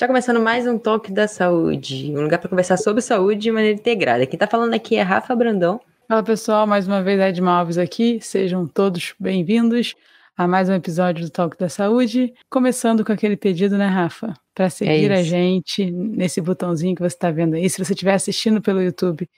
Está 0.00 0.06
começando 0.06 0.40
mais 0.40 0.66
um 0.66 0.78
Toque 0.78 1.12
da 1.12 1.28
Saúde, 1.28 2.10
um 2.16 2.22
lugar 2.22 2.38
para 2.38 2.48
conversar 2.48 2.78
sobre 2.78 3.02
saúde 3.02 3.38
de 3.38 3.52
maneira 3.52 3.78
integrada. 3.78 4.24
Quem 4.24 4.34
está 4.34 4.46
falando 4.46 4.72
aqui 4.72 4.96
é 4.96 5.02
Rafa 5.02 5.36
Brandão. 5.36 5.78
Fala 6.08 6.22
pessoal, 6.22 6.66
mais 6.66 6.88
uma 6.88 7.02
vez 7.02 7.20
Edma 7.20 7.52
Alves 7.52 7.76
aqui. 7.76 8.18
Sejam 8.22 8.66
todos 8.66 9.12
bem-vindos 9.20 9.94
a 10.34 10.48
mais 10.48 10.70
um 10.70 10.72
episódio 10.72 11.26
do 11.26 11.30
Toque 11.30 11.58
da 11.58 11.68
Saúde. 11.68 12.32
Começando 12.48 13.04
com 13.04 13.12
aquele 13.12 13.36
pedido, 13.36 13.76
né, 13.76 13.88
Rafa? 13.88 14.32
Para 14.54 14.70
seguir 14.70 15.10
é 15.10 15.18
a 15.18 15.22
gente 15.22 15.90
nesse 15.90 16.40
botãozinho 16.40 16.96
que 16.96 17.02
você 17.02 17.14
está 17.14 17.30
vendo 17.30 17.56
aí. 17.56 17.68
Se 17.68 17.84
você 17.84 17.92
estiver 17.92 18.14
assistindo 18.14 18.62
pelo 18.62 18.80
YouTube, 18.80 19.28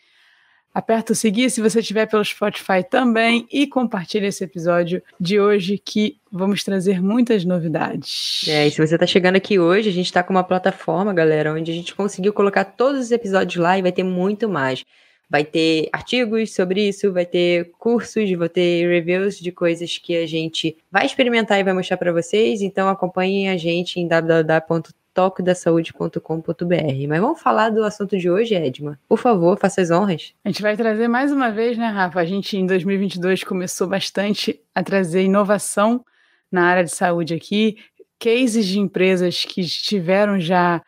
Aperta 0.75 1.13
o 1.13 1.17
seguir 1.17 1.51
se 1.51 1.61
você 1.61 1.81
estiver 1.81 2.07
pelo 2.07 2.25
Spotify 2.25 2.83
também 2.89 3.47
e 3.53 3.67
compartilhe 3.67 4.27
esse 4.27 4.43
episódio 4.43 5.03
de 5.21 5.39
hoje 5.39 5.77
que 5.77 6.17
vamos 6.31 6.65
trazer 6.65 7.03
muitas 7.03 7.45
novidades. 7.45 8.47
É, 8.49 8.67
e 8.67 8.71
se 8.71 8.79
você 8.79 8.95
está 8.95 9.07
chegando 9.07 9.37
aqui 9.37 9.59
hoje, 9.59 9.91
a 9.91 9.93
gente 9.93 10.07
está 10.07 10.23
com 10.23 10.33
uma 10.33 10.43
plataforma, 10.43 11.13
galera, 11.13 11.53
onde 11.53 11.71
a 11.71 11.75
gente 11.75 11.95
conseguiu 11.95 12.33
colocar 12.33 12.65
todos 12.65 13.03
os 13.03 13.13
episódios 13.13 13.63
lá 13.63 13.79
e 13.79 13.83
vai 13.83 13.93
ter 13.93 14.03
muito 14.03 14.49
mais. 14.49 14.83
Vai 15.29 15.45
ter 15.45 15.91
artigos 15.93 16.55
sobre 16.55 16.89
isso, 16.89 17.13
vai 17.13 17.27
ter 17.27 17.71
cursos, 17.79 18.31
vai 18.33 18.49
ter 18.49 18.89
reviews 18.89 19.39
de 19.39 19.53
coisas 19.53 19.99
que 19.99 20.17
a 20.17 20.27
gente 20.27 20.77
vai 20.91 21.05
experimentar 21.05 21.61
e 21.61 21.65
vai 21.65 21.75
mostrar 21.75 21.99
para 21.99 22.13
vocês. 22.13 22.63
Então 22.63 22.89
acompanhem 22.89 23.51
a 23.51 23.59
gente 23.59 24.01
em 24.01 24.09
www 24.09 25.02
toquedasaude.com.br. 25.15 27.09
Mas 27.09 27.21
vamos 27.21 27.41
falar 27.41 27.71
do 27.71 27.85
assunto 27.85 28.17
de 28.17 28.31
hoje, 28.31 28.55
Edma. 28.55 28.99
Por 29.09 29.19
favor, 29.19 29.59
faça 29.59 29.81
as 29.81 29.91
honras. 29.91 30.35
A 30.45 30.49
gente 30.49 30.63
vai 30.63 30.77
trazer 30.77 31.09
mais 31.09 31.33
uma 31.33 31.51
vez, 31.51 31.77
né, 31.77 31.89
Rafa? 31.89 32.21
A 32.21 32.25
gente 32.25 32.57
em 32.57 32.67
2022 32.67 33.45
começou 33.45 33.87
bastante 33.87 34.61
a 34.75 34.83
trazer 34.83 35.23
inovação 35.23 36.05
na 36.51 36.65
área 36.65 36.85
de 36.85 36.95
saúde 36.95 37.35
aqui, 37.35 37.79
cases 38.19 38.67
de 38.67 38.79
empresas 38.79 39.45
que 39.45 39.65
tiveram 39.65 40.39
já 40.39 40.83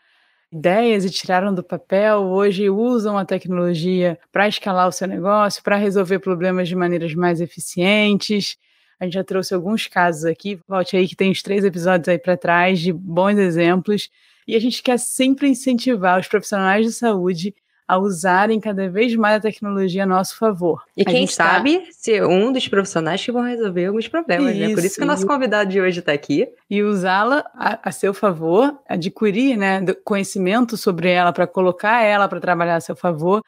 ideias 0.53 1.05
e 1.05 1.11
tiraram 1.11 1.53
do 1.53 1.64
papel, 1.64 2.22
hoje 2.22 2.70
usam 2.70 3.19
a 3.19 3.25
tecnologia 3.25 4.16
para 4.31 4.47
escalar 4.47 4.86
o 4.86 4.92
seu 4.92 5.09
negócio, 5.09 5.62
para 5.62 5.77
resolver 5.77 6.20
problemas 6.20 6.69
de 6.69 6.77
maneiras 6.77 7.12
mais 7.14 7.41
eficientes. 7.41 8.56
A 8.98 9.05
gente 9.05 9.14
já 9.14 9.25
trouxe 9.25 9.55
alguns 9.55 9.87
casos 9.87 10.25
aqui, 10.25 10.59
volte 10.67 10.97
aí 10.97 11.09
que 11.09 11.17
tem 11.17 11.31
os 11.31 11.42
três 11.42 11.64
episódios 11.64 12.09
aí 12.09 12.19
para 12.19 12.37
trás 12.37 12.81
de 12.81 12.92
bons 12.92 13.39
exemplos. 13.39 14.11
E 14.47 14.55
a 14.55 14.61
gente 14.61 14.83
quer 14.83 14.98
sempre 14.98 15.48
incentivar 15.48 16.20
os 16.20 16.28
profissionais 16.28 16.87
de 16.87 16.92
saúde 16.92 17.55
a 17.87 17.98
usarem 17.98 18.59
cada 18.59 18.89
vez 18.89 19.15
mais 19.15 19.37
a 19.37 19.41
tecnologia 19.41 20.05
a 20.05 20.06
nosso 20.06 20.39
favor. 20.39 20.83
E 20.97 21.03
a 21.03 21.05
quem 21.05 21.27
tá 21.27 21.33
sabe 21.33 21.78
tá... 21.78 21.87
ser 21.92 22.25
um 22.25 22.50
dos 22.50 22.67
profissionais 22.67 23.22
que 23.22 23.31
vão 23.31 23.42
resolver 23.42 23.87
alguns 23.87 24.09
problemas, 24.09 24.55
isso, 24.55 24.69
né? 24.69 24.75
Por 24.75 24.84
isso 24.84 24.97
que 24.97 25.03
o 25.03 25.06
nosso 25.06 25.27
convidado 25.27 25.70
de 25.70 25.81
hoje 25.81 26.00
está 26.00 26.12
aqui. 26.12 26.48
E 26.69 26.83
usá-la 26.83 27.45
a, 27.55 27.89
a, 27.89 27.92
seu 27.92 28.15
favor, 28.15 28.78
adquirir 28.89 29.56
né, 29.56 29.84
conhecimento 30.03 30.77
sobre 30.77 31.11
ela 31.11 31.33
para 31.33 31.47
colocar 31.47 32.03
ela 32.03 32.27
para 32.27 32.41
trabalhar 32.41 32.77
a 32.77 32.81
seu 32.81 32.97
favor 32.97 33.42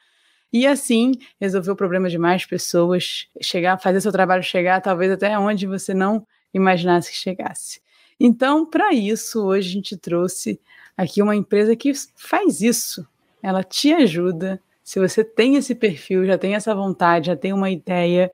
e 0.51 0.65
assim 0.65 1.13
resolver 1.39 1.71
o 1.71 1.75
problema 1.75 2.09
de 2.09 2.17
mais 2.17 2.45
pessoas, 2.45 3.27
chegar, 3.41 3.77
fazer 3.77 4.01
seu 4.01 4.11
trabalho 4.11 4.43
chegar 4.43 4.81
talvez 4.81 5.11
até 5.11 5.37
onde 5.37 5.67
você 5.67 5.93
não 5.93 6.25
imaginasse 6.53 7.11
que 7.11 7.17
chegasse. 7.17 7.81
Então, 8.19 8.65
para 8.65 8.93
isso, 8.93 9.45
hoje 9.45 9.69
a 9.69 9.73
gente 9.73 9.97
trouxe 9.97 10.59
aqui 10.95 11.21
uma 11.21 11.35
empresa 11.35 11.75
que 11.75 11.91
faz 12.15 12.61
isso. 12.61 13.07
Ela 13.43 13.63
te 13.63 13.93
ajuda. 13.93 14.59
Se 14.83 14.99
você 14.99 15.23
tem 15.23 15.55
esse 15.55 15.75
perfil, 15.75 16.25
já 16.25 16.37
tem 16.37 16.55
essa 16.55 16.73
vontade, 16.73 17.27
já 17.27 17.35
tem 17.35 17.53
uma 17.53 17.69
ideia, 17.69 18.31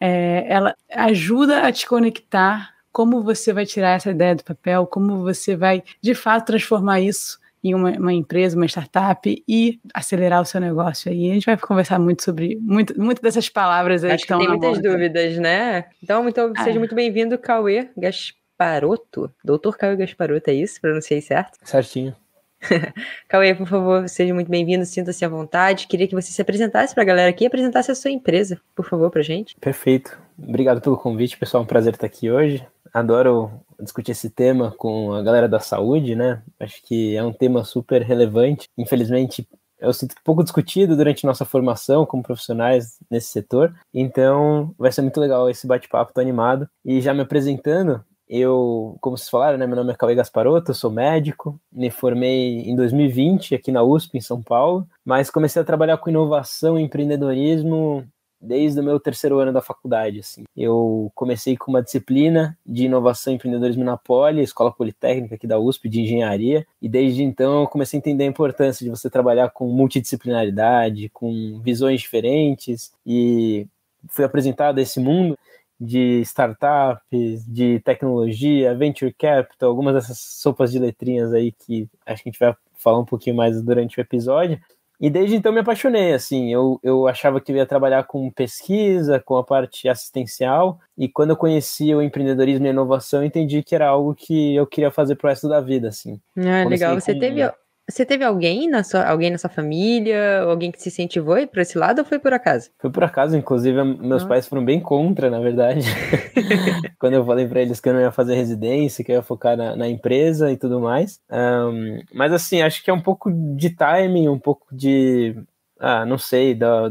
é, 0.00 0.46
ela 0.48 0.74
ajuda 0.90 1.66
a 1.66 1.70
te 1.70 1.86
conectar 1.86 2.74
como 2.90 3.22
você 3.22 3.52
vai 3.52 3.66
tirar 3.66 3.96
essa 3.96 4.10
ideia 4.10 4.34
do 4.34 4.44
papel, 4.44 4.86
como 4.86 5.22
você 5.22 5.56
vai 5.56 5.82
de 6.00 6.14
fato 6.14 6.46
transformar 6.46 7.00
isso 7.00 7.38
em 7.64 7.74
uma, 7.74 7.92
uma, 7.92 8.12
empresa, 8.12 8.56
uma 8.56 8.66
startup 8.66 9.42
e 9.48 9.80
acelerar 9.94 10.42
o 10.42 10.44
seu 10.44 10.60
negócio 10.60 11.10
aí. 11.10 11.30
A 11.30 11.34
gente 11.34 11.46
vai 11.46 11.56
conversar 11.56 11.98
muito 11.98 12.22
sobre 12.22 12.58
muito, 12.60 13.00
muito 13.00 13.22
dessas 13.22 13.48
palavras 13.48 14.04
aí 14.04 14.12
Acho 14.12 14.18
que 14.18 14.24
estão 14.24 14.38
que 14.38 14.46
tem 14.46 14.58
muitas 14.58 14.82
dúvidas, 14.82 15.38
né? 15.38 15.86
Então, 16.02 16.22
muito, 16.22 16.38
ah. 16.38 16.62
seja 16.62 16.78
muito 16.78 16.94
bem-vindo, 16.94 17.38
Cauê 17.38 17.88
Gasparoto. 17.96 19.32
Doutor 19.42 19.78
Cauê 19.78 19.96
Gasparoto, 19.96 20.50
é 20.50 20.54
isso? 20.54 20.78
Pronunciei 20.78 21.22
certo? 21.22 21.58
Certinho. 21.64 22.14
Cauê, 23.28 23.54
por 23.54 23.66
favor, 23.66 24.08
seja 24.08 24.34
muito 24.34 24.50
bem-vindo, 24.50 24.84
sinta-se 24.84 25.24
à 25.24 25.28
vontade. 25.28 25.86
Queria 25.86 26.06
que 26.06 26.14
você 26.14 26.30
se 26.30 26.42
apresentasse 26.42 26.92
para 26.92 27.02
a 27.02 27.06
galera 27.06 27.30
aqui 27.30 27.44
e 27.44 27.46
apresentasse 27.46 27.90
a 27.90 27.94
sua 27.94 28.10
empresa, 28.10 28.60
por 28.74 28.84
favor, 28.84 29.10
para 29.10 29.22
gente. 29.22 29.56
Perfeito. 29.56 30.18
Obrigado 30.38 30.82
pelo 30.82 30.98
convite, 30.98 31.38
pessoal. 31.38 31.62
É 31.62 31.64
um 31.64 31.66
prazer 31.66 31.94
estar 31.94 32.06
aqui 32.06 32.30
hoje. 32.30 32.66
Adoro 32.92 33.50
discutir 33.80 34.12
esse 34.12 34.30
tema 34.30 34.72
com 34.76 35.12
a 35.12 35.22
galera 35.22 35.48
da 35.48 35.60
saúde, 35.60 36.14
né? 36.14 36.42
Acho 36.58 36.82
que 36.82 37.16
é 37.16 37.22
um 37.22 37.32
tema 37.32 37.64
super 37.64 38.02
relevante. 38.02 38.68
Infelizmente, 38.76 39.48
eu 39.78 39.92
sinto 39.92 40.14
pouco 40.24 40.42
discutido 40.42 40.96
durante 40.96 41.26
nossa 41.26 41.44
formação 41.44 42.06
como 42.06 42.22
profissionais 42.22 42.98
nesse 43.10 43.28
setor. 43.28 43.74
Então, 43.92 44.74
vai 44.78 44.90
ser 44.90 45.02
muito 45.02 45.20
legal 45.20 45.48
esse 45.50 45.66
bate-papo, 45.66 46.12
tô 46.14 46.20
animado. 46.20 46.68
E 46.84 47.00
já 47.00 47.12
me 47.12 47.20
apresentando, 47.20 48.02
eu, 48.28 48.96
como 49.00 49.16
vocês 49.16 49.28
falaram, 49.28 49.58
né, 49.58 49.66
meu 49.66 49.76
nome 49.76 49.92
é 49.92 49.96
Cauê 49.96 50.14
Gasparotto, 50.14 50.70
eu 50.70 50.74
sou 50.74 50.90
médico, 50.90 51.60
me 51.70 51.90
formei 51.90 52.60
em 52.60 52.74
2020 52.74 53.54
aqui 53.54 53.70
na 53.70 53.82
USP, 53.82 54.16
em 54.16 54.20
São 54.20 54.42
Paulo, 54.42 54.86
mas 55.04 55.30
comecei 55.30 55.60
a 55.60 55.64
trabalhar 55.64 55.98
com 55.98 56.10
inovação 56.10 56.78
e 56.78 56.82
empreendedorismo 56.82 58.06
desde 58.44 58.80
o 58.80 58.82
meu 58.82 59.00
terceiro 59.00 59.38
ano 59.38 59.52
da 59.52 59.60
faculdade. 59.60 60.20
Assim. 60.20 60.44
Eu 60.56 61.10
comecei 61.14 61.56
com 61.56 61.70
uma 61.70 61.82
disciplina 61.82 62.56
de 62.64 62.84
inovação 62.84 63.32
e 63.32 63.36
empreendedorismo 63.36 63.84
na 63.84 63.96
Poli, 63.96 64.42
Escola 64.42 64.72
Politécnica 64.72 65.34
aqui 65.34 65.46
da 65.46 65.58
USP, 65.58 65.88
de 65.88 66.02
engenharia, 66.02 66.66
e 66.80 66.88
desde 66.88 67.22
então 67.22 67.62
eu 67.62 67.68
comecei 67.68 67.98
a 67.98 68.00
entender 68.00 68.24
a 68.24 68.28
importância 68.28 68.84
de 68.84 68.90
você 68.90 69.08
trabalhar 69.08 69.50
com 69.50 69.66
multidisciplinaridade, 69.68 71.08
com 71.10 71.60
visões 71.62 72.00
diferentes, 72.00 72.92
e 73.06 73.66
fui 74.08 74.24
apresentado 74.24 74.78
a 74.78 74.82
esse 74.82 75.00
mundo 75.00 75.36
de 75.80 76.20
startups, 76.20 77.44
de 77.46 77.80
tecnologia, 77.80 78.74
venture 78.74 79.12
capital, 79.12 79.70
algumas 79.70 79.94
dessas 79.94 80.18
sopas 80.18 80.70
de 80.70 80.78
letrinhas 80.78 81.32
aí 81.32 81.52
que 81.52 81.88
acho 82.06 82.22
que 82.22 82.28
a 82.28 82.32
gente 82.32 82.38
vai 82.38 82.54
falar 82.74 83.00
um 83.00 83.04
pouquinho 83.04 83.36
mais 83.36 83.60
durante 83.62 83.98
o 83.98 84.00
episódio. 84.00 84.60
E 85.00 85.10
desde 85.10 85.36
então 85.36 85.52
me 85.52 85.60
apaixonei, 85.60 86.12
assim, 86.12 86.52
eu, 86.52 86.78
eu 86.82 87.06
achava 87.08 87.40
que 87.40 87.50
eu 87.50 87.56
ia 87.56 87.66
trabalhar 87.66 88.04
com 88.04 88.30
pesquisa, 88.30 89.20
com 89.20 89.36
a 89.36 89.44
parte 89.44 89.88
assistencial, 89.88 90.78
e 90.96 91.08
quando 91.08 91.30
eu 91.30 91.36
conheci 91.36 91.94
o 91.94 92.00
empreendedorismo 92.00 92.64
e 92.64 92.68
a 92.68 92.72
inovação, 92.72 93.24
entendi 93.24 93.62
que 93.62 93.74
era 93.74 93.88
algo 93.88 94.14
que 94.14 94.54
eu 94.54 94.66
queria 94.66 94.90
fazer 94.90 95.16
pro 95.16 95.28
resto 95.28 95.48
da 95.48 95.60
vida, 95.60 95.88
assim. 95.88 96.20
Ah, 96.36 96.64
legal. 96.68 96.94
Você 96.94 97.14
teve 97.18 97.42
você 97.88 98.04
teve 98.04 98.24
alguém 98.24 98.68
na 98.68 98.82
sua, 98.82 99.04
alguém 99.04 99.30
na 99.30 99.38
sua 99.38 99.50
família, 99.50 100.42
alguém 100.42 100.70
que 100.70 100.80
se 100.80 100.88
incentivou 100.88 101.46
para 101.46 101.62
esse 101.62 101.76
lado 101.76 101.98
ou 101.98 102.04
foi 102.04 102.18
por 102.18 102.32
acaso? 102.32 102.70
Foi 102.78 102.90
por 102.90 103.04
acaso, 103.04 103.36
inclusive 103.36 103.82
meus 103.82 104.24
ah. 104.24 104.26
pais 104.26 104.48
foram 104.48 104.64
bem 104.64 104.80
contra, 104.80 105.30
na 105.30 105.38
verdade. 105.38 105.80
Quando 106.98 107.14
eu 107.14 107.24
falei 107.24 107.46
para 107.46 107.60
eles 107.60 107.80
que 107.80 107.88
eu 107.88 107.92
não 107.92 108.00
ia 108.00 108.12
fazer 108.12 108.34
residência, 108.34 109.04
que 109.04 109.12
eu 109.12 109.16
ia 109.16 109.22
focar 109.22 109.56
na, 109.56 109.76
na 109.76 109.88
empresa 109.88 110.50
e 110.50 110.56
tudo 110.56 110.80
mais. 110.80 111.20
Um, 111.30 112.00
mas 112.12 112.32
assim, 112.32 112.62
acho 112.62 112.82
que 112.82 112.90
é 112.90 112.94
um 112.94 113.02
pouco 113.02 113.30
de 113.30 113.70
timing, 113.70 114.28
um 114.28 114.38
pouco 114.38 114.66
de 114.74 115.36
ah, 115.78 116.06
não 116.06 116.16
sei, 116.16 116.54
do, 116.54 116.88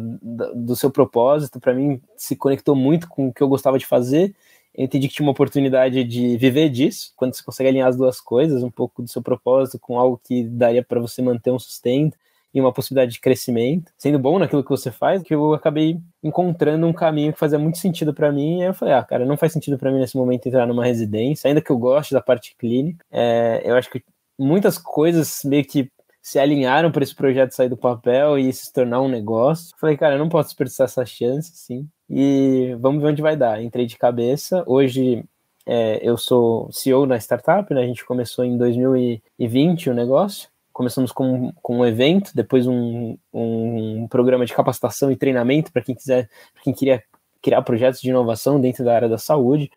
do 0.54 0.75
seu 0.75 0.92
propósito, 0.92 1.60
para 1.60 1.74
mim 1.74 2.00
se 2.16 2.36
conectou 2.36 2.75
muito 2.75 3.08
com 3.08 3.30
o 3.30 3.34
que 3.34 3.42
eu 3.42 3.48
gostava 3.48 3.80
de 3.80 3.88
fazer 3.88 4.36
eu 4.75 4.85
entendi 4.85 5.07
que 5.07 5.13
tinha 5.13 5.25
uma 5.25 5.31
oportunidade 5.31 6.03
de 6.03 6.35
viver 6.38 6.69
disso, 6.69 7.13
quando 7.16 7.35
você 7.35 7.44
consegue 7.44 7.69
alinhar 7.69 7.88
as 7.88 7.95
duas 7.95 8.19
coisas, 8.19 8.63
um 8.63 8.72
pouco 8.72 9.03
do 9.03 9.07
seu 9.07 9.22
propósito 9.22 9.78
com 9.79 10.00
algo 10.00 10.19
que 10.23 10.44
daria 10.44 10.84
para 10.84 11.00
você 11.00 11.22
manter 11.22 11.51
um 11.51 11.59
sustento 11.59 12.17
e 12.53 12.59
uma 12.59 12.73
possibilidade 12.73 13.13
de 13.13 13.19
crescimento, 13.19 13.91
sendo 13.97 14.19
bom 14.19 14.38
naquilo 14.38 14.63
que 14.63 14.69
você 14.69 14.91
faz, 14.91 15.23
que 15.23 15.33
eu 15.33 15.53
acabei 15.53 16.00
encontrando 16.23 16.85
um 16.88 16.94
caminho 16.94 17.33
que 17.33 17.39
fazia 17.39 17.57
muito 17.57 17.78
sentido 17.78 18.13
para 18.13 18.31
mim. 18.31 18.59
E 18.59 18.62
aí 18.62 18.67
eu 18.69 18.73
falei, 18.73 18.94
ah, 18.94 19.03
cara, 19.03 19.25
não 19.25 19.38
faz 19.38 19.53
sentido 19.53 19.77
para 19.77 19.92
mim 19.92 20.00
nesse 20.00 20.15
momento 20.15 20.48
entrar 20.48 20.68
numa 20.68 20.86
residência, 20.86 21.48
ainda 21.48 21.62
que 21.62 21.71
eu 21.71 21.77
goste 21.77 22.13
da 22.13 22.21
parte 22.21 22.56
clínica. 22.57 23.03
É, 23.12 23.62
eu 23.65 23.75
acho 23.75 23.89
que 23.89 24.03
muitas 24.38 24.77
coisas 24.77 25.42
meio 25.44 25.65
que 25.65 25.92
se 26.21 26.39
alinharam 26.39 26.92
para 26.92 27.03
esse 27.03 27.15
projeto 27.15 27.51
sair 27.51 27.69
do 27.69 27.77
papel 27.77 28.39
e 28.39 28.51
se 28.53 28.71
tornar 28.71 29.01
um 29.01 29.09
negócio. 29.09 29.75
Falei, 29.80 29.98
cara, 29.98 30.15
eu 30.15 30.19
não 30.19 30.30
posso 30.30 30.50
desperdiçar 30.50 30.86
essa 30.86 31.06
chance, 31.06 31.51
sim 31.56 31.88
e 32.09 32.75
vamos 32.79 33.01
ver 33.01 33.09
onde 33.09 33.21
vai 33.21 33.35
dar. 33.35 33.61
Entrei 33.63 33.85
de 33.85 33.97
cabeça. 33.97 34.63
Hoje 34.67 35.23
é, 35.65 36.00
eu 36.01 36.17
sou 36.17 36.71
CEO 36.71 37.05
na 37.05 37.17
startup, 37.17 37.73
né? 37.73 37.81
A 37.81 37.85
gente 37.85 38.05
começou 38.05 38.44
em 38.44 38.57
2020 38.57 39.89
o 39.89 39.94
negócio. 39.94 40.50
Começamos 40.71 41.11
com, 41.11 41.51
com 41.61 41.77
um 41.77 41.85
evento, 41.85 42.31
depois 42.33 42.65
um, 42.65 43.17
um 43.31 44.07
programa 44.07 44.45
de 44.45 44.53
capacitação 44.53 45.11
e 45.11 45.15
treinamento 45.15 45.71
para 45.71 45.83
quem 45.83 45.94
quiser, 45.94 46.27
para 46.53 46.63
quem 46.63 46.73
queria 46.73 47.03
criar 47.41 47.61
projetos 47.61 48.01
de 48.01 48.09
inovação 48.09 48.59
dentro 48.59 48.83
da 48.83 48.95
área 48.95 49.09
da 49.09 49.17
saúde. 49.17 49.69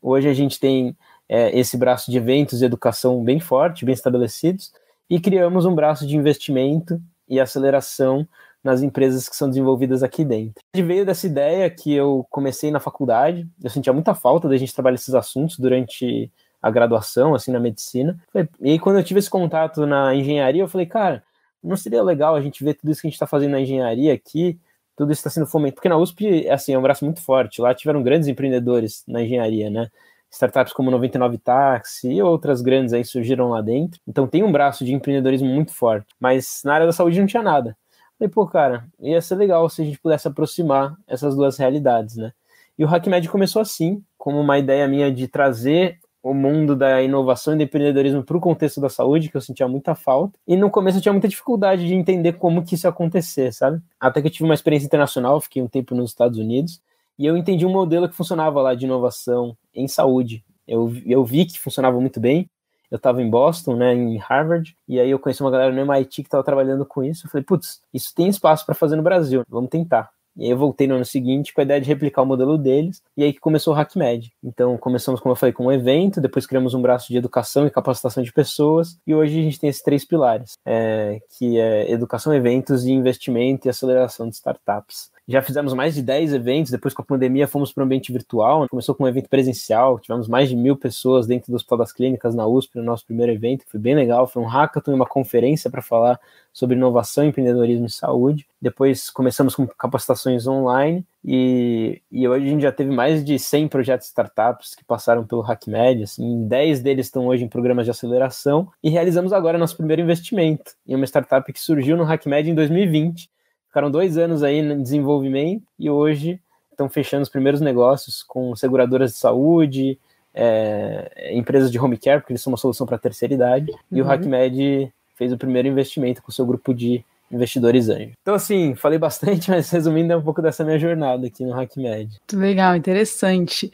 Hoje 0.00 0.28
a 0.28 0.34
gente 0.34 0.60
tem 0.60 0.96
é, 1.28 1.58
esse 1.58 1.76
braço 1.76 2.10
de 2.10 2.16
eventos 2.16 2.62
e 2.62 2.64
educação 2.64 3.24
bem 3.24 3.40
forte, 3.40 3.84
bem 3.84 3.94
estabelecidos, 3.94 4.72
e 5.10 5.18
criamos 5.18 5.64
um 5.64 5.74
braço 5.74 6.06
de 6.06 6.16
investimento 6.16 7.00
e 7.28 7.40
aceleração 7.40 8.26
nas 8.66 8.82
empresas 8.82 9.28
que 9.28 9.36
são 9.36 9.48
desenvolvidas 9.48 10.02
aqui 10.02 10.24
dentro. 10.24 10.60
Veio 10.74 11.06
dessa 11.06 11.26
ideia 11.26 11.70
que 11.70 11.94
eu 11.94 12.26
comecei 12.28 12.70
na 12.70 12.80
faculdade, 12.80 13.48
eu 13.62 13.70
sentia 13.70 13.92
muita 13.92 14.14
falta 14.14 14.48
da 14.48 14.56
gente 14.56 14.74
trabalhar 14.74 14.96
esses 14.96 15.14
assuntos 15.14 15.56
durante 15.58 16.30
a 16.60 16.70
graduação, 16.70 17.34
assim, 17.34 17.52
na 17.52 17.60
medicina. 17.60 18.18
E 18.60 18.72
aí, 18.72 18.78
quando 18.78 18.98
eu 18.98 19.04
tive 19.04 19.20
esse 19.20 19.30
contato 19.30 19.86
na 19.86 20.14
engenharia, 20.14 20.62
eu 20.62 20.68
falei, 20.68 20.86
cara, 20.86 21.22
não 21.62 21.76
seria 21.76 22.02
legal 22.02 22.34
a 22.34 22.40
gente 22.40 22.64
ver 22.64 22.74
tudo 22.74 22.90
isso 22.90 23.00
que 23.00 23.06
a 23.06 23.10
gente 23.10 23.14
está 23.14 23.26
fazendo 23.26 23.52
na 23.52 23.60
engenharia 23.60 24.12
aqui, 24.12 24.58
tudo 24.96 25.12
isso 25.12 25.20
está 25.20 25.30
sendo 25.30 25.46
fomentado, 25.46 25.76
porque 25.76 25.88
na 25.88 25.96
USP, 25.96 26.48
assim, 26.48 26.74
é 26.74 26.78
um 26.78 26.82
braço 26.82 27.04
muito 27.04 27.20
forte, 27.20 27.60
lá 27.60 27.72
tiveram 27.72 28.02
grandes 28.02 28.26
empreendedores 28.28 29.04
na 29.06 29.22
engenharia, 29.22 29.70
né? 29.70 29.88
Startups 30.28 30.72
como 30.72 30.90
99 30.90 31.38
Taxi 31.38 32.10
e 32.14 32.22
outras 32.22 32.60
grandes 32.60 32.92
aí 32.92 33.04
surgiram 33.04 33.48
lá 33.48 33.62
dentro. 33.62 34.00
Então 34.06 34.26
tem 34.26 34.42
um 34.42 34.50
braço 34.50 34.84
de 34.84 34.92
empreendedorismo 34.92 35.48
muito 35.48 35.72
forte. 35.72 36.06
Mas 36.18 36.62
na 36.64 36.74
área 36.74 36.86
da 36.86 36.92
saúde 36.92 37.18
não 37.20 37.26
tinha 37.26 37.42
nada. 37.42 37.76
Falei, 38.18 38.30
pô, 38.32 38.46
cara, 38.46 38.86
ia 39.00 39.20
ser 39.20 39.34
legal 39.34 39.68
se 39.68 39.82
a 39.82 39.84
gente 39.84 39.98
pudesse 39.98 40.26
aproximar 40.26 40.96
essas 41.06 41.36
duas 41.36 41.58
realidades, 41.58 42.16
né? 42.16 42.32
E 42.78 42.84
o 42.84 42.88
HackMed 42.88 43.28
começou 43.28 43.60
assim, 43.60 44.02
como 44.18 44.40
uma 44.40 44.58
ideia 44.58 44.86
minha 44.88 45.10
de 45.10 45.28
trazer 45.28 45.98
o 46.22 46.34
mundo 46.34 46.74
da 46.74 47.00
inovação 47.02 47.54
e 47.54 47.56
do 47.56 47.62
empreendedorismo 47.62 48.24
para 48.24 48.36
o 48.36 48.40
contexto 48.40 48.80
da 48.80 48.88
saúde, 48.88 49.28
que 49.28 49.36
eu 49.36 49.40
sentia 49.40 49.68
muita 49.68 49.94
falta. 49.94 50.38
E 50.46 50.56
no 50.56 50.68
começo 50.68 50.98
eu 50.98 51.02
tinha 51.02 51.12
muita 51.12 51.28
dificuldade 51.28 51.86
de 51.86 51.94
entender 51.94 52.32
como 52.32 52.64
que 52.64 52.74
isso 52.74 52.86
ia 52.86 52.90
acontecer, 52.90 53.52
sabe? 53.52 53.80
Até 54.00 54.20
que 54.20 54.26
eu 54.26 54.32
tive 54.32 54.44
uma 54.44 54.54
experiência 54.54 54.86
internacional, 54.86 55.40
fiquei 55.40 55.62
um 55.62 55.68
tempo 55.68 55.94
nos 55.94 56.10
Estados 56.10 56.38
Unidos, 56.38 56.82
e 57.18 57.26
eu 57.26 57.36
entendi 57.36 57.64
um 57.64 57.70
modelo 57.70 58.08
que 58.08 58.16
funcionava 58.16 58.60
lá 58.60 58.74
de 58.74 58.84
inovação 58.86 59.56
em 59.72 59.86
saúde. 59.86 60.44
Eu, 60.66 60.92
eu 61.06 61.24
vi 61.24 61.46
que 61.46 61.60
funcionava 61.60 62.00
muito 62.00 62.18
bem. 62.18 62.50
Eu 62.90 62.96
estava 62.96 63.22
em 63.22 63.28
Boston, 63.28 63.76
né, 63.76 63.94
em 63.94 64.16
Harvard, 64.16 64.76
e 64.88 65.00
aí 65.00 65.10
eu 65.10 65.18
conheci 65.18 65.42
uma 65.42 65.50
galera 65.50 65.72
no 65.72 65.80
MIT 65.80 66.22
que 66.22 66.28
estava 66.28 66.44
trabalhando 66.44 66.84
com 66.86 67.02
isso. 67.02 67.26
Eu 67.26 67.30
falei, 67.30 67.44
putz, 67.44 67.80
isso 67.92 68.14
tem 68.14 68.28
espaço 68.28 68.64
para 68.64 68.74
fazer 68.74 68.96
no 68.96 69.02
Brasil, 69.02 69.42
vamos 69.48 69.70
tentar. 69.70 70.10
E 70.36 70.44
aí 70.44 70.50
eu 70.50 70.58
voltei 70.58 70.86
no 70.86 70.96
ano 70.96 71.04
seguinte 71.04 71.54
com 71.54 71.62
a 71.62 71.64
ideia 71.64 71.80
de 71.80 71.88
replicar 71.88 72.22
o 72.22 72.26
modelo 72.26 72.58
deles, 72.58 73.02
e 73.16 73.24
aí 73.24 73.32
que 73.32 73.40
começou 73.40 73.74
o 73.74 73.76
HackMed. 73.76 74.30
Então 74.44 74.76
começamos, 74.76 75.18
como 75.18 75.32
eu 75.32 75.36
falei, 75.36 75.52
com 75.52 75.66
um 75.66 75.72
evento, 75.72 76.20
depois 76.20 76.46
criamos 76.46 76.74
um 76.74 76.82
braço 76.82 77.08
de 77.08 77.16
educação 77.16 77.66
e 77.66 77.70
capacitação 77.70 78.22
de 78.22 78.32
pessoas, 78.32 78.98
e 79.06 79.14
hoje 79.14 79.40
a 79.40 79.42
gente 79.42 79.58
tem 79.58 79.70
esses 79.70 79.82
três 79.82 80.04
pilares, 80.04 80.58
é, 80.64 81.20
que 81.38 81.58
é 81.58 81.90
educação, 81.90 82.34
eventos 82.34 82.84
e 82.84 82.92
investimento 82.92 83.66
e 83.66 83.70
aceleração 83.70 84.28
de 84.28 84.34
startups. 84.34 85.10
Já 85.28 85.42
fizemos 85.42 85.74
mais 85.74 85.96
de 85.96 86.02
10 86.02 86.34
eventos, 86.34 86.70
depois 86.70 86.94
com 86.94 87.02
a 87.02 87.04
pandemia 87.04 87.48
fomos 87.48 87.72
para 87.72 87.82
o 87.82 87.84
ambiente 87.84 88.12
virtual, 88.12 88.68
começou 88.68 88.94
com 88.94 89.02
um 89.02 89.08
evento 89.08 89.28
presencial, 89.28 89.98
tivemos 89.98 90.28
mais 90.28 90.48
de 90.48 90.54
mil 90.54 90.76
pessoas 90.76 91.26
dentro 91.26 91.50
do 91.50 91.56
Hospital 91.56 91.78
das 91.78 91.92
Clínicas 91.92 92.32
na 92.32 92.46
USP 92.46 92.76
no 92.76 92.84
nosso 92.84 93.04
primeiro 93.04 93.32
evento, 93.32 93.64
foi 93.66 93.80
bem 93.80 93.96
legal, 93.96 94.28
foi 94.28 94.40
um 94.40 94.46
hackathon 94.46 94.92
e 94.92 94.94
uma 94.94 95.04
conferência 95.04 95.68
para 95.68 95.82
falar 95.82 96.20
sobre 96.52 96.76
inovação, 96.76 97.24
empreendedorismo 97.24 97.86
e 97.86 97.90
saúde. 97.90 98.46
Depois 98.62 99.10
começamos 99.10 99.56
com 99.56 99.66
capacitações 99.66 100.46
online 100.46 101.04
e, 101.24 102.00
e 102.08 102.28
hoje 102.28 102.46
a 102.46 102.48
gente 102.48 102.62
já 102.62 102.70
teve 102.70 102.92
mais 102.92 103.24
de 103.24 103.36
100 103.36 103.66
projetos 103.66 104.06
startups 104.06 104.76
que 104.76 104.84
passaram 104.84 105.26
pelo 105.26 105.42
HackMed, 105.42 106.04
assim, 106.04 106.46
10 106.46 106.82
deles 106.82 107.06
estão 107.06 107.26
hoje 107.26 107.42
em 107.42 107.48
programas 107.48 107.84
de 107.84 107.90
aceleração 107.90 108.68
e 108.80 108.90
realizamos 108.90 109.32
agora 109.32 109.58
nosso 109.58 109.76
primeiro 109.76 110.02
investimento 110.02 110.74
em 110.86 110.94
uma 110.94 111.04
startup 111.04 111.52
que 111.52 111.58
surgiu 111.58 111.96
no 111.96 112.04
HackMed 112.04 112.48
em 112.48 112.54
2020 112.54 113.28
Ficaram 113.76 113.90
dois 113.90 114.16
anos 114.16 114.42
aí 114.42 114.62
no 114.62 114.82
desenvolvimento 114.82 115.62
e 115.78 115.90
hoje 115.90 116.40
estão 116.70 116.88
fechando 116.88 117.24
os 117.24 117.28
primeiros 117.28 117.60
negócios 117.60 118.22
com 118.22 118.56
seguradoras 118.56 119.12
de 119.12 119.18
saúde, 119.18 119.98
é, 120.32 121.30
empresas 121.34 121.70
de 121.70 121.78
home 121.78 121.98
care, 121.98 122.20
porque 122.20 122.32
eles 122.32 122.40
são 122.40 122.50
uma 122.50 122.56
solução 122.56 122.86
para 122.86 122.96
a 122.96 122.98
terceira 122.98 123.34
idade. 123.34 123.70
Uhum. 123.70 123.78
E 123.92 124.00
o 124.00 124.04
uhum. 124.06 124.10
HackMed 124.10 124.90
fez 125.14 125.30
o 125.30 125.36
primeiro 125.36 125.68
investimento 125.68 126.22
com 126.22 126.30
o 126.30 126.32
seu 126.32 126.46
grupo 126.46 126.72
de 126.72 127.04
investidores 127.30 127.90
anjos. 127.90 128.14
Então, 128.22 128.32
assim, 128.32 128.74
falei 128.74 128.98
bastante, 128.98 129.50
mas 129.52 129.68
resumindo, 129.68 130.10
é 130.10 130.16
um 130.16 130.22
pouco 130.22 130.40
dessa 130.40 130.64
minha 130.64 130.78
jornada 130.78 131.26
aqui 131.26 131.44
no 131.44 131.52
HackMed. 131.52 132.12
Muito 132.12 132.38
legal, 132.38 132.76
interessante. 132.76 133.70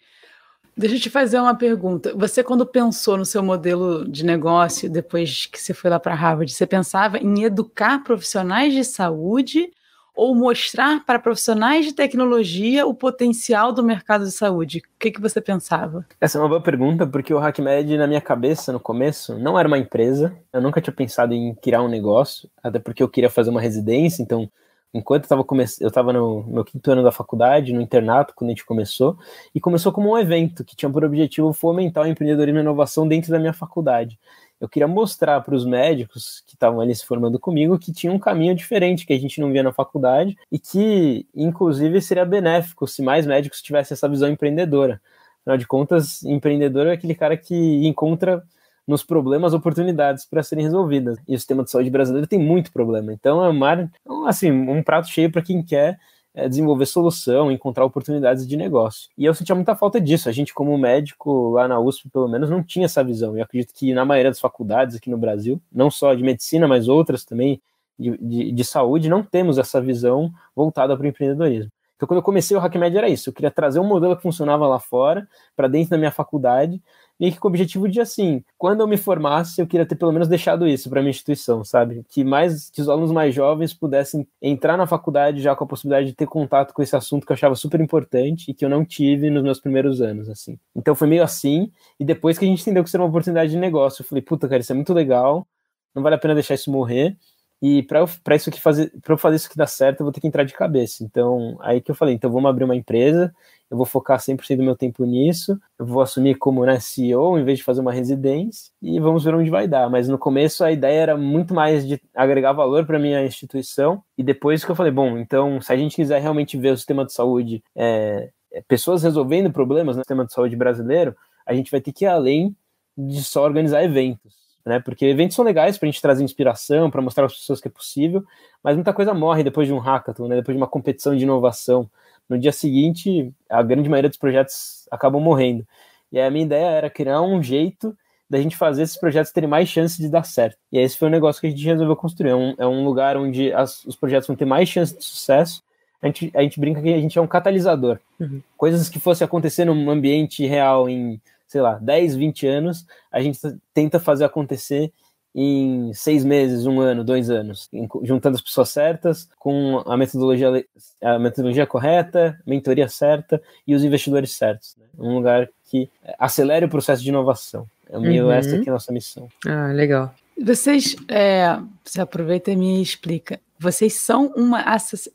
Deixa 0.77 0.97
eu 0.97 1.01
te 1.01 1.11
fazer 1.11 1.39
uma 1.39 1.55
pergunta. 1.55 2.13
Você, 2.17 2.43
quando 2.43 2.67
pensou 2.67 3.17
no 3.17 3.25
seu 3.25 3.41
modelo 3.41 4.05
de 4.11 4.25
negócio, 4.25 4.91
depois 4.91 5.47
que 5.47 5.61
você 5.61 5.73
foi 5.73 5.89
lá 5.91 6.01
para 6.01 6.13
Harvard, 6.13 6.53
você 6.53 6.67
pensava 6.67 7.19
em 7.19 7.45
educar 7.45 8.03
profissionais 8.03 8.75
de 8.75 8.83
saúde 8.83 9.71
ou 10.15 10.35
mostrar 10.35 11.05
para 11.05 11.19
profissionais 11.19 11.87
de 11.87 11.93
tecnologia 11.93 12.87
o 12.87 12.95
potencial 12.95 13.73
do 13.73 13.83
mercado 13.83 14.25
de 14.25 14.33
saúde? 14.33 14.79
O 14.79 14.99
que, 14.99 15.11
que 15.11 15.21
você 15.21 15.41
pensava? 15.41 16.07
Essa 16.21 16.39
é 16.39 16.41
uma 16.41 16.49
boa 16.49 16.61
pergunta, 16.61 17.07
porque 17.07 17.33
o 17.33 17.39
HackMed, 17.39 17.97
na 17.97 18.07
minha 18.07 18.21
cabeça, 18.21 18.73
no 18.73 18.81
começo, 18.81 19.39
não 19.39 19.59
era 19.59 19.67
uma 19.67 19.79
empresa. 19.79 20.37
Eu 20.53 20.61
nunca 20.61 20.81
tinha 20.81 20.95
pensado 20.95 21.33
em 21.33 21.55
criar 21.55 21.83
um 21.83 21.89
negócio, 21.89 22.49
até 22.63 22.79
porque 22.79 23.03
eu 23.03 23.09
queria 23.09 23.31
fazer 23.31 23.51
uma 23.51 23.61
residência, 23.61 24.23
então 24.23 24.49
enquanto 24.95 25.23
eu 25.23 25.27
estava 25.27 25.45
come... 25.45 25.65
no 26.13 26.45
meu 26.47 26.65
quinto 26.65 26.91
ano 26.91 27.03
da 27.03 27.11
faculdade, 27.11 27.73
no 27.73 27.81
internato, 27.81 28.35
quando 28.37 28.51
a 28.51 28.53
gente 28.53 28.67
começou, 28.67 29.17
e 29.55 29.61
começou 29.61 29.91
como 29.91 30.13
um 30.13 30.19
evento 30.19 30.65
que 30.65 30.77
tinha 30.77 30.91
por 30.91 31.05
objetivo 31.05 31.53
fomentar 31.53 32.05
o 32.05 32.07
empreendedorismo 32.07 32.59
e 32.59 32.63
inovação 32.63 33.09
dentro 33.09 33.31
da 33.31 33.39
minha 33.39 33.55
faculdade 33.55 34.19
eu 34.63 34.69
queria 34.69 34.87
mostrar 34.87 35.41
para 35.41 35.57
os 35.57 35.67
médicos 35.67 36.41
que 36.47 36.55
estavam 36.55 36.81
ali 36.81 36.95
se 36.95 37.05
formando 37.05 37.37
comigo 37.37 37.77
que 37.81 37.93
tinha 37.93 38.13
um 38.13 38.19
caminho 38.19 38.55
diferente 38.55 39.05
que 39.05 39.13
a 39.13 39.19
gente 39.19 39.41
não 39.41 39.51
via 39.51 39.61
na 39.61 39.73
faculdade 39.73 40.37
e 40.53 40.57
que, 40.57 41.27
inclusive, 41.35 42.01
seria 42.01 42.25
benéfico 42.25 42.87
se 42.87 43.03
mais 43.03 43.27
médicos 43.27 43.61
tivessem 43.61 43.97
essa 43.97 44.09
visão 44.09 44.31
empreendedora. 44.31 45.03
Afinal 45.41 45.59
de 45.59 45.67
contas, 45.67 46.23
empreendedor 46.23 46.87
é 46.87 46.93
aquele 46.93 47.13
cara 47.13 47.37
que 47.37 47.85
encontra 47.85 48.41
nos 48.87 49.03
problemas 49.03 49.53
oportunidades 49.53 50.25
para 50.25 50.45
serem 50.45 50.63
resolvidas. 50.63 51.19
E 51.27 51.35
o 51.35 51.39
sistema 51.39 51.65
de 51.65 51.71
saúde 51.73 51.91
brasileiro 51.91 52.29
tem 52.29 52.39
muito 52.39 52.73
problema. 52.73 53.13
Então 53.13 53.45
é 53.45 53.49
uma, 53.49 53.91
assim, 54.29 54.53
um 54.53 54.81
prato 54.81 55.09
cheio 55.09 55.33
para 55.33 55.43
quem 55.43 55.61
quer 55.61 55.99
é, 56.35 56.49
desenvolver 56.49 56.87
solução, 56.87 57.53
encontrar 57.53 57.85
oportunidades 57.85 58.47
de 58.47 58.57
negócio. 58.57 59.11
E 59.17 59.25
eu 59.25 59.35
sentia 59.35 59.55
muita 59.55 59.77
falta 59.77 60.01
disso. 60.01 60.29
A 60.29 60.33
gente, 60.33 60.55
como 60.55 60.77
médico, 60.79 61.51
lá 61.51 61.69
na 61.69 61.79
USP, 61.79 62.09
pelo 62.11 62.29
menos, 62.29 62.49
não 62.49 62.63
tinha 62.63 62.87
essa 62.87 63.05
visão. 63.05 63.37
Eu 63.37 63.45
acredito 63.45 63.75
que 63.75 63.93
na 63.93 64.05
maioria 64.05 64.31
das 64.31 64.41
faculdades 64.41 64.97
aqui 64.97 65.11
no 65.11 65.19
Brasil, 65.19 65.61
não 65.71 65.91
só 65.91 66.15
de 66.15 66.23
medicina, 66.23 66.67
mas 66.67 66.89
outras 66.89 67.25
também 67.25 67.61
de, 67.99 68.17
de, 68.19 68.53
de 68.53 68.65
saúde, 68.65 69.09
não 69.09 69.23
temos 69.23 69.59
essa 69.59 69.81
visão 69.81 70.33
voltada 70.57 70.97
para 70.97 71.05
o 71.05 71.09
empreendedorismo. 71.09 71.71
Então, 72.03 72.09
quando 72.09 72.19
eu 72.19 72.25
comecei 72.25 72.57
o 72.57 72.61
HackMed 72.61 72.97
era 72.97 73.09
isso. 73.09 73.31
Eu 73.31 73.33
queria 73.33 73.51
trazer 73.51 73.79
um 73.79 73.87
modelo 73.87 74.17
que 74.17 74.23
funcionava 74.23 74.67
lá 74.67 74.81
fora, 74.81 75.29
para 75.55 75.69
dentro 75.69 75.91
da 75.91 75.99
minha 75.99 76.11
faculdade, 76.11 76.83
meio 77.23 77.33
que 77.33 77.39
com 77.39 77.47
o 77.47 77.51
objetivo 77.51 77.89
de, 77.89 78.01
assim, 78.01 78.43
quando 78.59 78.81
eu 78.81 78.89
me 78.89 78.97
formasse, 78.97 79.61
eu 79.61 79.67
queria 79.67 79.87
ter 79.87 79.95
pelo 79.95 80.11
menos 80.11 80.27
deixado 80.27 80.67
isso 80.67 80.91
para 80.91 81.01
minha 81.01 81.11
instituição, 81.11 81.63
sabe? 81.63 82.05
Que 82.09 82.25
mais 82.25 82.69
que 82.69 82.83
os 82.83 82.89
alunos 82.89 83.13
mais 83.13 83.33
jovens 83.33 83.73
pudessem 83.73 84.27
entrar 84.43 84.77
na 84.77 84.89
faculdade 84.89 85.41
já 85.41 85.55
com 85.55 85.63
a 85.63 85.67
possibilidade 85.69 86.09
de 86.09 86.15
ter 86.15 86.27
contato 86.27 86.75
com 86.75 86.83
esse 86.83 86.97
assunto 86.97 87.25
que 87.25 87.31
eu 87.31 87.35
achava 87.35 87.55
super 87.55 87.81
importante 87.81 88.51
e 88.51 88.55
que 88.55 88.65
eu 88.65 88.69
não 88.69 88.85
tive 88.85 89.31
nos 89.31 89.45
meus 89.45 89.61
primeiros 89.61 90.03
anos, 90.03 90.29
assim. 90.29 90.59
Então 90.75 90.97
foi 90.97 91.07
meio 91.07 91.23
assim, 91.23 91.71
e 92.01 92.05
depois 92.05 92.37
que 92.37 92.45
a 92.45 92.49
gente 92.49 92.61
entendeu 92.61 92.83
que 92.83 92.89
isso 92.89 92.97
era 92.97 93.05
uma 93.05 93.09
oportunidade 93.09 93.53
de 93.53 93.57
negócio, 93.57 94.03
eu 94.03 94.07
falei, 94.07 94.21
puta, 94.21 94.49
cara, 94.49 94.61
isso 94.61 94.73
é 94.73 94.75
muito 94.75 94.93
legal, 94.93 95.47
não 95.95 96.03
vale 96.03 96.17
a 96.17 96.19
pena 96.19 96.35
deixar 96.35 96.55
isso 96.55 96.73
morrer. 96.73 97.17
E 97.65 97.85
para 97.85 98.35
isso 98.35 98.51
que 98.51 98.61
fazer, 98.61 98.93
para 99.01 99.17
fazer 99.17 99.37
isso 99.37 99.49
que 99.49 99.57
dá 99.57 99.69
certo, 99.69 100.01
eu 100.01 100.05
vou 100.05 100.13
ter 100.13 100.21
que 100.21 100.27
entrar 100.27 100.43
de 100.43 100.53
cabeça. 100.53 101.05
Então, 101.05 101.57
aí 101.61 101.81
que 101.81 101.93
eu 101.93 101.95
falei, 101.95 102.13
então 102.13 102.29
vamos 102.29 102.51
abrir 102.51 102.65
uma 102.65 102.75
empresa, 102.75 103.33
eu 103.73 103.77
vou 103.79 103.87
focar 103.87 104.19
100% 104.19 104.59
do 104.59 104.63
meu 104.63 104.77
tempo 104.77 105.03
nisso, 105.07 105.59
eu 105.79 105.87
vou 105.87 106.03
assumir 106.03 106.35
como 106.35 106.63
né, 106.67 106.79
CEO 106.79 107.39
em 107.39 107.45
vez 107.45 107.57
de 107.57 107.65
fazer 107.65 107.81
uma 107.81 107.91
residência 107.91 108.71
e 108.83 109.01
vamos 109.01 109.25
ver 109.25 109.35
onde 109.35 109.49
vai 109.49 109.67
dar. 109.67 109.89
Mas 109.89 110.09
no 110.09 110.19
começo 110.19 110.63
a 110.63 110.71
ideia 110.71 111.01
era 111.01 111.17
muito 111.17 111.55
mais 111.55 111.89
de 111.89 111.99
agregar 112.15 112.53
valor 112.53 112.85
para 112.85 112.99
minha 112.99 113.25
instituição 113.25 114.03
e 114.17 114.23
depois 114.23 114.63
que 114.63 114.71
eu 114.71 114.77
falei, 114.77 114.93
bom, 114.93 115.17
então 115.17 115.59
se 115.59 115.73
a 115.73 115.77
gente 115.77 115.97
quiser 115.97 116.21
realmente 116.21 116.59
ver 116.59 116.75
o 116.75 116.77
sistema 116.77 117.03
de 117.07 117.15
saúde, 117.15 117.65
é, 117.75 118.29
é 118.53 118.63
pessoas 118.69 119.03
resolvendo 119.03 119.51
problemas 119.51 119.97
no 119.97 120.03
sistema 120.03 120.27
de 120.27 120.35
saúde 120.35 120.55
brasileiro, 120.55 121.17
a 121.47 121.55
gente 121.55 121.71
vai 121.71 121.81
ter 121.81 121.93
que 121.93 122.05
ir 122.05 122.09
além 122.09 122.55
de 122.95 123.25
só 123.25 123.43
organizar 123.43 123.83
eventos 123.83 124.43
né? 124.65 124.81
Porque 124.81 125.05
eventos 125.05 125.37
são 125.37 125.45
legais 125.45 125.77
para 125.77 125.89
a 125.89 125.91
gente 125.91 126.01
trazer 126.01 126.25
inspiração, 126.25 126.91
para 126.91 127.03
mostrar 127.03 127.27
às 127.27 127.35
pessoas 127.35 127.61
que 127.61 127.69
é 127.69 127.71
possível, 127.71 128.25
mas 128.63 128.75
muita 128.75 128.93
coisa 128.93 129.13
morre 129.13 129.43
depois 129.43 129.67
de 129.67 129.75
um 129.75 129.79
hackathon, 129.79 130.29
né? 130.29 130.37
Depois 130.37 130.57
de 130.57 130.63
uma 130.63 130.69
competição 130.69 131.17
de 131.17 131.25
inovação. 131.25 131.91
No 132.29 132.39
dia 132.39 132.53
seguinte, 132.53 133.33
a 133.49 133.63
grande 133.63 133.89
maioria 133.89 134.09
dos 134.09 134.19
projetos 134.19 134.87
acabam 134.91 135.23
morrendo. 135.23 135.67
E 136.11 136.21
a 136.21 136.31
minha 136.31 136.45
ideia 136.45 136.67
era 136.67 136.91
criar 136.91 137.23
um 137.23 137.43
jeito 137.43 137.97
da 138.29 138.41
gente 138.41 138.57
fazer 138.57 138.83
esses 138.83 138.97
projetos 138.97 139.33
terem 139.33 139.49
mais 139.49 139.69
chance 139.69 140.01
de 140.01 140.09
dar 140.09 140.25
certo. 140.25 140.57
E 140.71 140.79
esse 140.79 140.97
foi 140.97 141.09
o 141.09 141.11
um 141.11 141.13
negócio 141.13 141.41
que 141.41 141.47
a 141.47 141.51
gente 141.51 141.65
resolveu 141.65 141.95
construir. 141.95 142.31
É 142.31 142.35
um, 142.35 142.55
é 142.59 142.67
um 142.67 142.85
lugar 142.85 143.17
onde 143.17 143.53
as, 143.53 143.85
os 143.85 143.95
projetos 143.95 144.27
vão 144.27 144.37
ter 144.37 144.47
mais 144.47 144.69
chance 144.69 144.97
de 144.97 145.05
sucesso. 145.05 145.63
A 146.01 146.07
gente, 146.07 146.33
a 146.35 146.43
gente 146.43 146.59
brinca 146.59 146.81
que 146.81 146.93
a 146.93 147.01
gente 147.01 147.19
é 147.19 147.23
um 147.23 147.27
catalisador. 147.27 147.99
Uhum. 148.19 148.41
Coisas 148.57 148.89
que 148.89 148.99
fossem 148.99 149.25
acontecer 149.25 149.65
num 149.65 149.91
ambiente 149.91 150.47
real 150.47 150.89
em 150.89 151.21
sei 151.53 151.61
lá, 151.61 151.75
10, 151.75 152.17
20 152.17 152.47
anos, 152.47 152.87
a 153.13 153.21
gente 153.21 153.39
tenta 153.75 154.01
fazer 154.01 154.25
acontecer 154.25 154.91
em 155.35 155.93
seis 155.95 156.25
meses, 156.25 156.67
um 156.67 156.81
ano, 156.81 157.03
dois 157.03 157.31
anos, 157.31 157.69
juntando 158.03 158.37
as 158.37 158.43
pessoas 158.43 158.69
certas, 158.69 159.29
com 159.39 159.83
a 159.87 159.97
metodologia, 159.97 160.65
a 161.03 161.19
metodologia 161.19 161.67
correta, 161.67 162.39
mentoria 162.47 162.89
certa 162.89 163.43
e 163.67 163.75
os 163.75 163.83
investidores 163.83 164.33
certos. 164.33 164.77
Né? 164.79 164.87
Um 164.99 165.15
lugar 165.15 165.49
que 165.71 165.89
acelere 166.19 166.67
o 166.67 166.69
processo 166.69 167.03
de 167.03 167.09
inovação. 167.09 167.67
É 167.89 167.99
meio 167.99 168.27
uhum. 168.27 168.33
essa 168.33 168.59
que 168.59 168.69
é 168.69 168.71
a 168.71 168.75
nossa 168.75 168.93
missão. 168.93 169.29
Ah, 169.47 169.69
legal. 169.73 170.15
Vocês, 170.41 170.97
é, 171.09 171.59
você 171.85 172.01
aproveita 172.01 172.51
e 172.51 172.57
me 172.57 172.83
explica. 172.83 173.41
Vocês 173.59 173.95
são 173.95 174.33
uma 174.37 174.65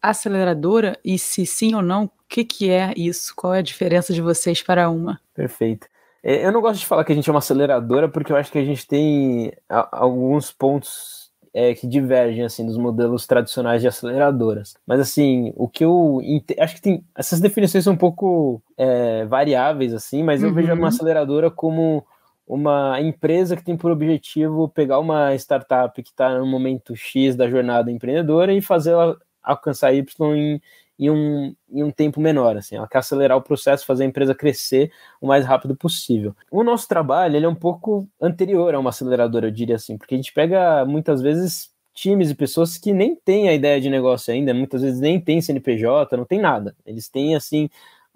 aceleradora 0.01 0.97
e 1.03 1.19
se 1.19 1.45
sim 1.45 1.75
ou 1.75 1.81
não, 1.81 2.05
o 2.05 2.11
que, 2.29 2.45
que 2.45 2.69
é 2.69 2.93
isso? 2.95 3.33
Qual 3.35 3.53
é 3.53 3.59
a 3.59 3.63
diferença 3.63 4.13
de 4.13 4.21
vocês 4.21 4.61
para 4.61 4.89
uma? 4.89 5.19
Perfeito. 5.35 5.87
É, 6.27 6.45
eu 6.45 6.51
não 6.51 6.59
gosto 6.59 6.81
de 6.81 6.85
falar 6.85 7.05
que 7.05 7.13
a 7.13 7.15
gente 7.15 7.29
é 7.29 7.31
uma 7.31 7.39
aceleradora, 7.39 8.09
porque 8.09 8.33
eu 8.33 8.35
acho 8.35 8.51
que 8.51 8.57
a 8.57 8.65
gente 8.65 8.85
tem 8.85 9.53
alguns 9.69 10.51
pontos 10.51 11.31
é, 11.53 11.73
que 11.73 11.87
divergem 11.87 12.43
assim 12.43 12.65
dos 12.65 12.77
modelos 12.77 13.25
tradicionais 13.25 13.81
de 13.81 13.87
aceleradoras. 13.87 14.75
Mas 14.85 14.99
assim, 14.99 15.53
o 15.55 15.69
que 15.69 15.85
eu 15.85 16.19
acho 16.59 16.75
que 16.75 16.81
tem 16.81 17.01
essas 17.15 17.39
definições 17.39 17.85
são 17.85 17.93
um 17.93 17.97
pouco 17.97 18.61
é, 18.77 19.23
variáveis 19.23 19.93
assim, 19.93 20.21
mas 20.21 20.43
eu 20.43 20.53
vejo 20.53 20.73
uma 20.73 20.81
uhum. 20.81 20.87
aceleradora 20.87 21.49
como 21.49 22.05
uma 22.45 22.99
empresa 22.99 23.55
que 23.55 23.63
tem 23.63 23.77
por 23.77 23.89
objetivo 23.89 24.67
pegar 24.67 24.99
uma 24.99 25.33
startup 25.35 26.03
que 26.03 26.09
está 26.09 26.37
no 26.37 26.45
momento 26.45 26.93
X 26.93 27.37
da 27.37 27.49
jornada 27.49 27.89
empreendedora 27.89 28.53
e 28.53 28.61
fazê-la 28.61 29.15
alcançar 29.41 29.93
Y 29.93 30.35
em, 30.35 30.61
em, 30.99 31.09
um, 31.09 31.55
em 31.69 31.83
um 31.83 31.91
tempo 31.91 32.19
menor. 32.19 32.57
Assim. 32.57 32.75
Ela 32.75 32.87
quer 32.87 32.99
acelerar 32.99 33.37
o 33.37 33.41
processo, 33.41 33.85
fazer 33.85 34.03
a 34.03 34.07
empresa 34.07 34.33
crescer 34.33 34.91
o 35.21 35.27
mais 35.27 35.45
rápido 35.45 35.75
possível. 35.75 36.35
O 36.51 36.63
nosso 36.63 36.87
trabalho 36.87 37.35
ele 37.35 37.45
é 37.45 37.49
um 37.49 37.55
pouco 37.55 38.07
anterior 38.21 38.73
a 38.73 38.79
uma 38.79 38.89
aceleradora, 38.89 39.47
eu 39.47 39.51
diria 39.51 39.75
assim, 39.75 39.97
porque 39.97 40.15
a 40.15 40.17
gente 40.17 40.33
pega 40.33 40.85
muitas 40.85 41.21
vezes 41.21 41.71
times 41.93 42.29
e 42.29 42.35
pessoas 42.35 42.77
que 42.77 42.93
nem 42.93 43.15
têm 43.15 43.49
a 43.49 43.53
ideia 43.53 43.81
de 43.81 43.89
negócio 43.89 44.31
ainda, 44.31 44.53
muitas 44.53 44.83
vezes 44.83 44.99
nem 44.99 45.19
tem 45.19 45.41
CNPJ, 45.41 46.15
não 46.15 46.25
tem 46.25 46.39
nada. 46.39 46.75
Eles 46.85 47.09
têm 47.09 47.35
assim 47.35 47.69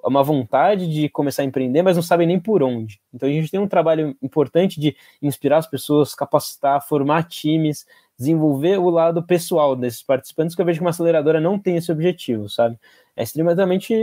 uma 0.04 0.24
vontade 0.24 0.88
de 0.92 1.10
começar 1.10 1.44
a 1.44 1.46
empreender, 1.46 1.82
mas 1.82 1.96
não 1.96 2.04
sabem 2.04 2.28
nem 2.28 2.40
por 2.40 2.64
onde. 2.64 3.00
Então 3.14 3.28
a 3.28 3.32
gente 3.32 3.52
tem 3.52 3.60
um 3.60 3.68
trabalho 3.68 4.16
importante 4.22 4.80
de 4.80 4.96
inspirar 5.22 5.58
as 5.58 5.68
pessoas, 5.68 6.16
capacitar, 6.16 6.86
formar 6.88 7.24
times, 7.24 7.86
desenvolver 8.22 8.78
o 8.78 8.90
lado 8.90 9.24
pessoal 9.24 9.76
desses 9.76 10.04
participantes, 10.04 10.56
que 10.56 10.62
eu 10.62 10.66
vejo 10.66 10.80
que 10.80 10.84
uma 10.84 10.92
aceleradora 10.92 11.42
não 11.42 11.58
tem 11.58 11.76
esse 11.76 11.92
objetivo, 11.92 12.48
sabe? 12.48 12.78
É 13.16 13.24
extremamente 13.24 13.94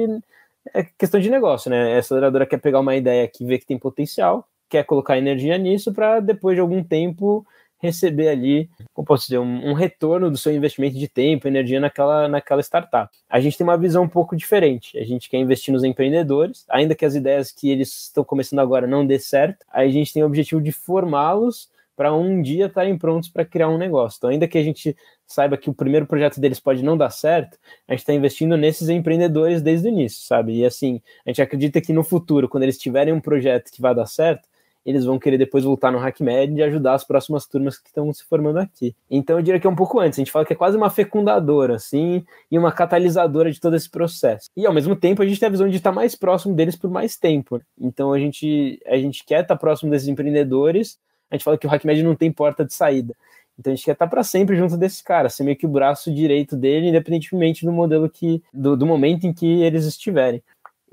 é 0.74 0.82
questão 0.98 1.20
de 1.20 1.30
negócio, 1.30 1.70
né? 1.70 1.94
A 1.94 1.98
aceleradora 1.98 2.44
quer 2.44 2.58
pegar 2.58 2.80
uma 2.80 2.96
ideia 2.96 3.26
que 3.28 3.44
vê 3.44 3.58
que 3.58 3.66
tem 3.66 3.78
potencial, 3.78 4.46
quer 4.68 4.84
colocar 4.84 5.16
energia 5.16 5.56
nisso 5.56 5.92
para 5.92 6.20
depois 6.20 6.56
de 6.56 6.60
algum 6.60 6.82
tempo 6.82 7.46
receber 7.80 8.28
ali, 8.28 8.68
como 8.92 9.06
posso 9.06 9.26
dizer, 9.26 9.38
um, 9.38 9.70
um, 9.70 9.72
retorno 9.72 10.28
do 10.28 10.36
seu 10.36 10.52
investimento 10.52 10.98
de 10.98 11.06
tempo, 11.06 11.46
energia 11.46 11.78
naquela, 11.78 12.26
naquela 12.26 12.60
startup. 12.60 13.08
A 13.30 13.38
gente 13.38 13.56
tem 13.56 13.64
uma 13.64 13.78
visão 13.78 14.02
um 14.02 14.08
pouco 14.08 14.36
diferente. 14.36 14.98
A 14.98 15.04
gente 15.04 15.30
quer 15.30 15.36
investir 15.36 15.72
nos 15.72 15.84
empreendedores, 15.84 16.64
ainda 16.68 16.96
que 16.96 17.04
as 17.04 17.14
ideias 17.14 17.52
que 17.52 17.70
eles 17.70 18.06
estão 18.06 18.24
começando 18.24 18.58
agora 18.58 18.84
não 18.84 19.06
dê 19.06 19.20
certo, 19.20 19.64
a 19.72 19.86
gente 19.86 20.12
tem 20.12 20.24
o 20.24 20.26
objetivo 20.26 20.60
de 20.60 20.72
formá-los 20.72 21.68
para 21.98 22.14
um 22.14 22.40
dia 22.40 22.66
estarem 22.66 22.96
prontos 22.96 23.28
para 23.28 23.44
criar 23.44 23.68
um 23.68 23.76
negócio. 23.76 24.18
Então, 24.18 24.30
ainda 24.30 24.46
que 24.46 24.56
a 24.56 24.62
gente 24.62 24.96
saiba 25.26 25.56
que 25.56 25.68
o 25.68 25.74
primeiro 25.74 26.06
projeto 26.06 26.40
deles 26.40 26.60
pode 26.60 26.80
não 26.80 26.96
dar 26.96 27.10
certo, 27.10 27.58
a 27.88 27.92
gente 27.92 28.02
está 28.02 28.14
investindo 28.14 28.56
nesses 28.56 28.88
empreendedores 28.88 29.60
desde 29.60 29.88
o 29.88 29.90
início, 29.90 30.24
sabe? 30.24 30.58
E 30.58 30.64
assim, 30.64 31.02
a 31.26 31.30
gente 31.30 31.42
acredita 31.42 31.80
que 31.80 31.92
no 31.92 32.04
futuro, 32.04 32.48
quando 32.48 32.62
eles 32.62 32.78
tiverem 32.78 33.12
um 33.12 33.20
projeto 33.20 33.72
que 33.72 33.82
vai 33.82 33.96
dar 33.96 34.06
certo, 34.06 34.48
eles 34.86 35.04
vão 35.04 35.18
querer 35.18 35.38
depois 35.38 35.64
voltar 35.64 35.90
no 35.90 35.98
HackMed 35.98 36.54
e 36.54 36.62
ajudar 36.62 36.94
as 36.94 37.02
próximas 37.02 37.48
turmas 37.48 37.76
que 37.76 37.88
estão 37.88 38.12
se 38.12 38.22
formando 38.22 38.58
aqui. 38.58 38.94
Então 39.10 39.36
eu 39.36 39.42
diria 39.42 39.58
que 39.58 39.66
é 39.66 39.70
um 39.70 39.74
pouco 39.74 39.98
antes, 39.98 40.20
a 40.20 40.22
gente 40.22 40.30
fala 40.30 40.44
que 40.44 40.52
é 40.52 40.56
quase 40.56 40.76
uma 40.76 40.90
fecundadora, 40.90 41.74
assim, 41.74 42.24
e 42.48 42.56
uma 42.56 42.70
catalisadora 42.70 43.50
de 43.50 43.58
todo 43.58 43.74
esse 43.74 43.90
processo. 43.90 44.48
E 44.56 44.64
ao 44.64 44.72
mesmo 44.72 44.94
tempo 44.94 45.20
a 45.20 45.26
gente 45.26 45.40
tem 45.40 45.48
a 45.48 45.50
visão 45.50 45.68
de 45.68 45.76
estar 45.76 45.90
mais 45.90 46.14
próximo 46.14 46.54
deles 46.54 46.76
por 46.76 46.90
mais 46.90 47.16
tempo. 47.16 47.60
Então 47.76 48.12
a 48.12 48.20
gente, 48.20 48.80
a 48.86 48.96
gente 48.96 49.24
quer 49.26 49.42
estar 49.42 49.56
próximo 49.56 49.90
desses 49.90 50.06
empreendedores, 50.06 50.96
a 51.30 51.34
gente 51.34 51.44
fala 51.44 51.58
que 51.58 51.66
o 51.66 51.70
HackMed 51.70 52.02
não 52.02 52.14
tem 52.14 52.32
porta 52.32 52.64
de 52.64 52.72
saída. 52.74 53.14
Então 53.58 53.72
a 53.72 53.76
gente 53.76 53.84
quer 53.84 53.92
estar 53.92 54.06
para 54.06 54.22
sempre 54.22 54.56
junto 54.56 54.76
desse 54.76 55.02
cara, 55.02 55.28
ser 55.28 55.42
meio 55.42 55.56
que 55.56 55.66
o 55.66 55.68
braço 55.68 56.14
direito 56.14 56.56
dele, 56.56 56.88
independentemente 56.88 57.64
do 57.64 57.72
modelo 57.72 58.08
que. 58.08 58.42
do, 58.52 58.76
do 58.76 58.86
momento 58.86 59.26
em 59.26 59.32
que 59.32 59.62
eles 59.62 59.84
estiverem. 59.84 60.42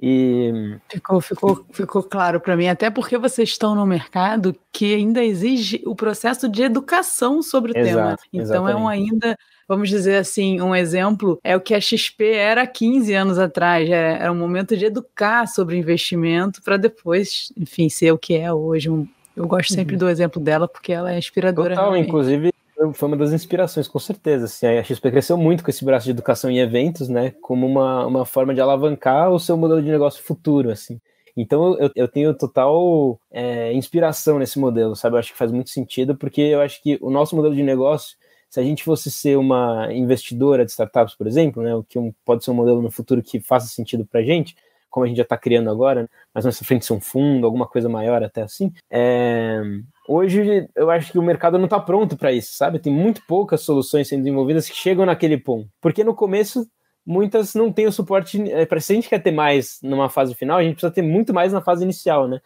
E 0.02 0.78
ficou, 0.90 1.22
ficou, 1.22 1.66
ficou 1.72 2.04
claro 2.04 2.40
para 2.40 2.58
mim, 2.58 2.68
até 2.68 2.90
porque 2.90 3.18
vocês 3.18 3.50
estão 3.50 3.74
no 3.74 3.86
mercado 3.86 4.54
que 4.72 4.94
ainda 4.94 5.24
exige 5.24 5.82
o 5.86 5.96
processo 5.96 6.50
de 6.50 6.64
educação 6.64 7.42
sobre 7.42 7.72
o 7.72 7.78
Exato, 7.78 7.96
tema. 7.96 8.18
Então 8.34 8.68
exatamente. 8.68 8.74
é 8.74 8.76
um 8.76 8.88
ainda, 8.90 9.38
vamos 9.68 9.88
dizer 9.88 10.18
assim, 10.18 10.60
um 10.60 10.76
exemplo 10.76 11.40
é 11.42 11.56
o 11.56 11.62
que 11.62 11.74
a 11.74 11.80
XP 11.80 12.26
era 12.26 12.64
há 12.64 12.68
15 12.68 13.14
anos 13.14 13.40
atrás. 13.40 13.90
Era, 13.90 14.18
é, 14.18 14.22
era 14.24 14.32
um 14.32 14.38
momento 14.38 14.76
de 14.76 14.86
educar 14.86 15.48
sobre 15.48 15.78
investimento 15.78 16.62
para 16.62 16.76
depois, 16.76 17.54
enfim, 17.56 17.88
ser 17.88 18.12
o 18.12 18.18
que 18.18 18.36
é 18.36 18.52
hoje. 18.52 18.90
Eu 19.36 19.48
gosto 19.48 19.74
sempre 19.74 19.96
uhum. 19.96 20.00
do 20.00 20.10
exemplo 20.10 20.42
dela 20.42 20.68
porque 20.68 20.94
ela 20.94 21.14
é 21.14 21.18
inspiradora. 21.18 21.76
Total, 21.76 21.98
inclusive 21.98 22.54
foi 22.94 23.08
uma 23.08 23.18
das 23.18 23.32
inspirações, 23.32 23.88
com 23.88 24.00
certeza. 24.00 24.46
Assim, 24.46 24.68
a 24.68 24.84
XP 24.84 25.12
cresceu 25.12 25.38
muito 25.38 25.64
com 25.64 25.70
esse 25.70 25.84
braço 25.84 26.06
de 26.06 26.12
educação 26.12 26.50
em 26.50 26.60
eventos, 26.60 27.08
né? 27.08 27.34
Como 27.42 27.66
uma, 27.66 28.06
uma 28.06 28.26
forma 28.26 28.54
de 28.54 28.62
alavancar 28.62 29.32
o 29.32 29.40
seu 29.40 29.58
modelo 29.58 29.82
de 29.82 29.90
negócio 29.90 30.24
futuro, 30.24 30.70
assim. 30.70 31.00
Então 31.38 31.78
eu, 31.78 31.92
eu 31.96 32.08
tenho 32.08 32.34
total 32.34 33.20
é, 33.32 33.74
inspiração 33.74 34.40
nesse 34.40 34.60
modelo, 34.60 34.96
sabe? 34.96 35.16
Eu 35.16 35.20
acho 35.20 35.32
que 35.32 35.38
faz 35.38 35.52
muito 35.52 35.70
sentido, 35.70 36.16
porque 36.16 36.42
eu 36.42 36.62
acho 36.62 36.82
que 36.82 36.98
o 37.02 37.10
nosso 37.10 37.36
modelo 37.36 37.56
de 37.56 37.64
negócio, 37.64 38.18
se 38.50 38.60
a 38.60 38.64
gente 38.64 38.84
fosse 38.84 39.12
ser 39.12 39.38
uma 39.38 39.90
investidora 39.94 40.66
de 40.66 40.72
startups, 40.72 41.16
por 41.16 41.28
exemplo, 41.28 41.64
né? 41.64 41.76
O 41.76 41.84
que 41.84 42.00
um, 42.00 42.14
pode 42.24 42.44
ser 42.44 42.52
um 42.52 42.56
modelo 42.56 42.82
no 42.82 42.92
futuro 42.92 43.22
que 43.22 43.40
faça 43.40 43.68
sentido 43.68 44.06
para 44.06 44.22
a 44.22 44.24
gente, 44.24 44.56
como 44.96 45.04
a 45.04 45.08
gente 45.10 45.18
já 45.18 45.24
está 45.24 45.38
criando 45.38 45.70
agora, 45.70 46.10
mas 46.34 46.46
mais 46.46 46.58
frente 46.60 46.86
ser 46.86 46.94
um 46.94 47.02
fundo, 47.02 47.46
alguma 47.46 47.68
coisa 47.68 47.90
maior 47.90 48.24
até 48.24 48.44
assim, 48.44 48.72
é, 48.90 49.62
Hoje 50.08 50.70
eu 50.76 50.92
acho 50.92 51.12
que 51.12 51.18
o 51.18 51.24
mercado 51.24 51.58
não 51.58 51.66
está 51.66 51.80
pronto 51.80 52.16
para 52.16 52.32
isso, 52.32 52.56
sabe? 52.56 52.80
Tem 52.80 52.94
muito 52.94 53.24
poucas 53.28 53.62
soluções 53.62 54.08
sendo 54.08 54.24
desenvolvidas 54.24 54.70
que 54.70 54.76
chegam 54.76 55.06
naquele 55.06 55.38
ponto. 55.38 55.68
Porque 55.82 56.04
no 56.04 56.14
começo 56.14 56.66
muitas 57.06 57.56
não 57.56 57.74
têm 57.74 57.88
o 57.88 57.92
suporte. 57.92 58.40
É, 58.52 58.66
para 58.66 58.80
se 58.80 58.94
a 58.94 58.96
gente 58.96 59.10
quer 59.10 59.20
ter 59.20 59.32
mais 59.32 59.80
numa 59.82 60.08
fase 60.08 60.36
final, 60.36 60.60
a 60.60 60.64
gente 60.64 60.76
precisa 60.76 60.94
ter 60.94 61.02
muito 61.02 61.34
mais 61.34 61.52
na 61.52 61.60
fase 61.60 61.84
inicial, 61.84 62.28
né? 62.28 62.40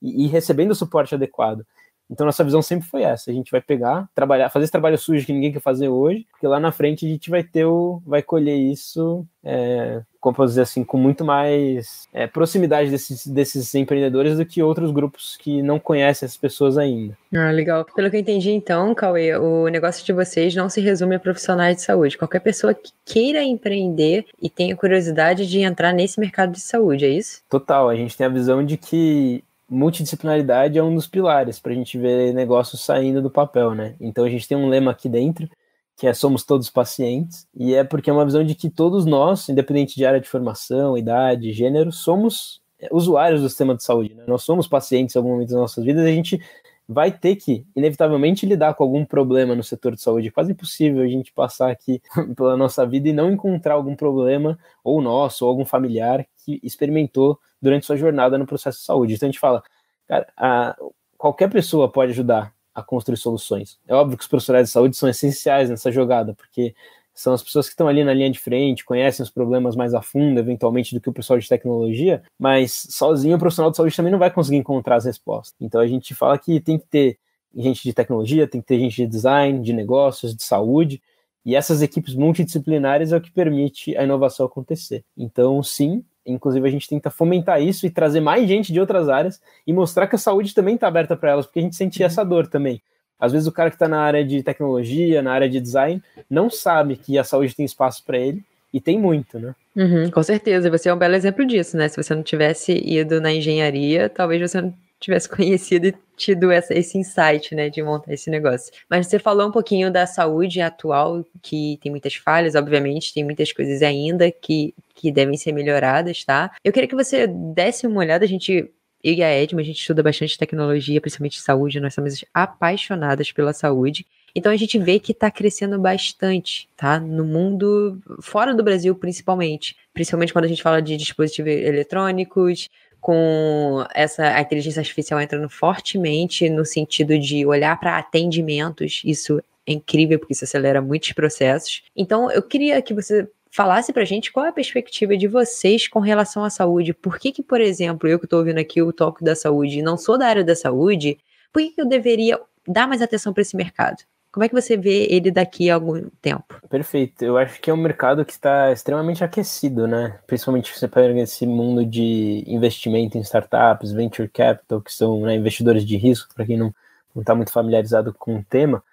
E, 0.00 0.24
e 0.24 0.28
recebendo 0.28 0.72
o 0.72 0.74
suporte 0.74 1.14
adequado. 1.14 1.66
Então 2.10 2.24
nossa 2.24 2.44
visão 2.44 2.62
sempre 2.62 2.88
foi 2.88 3.02
essa, 3.02 3.30
a 3.30 3.34
gente 3.34 3.50
vai 3.50 3.60
pegar, 3.60 4.08
trabalhar, 4.14 4.48
fazer 4.48 4.64
esse 4.64 4.72
trabalho 4.72 4.96
sujo 4.96 5.26
que 5.26 5.32
ninguém 5.32 5.52
quer 5.52 5.60
fazer 5.60 5.88
hoje, 5.88 6.26
porque 6.30 6.46
lá 6.46 6.60
na 6.60 6.72
frente 6.72 7.04
a 7.04 7.08
gente 7.08 7.30
vai 7.30 7.42
ter 7.42 7.64
o, 7.64 8.00
vai 8.06 8.22
colher 8.22 8.56
isso, 8.56 9.26
é, 9.42 10.02
como 10.20 10.34
posso 10.34 10.48
dizer 10.48 10.62
assim, 10.62 10.82
com 10.82 10.96
muito 10.96 11.24
mais 11.24 12.08
é, 12.12 12.26
proximidade 12.26 12.90
desses, 12.90 13.26
desses 13.26 13.72
empreendedores 13.76 14.36
do 14.36 14.44
que 14.44 14.62
outros 14.62 14.90
grupos 14.90 15.36
que 15.40 15.62
não 15.62 15.78
conhecem 15.78 16.26
essas 16.26 16.36
pessoas 16.36 16.76
ainda. 16.76 17.16
Ah, 17.32 17.50
legal. 17.50 17.84
Pelo 17.94 18.10
que 18.10 18.16
eu 18.16 18.20
entendi 18.20 18.50
então, 18.50 18.92
Cauê, 18.94 19.36
o 19.36 19.68
negócio 19.68 20.04
de 20.04 20.12
vocês 20.12 20.54
não 20.54 20.68
se 20.68 20.80
resume 20.80 21.14
a 21.14 21.20
profissionais 21.20 21.76
de 21.76 21.82
saúde. 21.82 22.18
Qualquer 22.18 22.40
pessoa 22.40 22.74
que 22.74 22.90
queira 23.04 23.42
empreender 23.42 24.24
e 24.42 24.50
tenha 24.50 24.74
curiosidade 24.74 25.46
de 25.46 25.60
entrar 25.60 25.92
nesse 25.92 26.18
mercado 26.18 26.52
de 26.52 26.60
saúde, 26.60 27.04
é 27.04 27.10
isso? 27.10 27.42
Total, 27.48 27.88
a 27.88 27.94
gente 27.94 28.16
tem 28.16 28.26
a 28.26 28.30
visão 28.30 28.64
de 28.64 28.76
que 28.76 29.44
multidisciplinaridade 29.68 30.78
é 30.78 30.82
um 30.82 30.94
dos 30.94 31.06
pilares 31.06 31.58
para 31.58 31.72
a 31.72 31.74
gente 31.74 31.98
ver 31.98 32.32
negócios 32.32 32.80
saindo 32.84 33.20
do 33.20 33.30
papel, 33.30 33.74
né? 33.74 33.96
Então 34.00 34.24
a 34.24 34.30
gente 34.30 34.46
tem 34.46 34.56
um 34.56 34.68
lema 34.68 34.92
aqui 34.92 35.08
dentro 35.08 35.48
que 35.96 36.06
é 36.06 36.12
somos 36.12 36.44
todos 36.44 36.68
pacientes 36.68 37.48
e 37.54 37.74
é 37.74 37.82
porque 37.82 38.10
é 38.10 38.12
uma 38.12 38.24
visão 38.24 38.44
de 38.44 38.54
que 38.54 38.68
todos 38.68 39.06
nós, 39.06 39.48
independente 39.48 39.96
de 39.96 40.04
área 40.04 40.20
de 40.20 40.28
formação, 40.28 40.96
idade, 40.96 41.52
gênero, 41.52 41.90
somos 41.90 42.60
usuários 42.92 43.40
do 43.40 43.48
sistema 43.48 43.74
de 43.74 43.82
saúde. 43.82 44.14
Né? 44.14 44.24
Nós 44.26 44.42
somos 44.42 44.68
pacientes 44.68 45.16
em 45.16 45.18
algum 45.18 45.30
momento 45.30 45.48
das 45.48 45.58
nossas 45.58 45.82
vidas. 45.82 46.04
A 46.04 46.10
gente 46.10 46.38
vai 46.88 47.10
ter 47.10 47.36
que, 47.36 47.66
inevitavelmente, 47.74 48.46
lidar 48.46 48.74
com 48.74 48.84
algum 48.84 49.04
problema 49.04 49.54
no 49.54 49.62
setor 49.62 49.94
de 49.94 50.00
saúde. 50.00 50.28
É 50.28 50.30
quase 50.30 50.52
impossível 50.52 51.02
a 51.02 51.08
gente 51.08 51.32
passar 51.32 51.70
aqui 51.70 52.00
pela 52.36 52.56
nossa 52.56 52.86
vida 52.86 53.08
e 53.08 53.12
não 53.12 53.30
encontrar 53.30 53.74
algum 53.74 53.96
problema, 53.96 54.58
ou 54.84 55.00
nosso, 55.02 55.44
ou 55.44 55.50
algum 55.50 55.64
familiar, 55.64 56.24
que 56.44 56.60
experimentou 56.62 57.38
durante 57.60 57.86
sua 57.86 57.96
jornada 57.96 58.38
no 58.38 58.46
processo 58.46 58.78
de 58.78 58.84
saúde. 58.84 59.14
Então 59.14 59.28
a 59.28 59.32
gente 59.32 59.40
fala, 59.40 59.62
cara, 60.06 60.26
a, 60.36 60.76
qualquer 61.18 61.50
pessoa 61.50 61.90
pode 61.90 62.12
ajudar 62.12 62.54
a 62.74 62.82
construir 62.82 63.16
soluções. 63.16 63.78
É 63.88 63.94
óbvio 63.94 64.18
que 64.18 64.22
os 64.22 64.28
profissionais 64.28 64.68
de 64.68 64.72
saúde 64.72 64.96
são 64.96 65.08
essenciais 65.08 65.70
nessa 65.70 65.90
jogada, 65.90 66.34
porque 66.34 66.74
são 67.16 67.32
as 67.32 67.42
pessoas 67.42 67.66
que 67.66 67.72
estão 67.72 67.88
ali 67.88 68.04
na 68.04 68.12
linha 68.12 68.30
de 68.30 68.38
frente, 68.38 68.84
conhecem 68.84 69.24
os 69.24 69.30
problemas 69.30 69.74
mais 69.74 69.94
a 69.94 70.02
fundo, 70.02 70.38
eventualmente, 70.38 70.94
do 70.94 71.00
que 71.00 71.08
o 71.08 71.12
pessoal 71.12 71.38
de 71.38 71.48
tecnologia, 71.48 72.22
mas 72.38 72.86
sozinho 72.90 73.36
o 73.36 73.38
profissional 73.38 73.70
de 73.70 73.78
saúde 73.78 73.96
também 73.96 74.12
não 74.12 74.18
vai 74.18 74.30
conseguir 74.30 74.58
encontrar 74.58 74.96
as 74.96 75.06
respostas. 75.06 75.56
Então 75.58 75.80
a 75.80 75.86
gente 75.86 76.14
fala 76.14 76.38
que 76.38 76.60
tem 76.60 76.78
que 76.78 76.86
ter 76.86 77.18
gente 77.54 77.82
de 77.82 77.94
tecnologia, 77.94 78.46
tem 78.46 78.60
que 78.60 78.66
ter 78.66 78.78
gente 78.78 78.96
de 78.96 79.06
design, 79.06 79.62
de 79.62 79.72
negócios, 79.72 80.36
de 80.36 80.44
saúde, 80.44 81.02
e 81.42 81.56
essas 81.56 81.80
equipes 81.80 82.14
multidisciplinares 82.14 83.12
é 83.12 83.16
o 83.16 83.20
que 83.20 83.30
permite 83.30 83.96
a 83.96 84.04
inovação 84.04 84.44
acontecer. 84.44 85.02
Então, 85.16 85.62
sim, 85.62 86.04
Inclusive, 86.26 86.66
a 86.66 86.70
gente 86.70 86.88
tenta 86.88 87.08
fomentar 87.08 87.62
isso 87.62 87.86
e 87.86 87.90
trazer 87.90 88.20
mais 88.20 88.48
gente 88.48 88.72
de 88.72 88.80
outras 88.80 89.08
áreas 89.08 89.40
e 89.64 89.72
mostrar 89.72 90.08
que 90.08 90.16
a 90.16 90.18
saúde 90.18 90.52
também 90.52 90.74
está 90.74 90.88
aberta 90.88 91.16
para 91.16 91.30
elas, 91.30 91.46
porque 91.46 91.60
a 91.60 91.62
gente 91.62 91.76
sentia 91.76 92.06
essa 92.06 92.24
dor 92.24 92.48
também. 92.48 92.82
Às 93.18 93.32
vezes, 93.32 93.46
o 93.46 93.52
cara 93.52 93.70
que 93.70 93.76
está 93.76 93.88
na 93.88 94.00
área 94.00 94.24
de 94.24 94.42
tecnologia, 94.42 95.22
na 95.22 95.32
área 95.32 95.48
de 95.48 95.60
design, 95.60 96.02
não 96.28 96.50
sabe 96.50 96.96
que 96.96 97.18
a 97.18 97.24
saúde 97.24 97.54
tem 97.54 97.64
espaço 97.64 98.04
para 98.04 98.18
ele 98.18 98.42
e 98.72 98.80
tem 98.80 98.98
muito, 98.98 99.38
né? 99.38 99.54
Uhum, 99.74 100.10
com 100.10 100.22
certeza, 100.22 100.70
você 100.70 100.88
é 100.88 100.94
um 100.94 100.98
belo 100.98 101.14
exemplo 101.14 101.44
disso, 101.46 101.76
né? 101.76 101.88
Se 101.88 102.02
você 102.02 102.14
não 102.14 102.22
tivesse 102.22 102.72
ido 102.72 103.20
na 103.20 103.32
engenharia, 103.32 104.08
talvez 104.08 104.40
você 104.40 104.60
não 104.60 104.74
tivesse 104.98 105.28
conhecido 105.30 105.86
e 105.86 105.94
tido 106.16 106.50
essa, 106.50 106.74
esse 106.74 106.98
insight, 106.98 107.54
né, 107.54 107.68
de 107.68 107.82
montar 107.82 108.12
esse 108.12 108.30
negócio. 108.30 108.72
Mas 108.88 109.06
você 109.06 109.18
falou 109.18 109.48
um 109.48 109.52
pouquinho 109.52 109.90
da 109.90 110.06
saúde 110.06 110.60
atual, 110.60 111.24
que 111.42 111.78
tem 111.82 111.90
muitas 111.90 112.14
falhas, 112.14 112.54
obviamente, 112.54 113.12
tem 113.12 113.24
muitas 113.24 113.52
coisas 113.52 113.82
ainda 113.82 114.30
que, 114.30 114.74
que 114.94 115.12
devem 115.12 115.36
ser 115.36 115.52
melhoradas, 115.52 116.24
tá? 116.24 116.50
Eu 116.64 116.72
queria 116.72 116.88
que 116.88 116.94
você 116.94 117.26
desse 117.26 117.86
uma 117.86 118.00
olhada, 118.00 118.24
a 118.24 118.28
gente 118.28 118.70
eu 119.02 119.14
e 119.14 119.22
a 119.22 119.28
Edma, 119.28 119.60
a 119.60 119.64
gente 119.64 119.80
estuda 119.80 120.02
bastante 120.02 120.38
tecnologia, 120.38 121.00
principalmente 121.00 121.40
saúde, 121.40 121.80
nós 121.80 121.94
somos 121.94 122.24
apaixonadas 122.32 123.30
pela 123.32 123.52
saúde. 123.52 124.06
Então 124.34 124.52
a 124.52 124.56
gente 124.56 124.78
vê 124.78 124.98
que 124.98 125.12
está 125.12 125.30
crescendo 125.30 125.78
bastante, 125.78 126.68
tá? 126.76 127.00
No 127.00 127.24
mundo, 127.24 127.98
fora 128.20 128.54
do 128.54 128.62
Brasil 128.62 128.94
principalmente. 128.94 129.76
Principalmente 129.94 130.32
quando 130.32 130.44
a 130.44 130.48
gente 130.48 130.62
fala 130.62 130.82
de 130.82 130.96
dispositivos 130.96 131.50
eletrônicos, 131.50 132.68
com 133.00 133.86
essa 133.94 134.34
a 134.34 134.40
inteligência 134.40 134.80
artificial 134.80 135.20
entrando 135.20 135.48
fortemente 135.48 136.50
no 136.50 136.64
sentido 136.64 137.18
de 137.18 137.46
olhar 137.46 137.78
para 137.78 137.96
atendimentos, 137.98 139.00
isso 139.04 139.40
é 139.66 139.72
incrível 139.72 140.18
porque 140.18 140.32
isso 140.32 140.44
acelera 140.44 140.82
muitos 140.82 141.12
processos. 141.12 141.82
Então, 141.96 142.30
eu 142.30 142.42
queria 142.42 142.80
que 142.82 142.92
você 142.92 143.28
falasse 143.56 143.90
para 143.90 144.02
a 144.02 144.06
gente 144.06 144.30
qual 144.30 144.44
é 144.44 144.50
a 144.50 144.52
perspectiva 144.52 145.16
de 145.16 145.26
vocês 145.26 145.88
com 145.88 145.98
relação 145.98 146.44
à 146.44 146.50
saúde. 146.50 146.92
Por 146.92 147.18
que, 147.18 147.32
que 147.32 147.42
por 147.42 147.58
exemplo, 147.58 148.06
eu 148.06 148.18
que 148.18 148.26
estou 148.26 148.40
ouvindo 148.40 148.58
aqui 148.58 148.82
o 148.82 148.92
toque 148.92 149.24
da 149.24 149.34
saúde 149.34 149.78
e 149.78 149.82
não 149.82 149.96
sou 149.96 150.18
da 150.18 150.26
área 150.26 150.44
da 150.44 150.54
saúde, 150.54 151.16
por 151.50 151.62
que, 151.62 151.70
que 151.70 151.80
eu 151.80 151.88
deveria 151.88 152.38
dar 152.68 152.86
mais 152.86 153.00
atenção 153.00 153.32
para 153.32 153.40
esse 153.40 153.56
mercado? 153.56 153.96
Como 154.30 154.44
é 154.44 154.48
que 154.50 154.54
você 154.54 154.76
vê 154.76 155.06
ele 155.08 155.30
daqui 155.30 155.70
a 155.70 155.74
algum 155.74 156.10
tempo? 156.20 156.60
Perfeito. 156.68 157.24
Eu 157.24 157.38
acho 157.38 157.58
que 157.58 157.70
é 157.70 157.72
um 157.72 157.78
mercado 157.78 158.26
que 158.26 158.32
está 158.32 158.70
extremamente 158.70 159.24
aquecido, 159.24 159.88
né? 159.88 160.18
Principalmente 160.26 160.78
você 160.78 160.86
pega 160.86 161.18
esse 161.18 161.46
mundo 161.46 161.82
de 161.82 162.44
investimento 162.46 163.16
em 163.16 163.22
startups, 163.22 163.90
venture 163.90 164.28
capital, 164.28 164.82
que 164.82 164.92
são 164.92 165.22
né, 165.22 165.34
investidores 165.34 165.86
de 165.86 165.96
risco, 165.96 166.34
para 166.34 166.44
quem 166.44 166.58
não 166.58 166.74
está 167.16 167.34
muito 167.34 167.50
familiarizado 167.50 168.12
com 168.12 168.36
o 168.36 168.44
tema, 168.44 168.84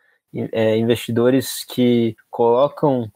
é, 0.54 0.78
investidores 0.78 1.66
que 1.66 2.16
colocam 2.32 3.12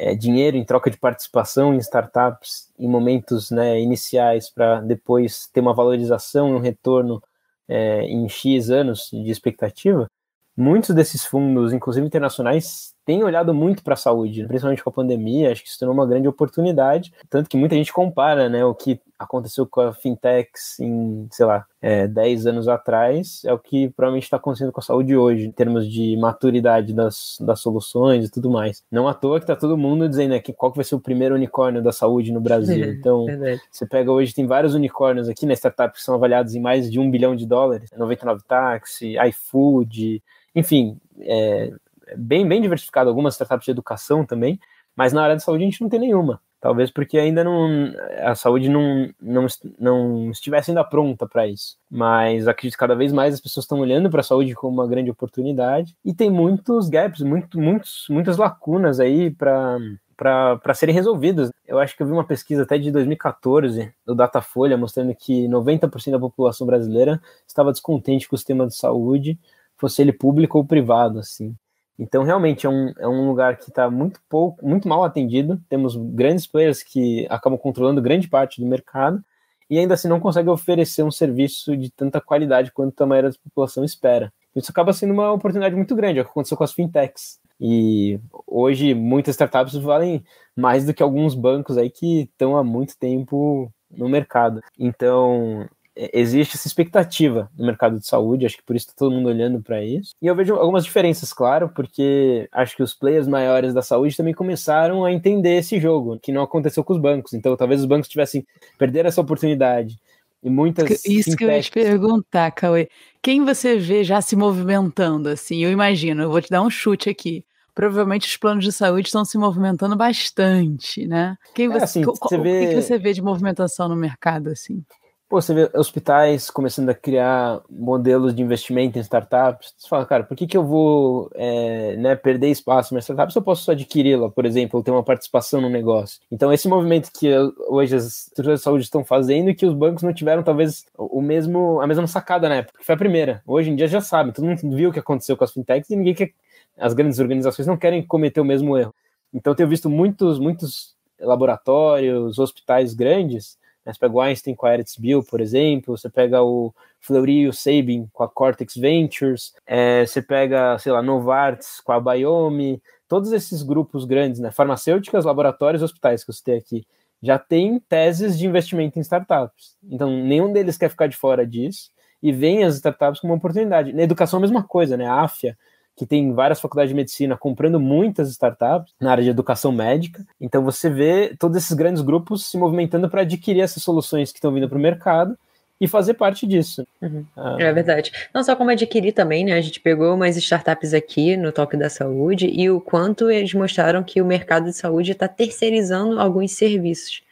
é, 0.00 0.14
dinheiro 0.14 0.56
em 0.56 0.64
troca 0.64 0.90
de 0.90 0.96
participação 0.96 1.74
em 1.74 1.78
startups 1.78 2.72
em 2.78 2.88
momentos 2.88 3.50
né, 3.50 3.78
iniciais 3.78 4.48
para 4.48 4.80
depois 4.80 5.46
ter 5.52 5.60
uma 5.60 5.74
valorização 5.74 6.48
e 6.48 6.52
um 6.54 6.58
retorno 6.58 7.22
é, 7.68 8.04
em 8.04 8.26
X 8.26 8.70
anos 8.70 9.10
de 9.12 9.30
expectativa, 9.30 10.10
muitos 10.56 10.94
desses 10.94 11.26
fundos, 11.26 11.74
inclusive 11.74 12.06
internacionais, 12.06 12.94
têm 13.10 13.24
olhado 13.24 13.52
muito 13.52 13.82
para 13.82 13.94
a 13.94 13.96
saúde, 13.96 14.46
principalmente 14.46 14.84
com 14.84 14.90
a 14.90 14.92
pandemia, 14.92 15.50
acho 15.50 15.64
que 15.64 15.68
isso 15.68 15.80
tornou 15.80 15.92
uma 15.92 16.06
grande 16.06 16.28
oportunidade, 16.28 17.12
tanto 17.28 17.50
que 17.50 17.56
muita 17.56 17.74
gente 17.74 17.92
compara 17.92 18.48
né, 18.48 18.64
o 18.64 18.72
que 18.72 19.00
aconteceu 19.18 19.66
com 19.66 19.80
a 19.80 19.92
fintechs 19.92 20.78
em, 20.78 21.26
sei 21.28 21.44
lá, 21.44 21.66
é, 21.82 22.06
10 22.06 22.46
anos 22.46 22.68
atrás, 22.68 23.42
é 23.44 23.52
o 23.52 23.58
que 23.58 23.88
provavelmente 23.88 24.22
está 24.22 24.36
acontecendo 24.36 24.70
com 24.70 24.78
a 24.78 24.82
saúde 24.84 25.16
hoje, 25.16 25.44
em 25.44 25.50
termos 25.50 25.90
de 25.90 26.16
maturidade 26.18 26.94
das, 26.94 27.36
das 27.40 27.58
soluções 27.58 28.28
e 28.28 28.30
tudo 28.30 28.48
mais. 28.48 28.84
Não 28.88 29.08
à 29.08 29.12
toa 29.12 29.40
que 29.40 29.44
está 29.44 29.56
todo 29.56 29.76
mundo 29.76 30.08
dizendo 30.08 30.30
né, 30.30 30.38
que 30.38 30.52
qual 30.52 30.70
que 30.70 30.78
vai 30.78 30.84
ser 30.84 30.94
o 30.94 31.00
primeiro 31.00 31.34
unicórnio 31.34 31.82
da 31.82 31.90
saúde 31.90 32.32
no 32.32 32.40
Brasil. 32.40 32.94
Então, 33.00 33.26
você 33.70 33.86
pega 33.86 34.12
hoje, 34.12 34.34
tem 34.34 34.46
vários 34.46 34.74
unicórnios 34.74 35.28
aqui 35.28 35.46
na 35.46 35.50
né, 35.50 35.56
startup 35.56 35.94
que 35.94 36.02
são 36.02 36.14
avaliados 36.14 36.54
em 36.54 36.60
mais 36.60 36.90
de 36.90 37.00
um 37.00 37.10
bilhão 37.10 37.34
de 37.34 37.44
dólares, 37.44 37.90
99 37.96 38.42
Taxi, 38.46 39.16
iFood, 39.18 40.22
enfim, 40.54 40.98
é 41.20 41.72
bem, 42.16 42.46
bem 42.46 42.60
diversificado, 42.60 43.08
algumas 43.08 43.34
startups 43.34 43.64
de 43.64 43.70
educação 43.70 44.24
também, 44.24 44.58
mas 44.96 45.12
na 45.12 45.22
área 45.22 45.36
de 45.36 45.42
saúde 45.42 45.64
a 45.64 45.66
gente 45.66 45.80
não 45.80 45.88
tem 45.88 46.00
nenhuma. 46.00 46.40
Talvez 46.60 46.90
porque 46.90 47.18
ainda 47.18 47.42
não 47.42 47.90
a 48.22 48.34
saúde 48.34 48.68
não, 48.68 49.08
não, 49.18 49.46
não 49.78 50.30
estivesse 50.30 50.70
ainda 50.70 50.84
pronta 50.84 51.26
para 51.26 51.46
isso. 51.46 51.78
Mas 51.90 52.46
acredito 52.46 52.74
que 52.74 52.78
cada 52.78 52.94
vez 52.94 53.12
mais 53.12 53.32
as 53.32 53.40
pessoas 53.40 53.64
estão 53.64 53.80
olhando 53.80 54.10
para 54.10 54.20
a 54.20 54.22
saúde 54.22 54.54
como 54.54 54.74
uma 54.74 54.86
grande 54.86 55.10
oportunidade 55.10 55.96
e 56.04 56.12
tem 56.12 56.28
muitos 56.28 56.90
gaps, 56.90 57.22
muito, 57.22 57.58
muitos, 57.58 58.04
muitas 58.10 58.36
lacunas 58.36 59.00
aí 59.00 59.30
para 59.30 59.78
para 60.20 60.74
serem 60.74 60.94
resolvidas. 60.94 61.50
Eu 61.66 61.78
acho 61.78 61.96
que 61.96 62.02
eu 62.02 62.06
vi 62.06 62.12
uma 62.12 62.26
pesquisa 62.26 62.64
até 62.64 62.76
de 62.76 62.90
2014 62.90 63.90
do 64.04 64.14
Datafolha 64.14 64.76
mostrando 64.76 65.14
que 65.14 65.48
90% 65.48 66.10
da 66.10 66.18
população 66.18 66.66
brasileira 66.66 67.18
estava 67.46 67.72
descontente 67.72 68.28
com 68.28 68.34
o 68.34 68.38
sistema 68.38 68.66
de 68.66 68.76
saúde, 68.76 69.38
fosse 69.78 70.02
ele 70.02 70.12
público 70.12 70.58
ou 70.58 70.64
privado, 70.66 71.18
assim. 71.18 71.56
Então, 72.00 72.22
realmente, 72.22 72.66
é 72.66 72.70
um, 72.70 72.94
é 72.98 73.06
um 73.06 73.28
lugar 73.28 73.58
que 73.58 73.68
está 73.68 73.90
muito 73.90 74.18
pouco, 74.26 74.66
muito 74.66 74.88
mal 74.88 75.04
atendido. 75.04 75.60
Temos 75.68 75.94
grandes 75.94 76.46
players 76.46 76.82
que 76.82 77.26
acabam 77.28 77.58
controlando 77.58 78.00
grande 78.00 78.26
parte 78.26 78.58
do 78.58 78.66
mercado 78.66 79.22
e 79.68 79.78
ainda 79.78 79.92
assim 79.92 80.08
não 80.08 80.18
conseguem 80.18 80.50
oferecer 80.50 81.02
um 81.02 81.10
serviço 81.10 81.76
de 81.76 81.90
tanta 81.90 82.18
qualidade 82.18 82.72
quanto 82.72 82.98
a 83.02 83.06
maioria 83.06 83.28
da 83.28 83.36
população 83.44 83.84
espera. 83.84 84.32
Isso 84.56 84.70
acaba 84.70 84.94
sendo 84.94 85.12
uma 85.12 85.30
oportunidade 85.30 85.76
muito 85.76 85.94
grande, 85.94 86.18
é 86.18 86.22
o 86.22 86.24
que 86.24 86.30
aconteceu 86.30 86.56
com 86.56 86.64
as 86.64 86.72
fintechs. 86.72 87.38
E 87.60 88.18
hoje 88.46 88.94
muitas 88.94 89.34
startups 89.34 89.74
valem 89.74 90.24
mais 90.56 90.86
do 90.86 90.94
que 90.94 91.02
alguns 91.02 91.34
bancos 91.34 91.76
aí 91.76 91.90
que 91.90 92.22
estão 92.22 92.56
há 92.56 92.64
muito 92.64 92.96
tempo 92.98 93.70
no 93.90 94.08
mercado. 94.08 94.62
Então, 94.78 95.68
existe 95.96 96.56
essa 96.56 96.66
expectativa 96.66 97.50
no 97.56 97.66
mercado 97.66 97.98
de 97.98 98.06
saúde, 98.06 98.46
acho 98.46 98.56
que 98.56 98.62
por 98.62 98.76
isso 98.76 98.86
está 98.86 98.98
todo 98.98 99.12
mundo 99.12 99.28
olhando 99.28 99.60
para 99.60 99.84
isso. 99.84 100.14
E 100.20 100.26
eu 100.26 100.34
vejo 100.34 100.54
algumas 100.54 100.84
diferenças, 100.84 101.32
claro, 101.32 101.68
porque 101.68 102.48
acho 102.52 102.76
que 102.76 102.82
os 102.82 102.94
players 102.94 103.26
maiores 103.26 103.74
da 103.74 103.82
saúde 103.82 104.16
também 104.16 104.34
começaram 104.34 105.04
a 105.04 105.12
entender 105.12 105.56
esse 105.56 105.78
jogo, 105.78 106.18
que 106.18 106.32
não 106.32 106.42
aconteceu 106.42 106.84
com 106.84 106.92
os 106.92 107.00
bancos. 107.00 107.34
Então, 107.34 107.56
talvez 107.56 107.80
os 107.80 107.86
bancos 107.86 108.08
tivessem 108.08 108.46
perder 108.78 109.06
essa 109.06 109.20
oportunidade. 109.20 109.98
E 110.42 110.48
muitas 110.48 111.04
Isso 111.04 111.36
que 111.36 111.44
eu 111.44 111.50
ia 111.50 111.60
te 111.60 111.70
perguntar, 111.70 112.50
Cauê. 112.52 112.88
Quem 113.20 113.44
você 113.44 113.76
vê 113.76 114.02
já 114.02 114.22
se 114.22 114.34
movimentando 114.34 115.28
assim? 115.28 115.62
Eu 115.62 115.70
imagino, 115.70 116.22
eu 116.22 116.30
vou 116.30 116.40
te 116.40 116.48
dar 116.48 116.62
um 116.62 116.70
chute 116.70 117.10
aqui 117.10 117.44
provavelmente 117.74 118.28
os 118.28 118.36
planos 118.36 118.64
de 118.64 118.72
saúde 118.72 119.06
estão 119.06 119.24
se 119.24 119.38
movimentando 119.38 119.96
bastante, 119.96 121.06
né? 121.06 121.36
Quem 121.54 121.66
é, 121.66 121.68
você, 121.70 121.84
assim, 121.84 122.02
você 122.02 122.36
vê... 122.36 122.66
O 122.66 122.68
que 122.68 122.82
você 122.82 122.98
vê 122.98 123.12
de 123.14 123.22
movimentação 123.22 123.88
no 123.88 123.96
mercado 123.96 124.50
assim? 124.50 124.84
Pô, 125.30 125.40
você 125.40 125.54
vê 125.54 125.70
hospitais 125.76 126.50
começando 126.50 126.88
a 126.88 126.94
criar 126.94 127.62
modelos 127.70 128.34
de 128.34 128.42
investimento 128.42 128.98
em 128.98 129.00
startups. 129.00 129.72
Você 129.78 129.88
fala, 129.88 130.04
cara, 130.04 130.24
por 130.24 130.36
que, 130.36 130.44
que 130.44 130.56
eu 130.56 130.64
vou 130.64 131.30
é, 131.36 131.94
né, 131.94 132.16
perder 132.16 132.48
espaço 132.48 132.92
na 132.92 133.00
startup 133.00 133.32
se 133.32 133.38
eu 133.38 133.42
posso 133.42 133.70
adquiri-la, 133.70 134.28
por 134.28 134.44
exemplo, 134.44 134.76
ou 134.76 134.82
ter 134.82 134.90
uma 134.90 135.04
participação 135.04 135.60
no 135.60 135.68
negócio? 135.70 136.18
Então, 136.32 136.52
esse 136.52 136.66
movimento 136.66 137.12
que 137.16 137.28
hoje 137.68 137.94
as 137.94 138.06
estruturas 138.26 138.58
de 138.58 138.64
saúde 138.64 138.82
estão 138.82 139.04
fazendo 139.04 139.50
e 139.50 139.54
que 139.54 139.64
os 139.64 139.72
bancos 139.72 140.02
não 140.02 140.12
tiveram, 140.12 140.42
talvez, 140.42 140.84
o 140.98 141.22
mesmo, 141.22 141.80
a 141.80 141.86
mesma 141.86 142.08
sacada 142.08 142.48
na 142.48 142.56
época, 142.56 142.80
que 142.80 142.84
foi 142.84 142.96
a 142.96 142.98
primeira. 142.98 143.40
Hoje 143.46 143.70
em 143.70 143.76
dia 143.76 143.86
já 143.86 144.00
sabe, 144.00 144.32
todo 144.32 144.46
mundo 144.46 144.76
viu 144.76 144.90
o 144.90 144.92
que 144.92 144.98
aconteceu 144.98 145.36
com 145.36 145.44
as 145.44 145.52
fintechs 145.52 145.88
e 145.90 145.94
ninguém 145.96 146.14
quer, 146.14 146.32
as 146.76 146.92
grandes 146.92 147.20
organizações 147.20 147.68
não 147.68 147.76
querem 147.76 148.04
cometer 148.04 148.40
o 148.40 148.44
mesmo 148.44 148.76
erro. 148.76 148.92
Então, 149.32 149.52
eu 149.52 149.56
tenho 149.56 149.68
visto 149.68 149.88
muitos, 149.88 150.40
muitos 150.40 150.96
laboratórios, 151.20 152.36
hospitais 152.40 152.94
grandes? 152.94 153.59
Você 153.84 153.98
pega 153.98 154.14
o 154.14 154.20
Einstein 154.20 154.54
com 154.54 154.66
a 154.66 154.74
Eretz 154.74 154.96
Bill, 154.96 155.22
por 155.22 155.40
exemplo, 155.40 155.96
você 155.96 156.08
pega 156.08 156.42
o 156.42 156.74
Fleury 157.00 157.40
e 157.40 157.48
o 157.48 157.52
Sabin 157.52 158.08
com 158.12 158.22
a 158.22 158.28
Cortex 158.28 158.76
Ventures, 158.76 159.54
é, 159.66 160.04
você 160.04 160.20
pega, 160.20 160.78
sei 160.78 160.92
lá, 160.92 161.02
Novartis 161.02 161.80
com 161.80 161.92
a 161.92 162.00
Biome, 162.00 162.82
todos 163.08 163.32
esses 163.32 163.62
grupos 163.62 164.04
grandes, 164.04 164.38
né, 164.38 164.50
farmacêuticas, 164.50 165.24
laboratórios, 165.24 165.82
hospitais 165.82 166.22
que 166.22 166.30
eu 166.30 166.34
citei 166.34 166.58
aqui, 166.58 166.86
já 167.22 167.38
tem 167.38 167.78
teses 167.80 168.38
de 168.38 168.46
investimento 168.46 168.98
em 168.98 169.02
startups. 169.02 169.76
Então, 169.82 170.10
nenhum 170.10 170.52
deles 170.52 170.78
quer 170.78 170.88
ficar 170.88 171.06
de 171.06 171.16
fora 171.16 171.46
disso 171.46 171.90
e 172.22 172.32
vem 172.32 172.64
as 172.64 172.76
startups 172.76 173.20
como 173.20 173.32
uma 173.32 173.38
oportunidade. 173.38 173.92
Na 173.92 174.02
educação, 174.02 174.38
a 174.38 174.40
mesma 174.40 174.62
coisa, 174.62 174.96
né? 174.96 175.06
A 175.06 175.22
AFIA 175.22 175.56
que 175.96 176.06
tem 176.06 176.32
várias 176.32 176.60
faculdades 176.60 176.90
de 176.90 176.96
medicina 176.96 177.36
comprando 177.36 177.78
muitas 177.78 178.30
startups 178.30 178.94
na 179.00 179.10
área 179.10 179.24
de 179.24 179.30
educação 179.30 179.70
médica. 179.70 180.24
Então 180.40 180.64
você 180.64 180.88
vê 180.88 181.34
todos 181.38 181.56
esses 181.56 181.72
grandes 181.72 182.02
grupos 182.02 182.46
se 182.46 182.56
movimentando 182.56 183.08
para 183.08 183.22
adquirir 183.22 183.60
essas 183.60 183.82
soluções 183.82 184.32
que 184.32 184.38
estão 184.38 184.52
vindo 184.52 184.68
para 184.68 184.78
o 184.78 184.80
mercado 184.80 185.36
e 185.80 185.88
fazer 185.88 186.14
parte 186.14 186.46
disso. 186.46 186.86
Uhum. 187.00 187.24
Ah. 187.36 187.56
É 187.58 187.72
verdade. 187.72 188.12
Não 188.34 188.44
só 188.44 188.54
como 188.54 188.70
adquirir 188.70 189.12
também, 189.12 189.44
né? 189.44 189.54
A 189.54 189.60
gente 189.60 189.80
pegou 189.80 190.14
umas 190.14 190.36
startups 190.36 190.92
aqui 190.92 191.36
no 191.36 191.52
Top 191.52 191.74
da 191.76 191.88
Saúde 191.88 192.46
e 192.46 192.68
o 192.70 192.80
quanto 192.80 193.30
eles 193.30 193.54
mostraram 193.54 194.02
que 194.02 194.20
o 194.20 194.26
mercado 194.26 194.66
de 194.66 194.74
saúde 194.74 195.12
está 195.12 195.26
terceirizando 195.26 196.20
alguns 196.20 196.52
serviços, 196.52 197.22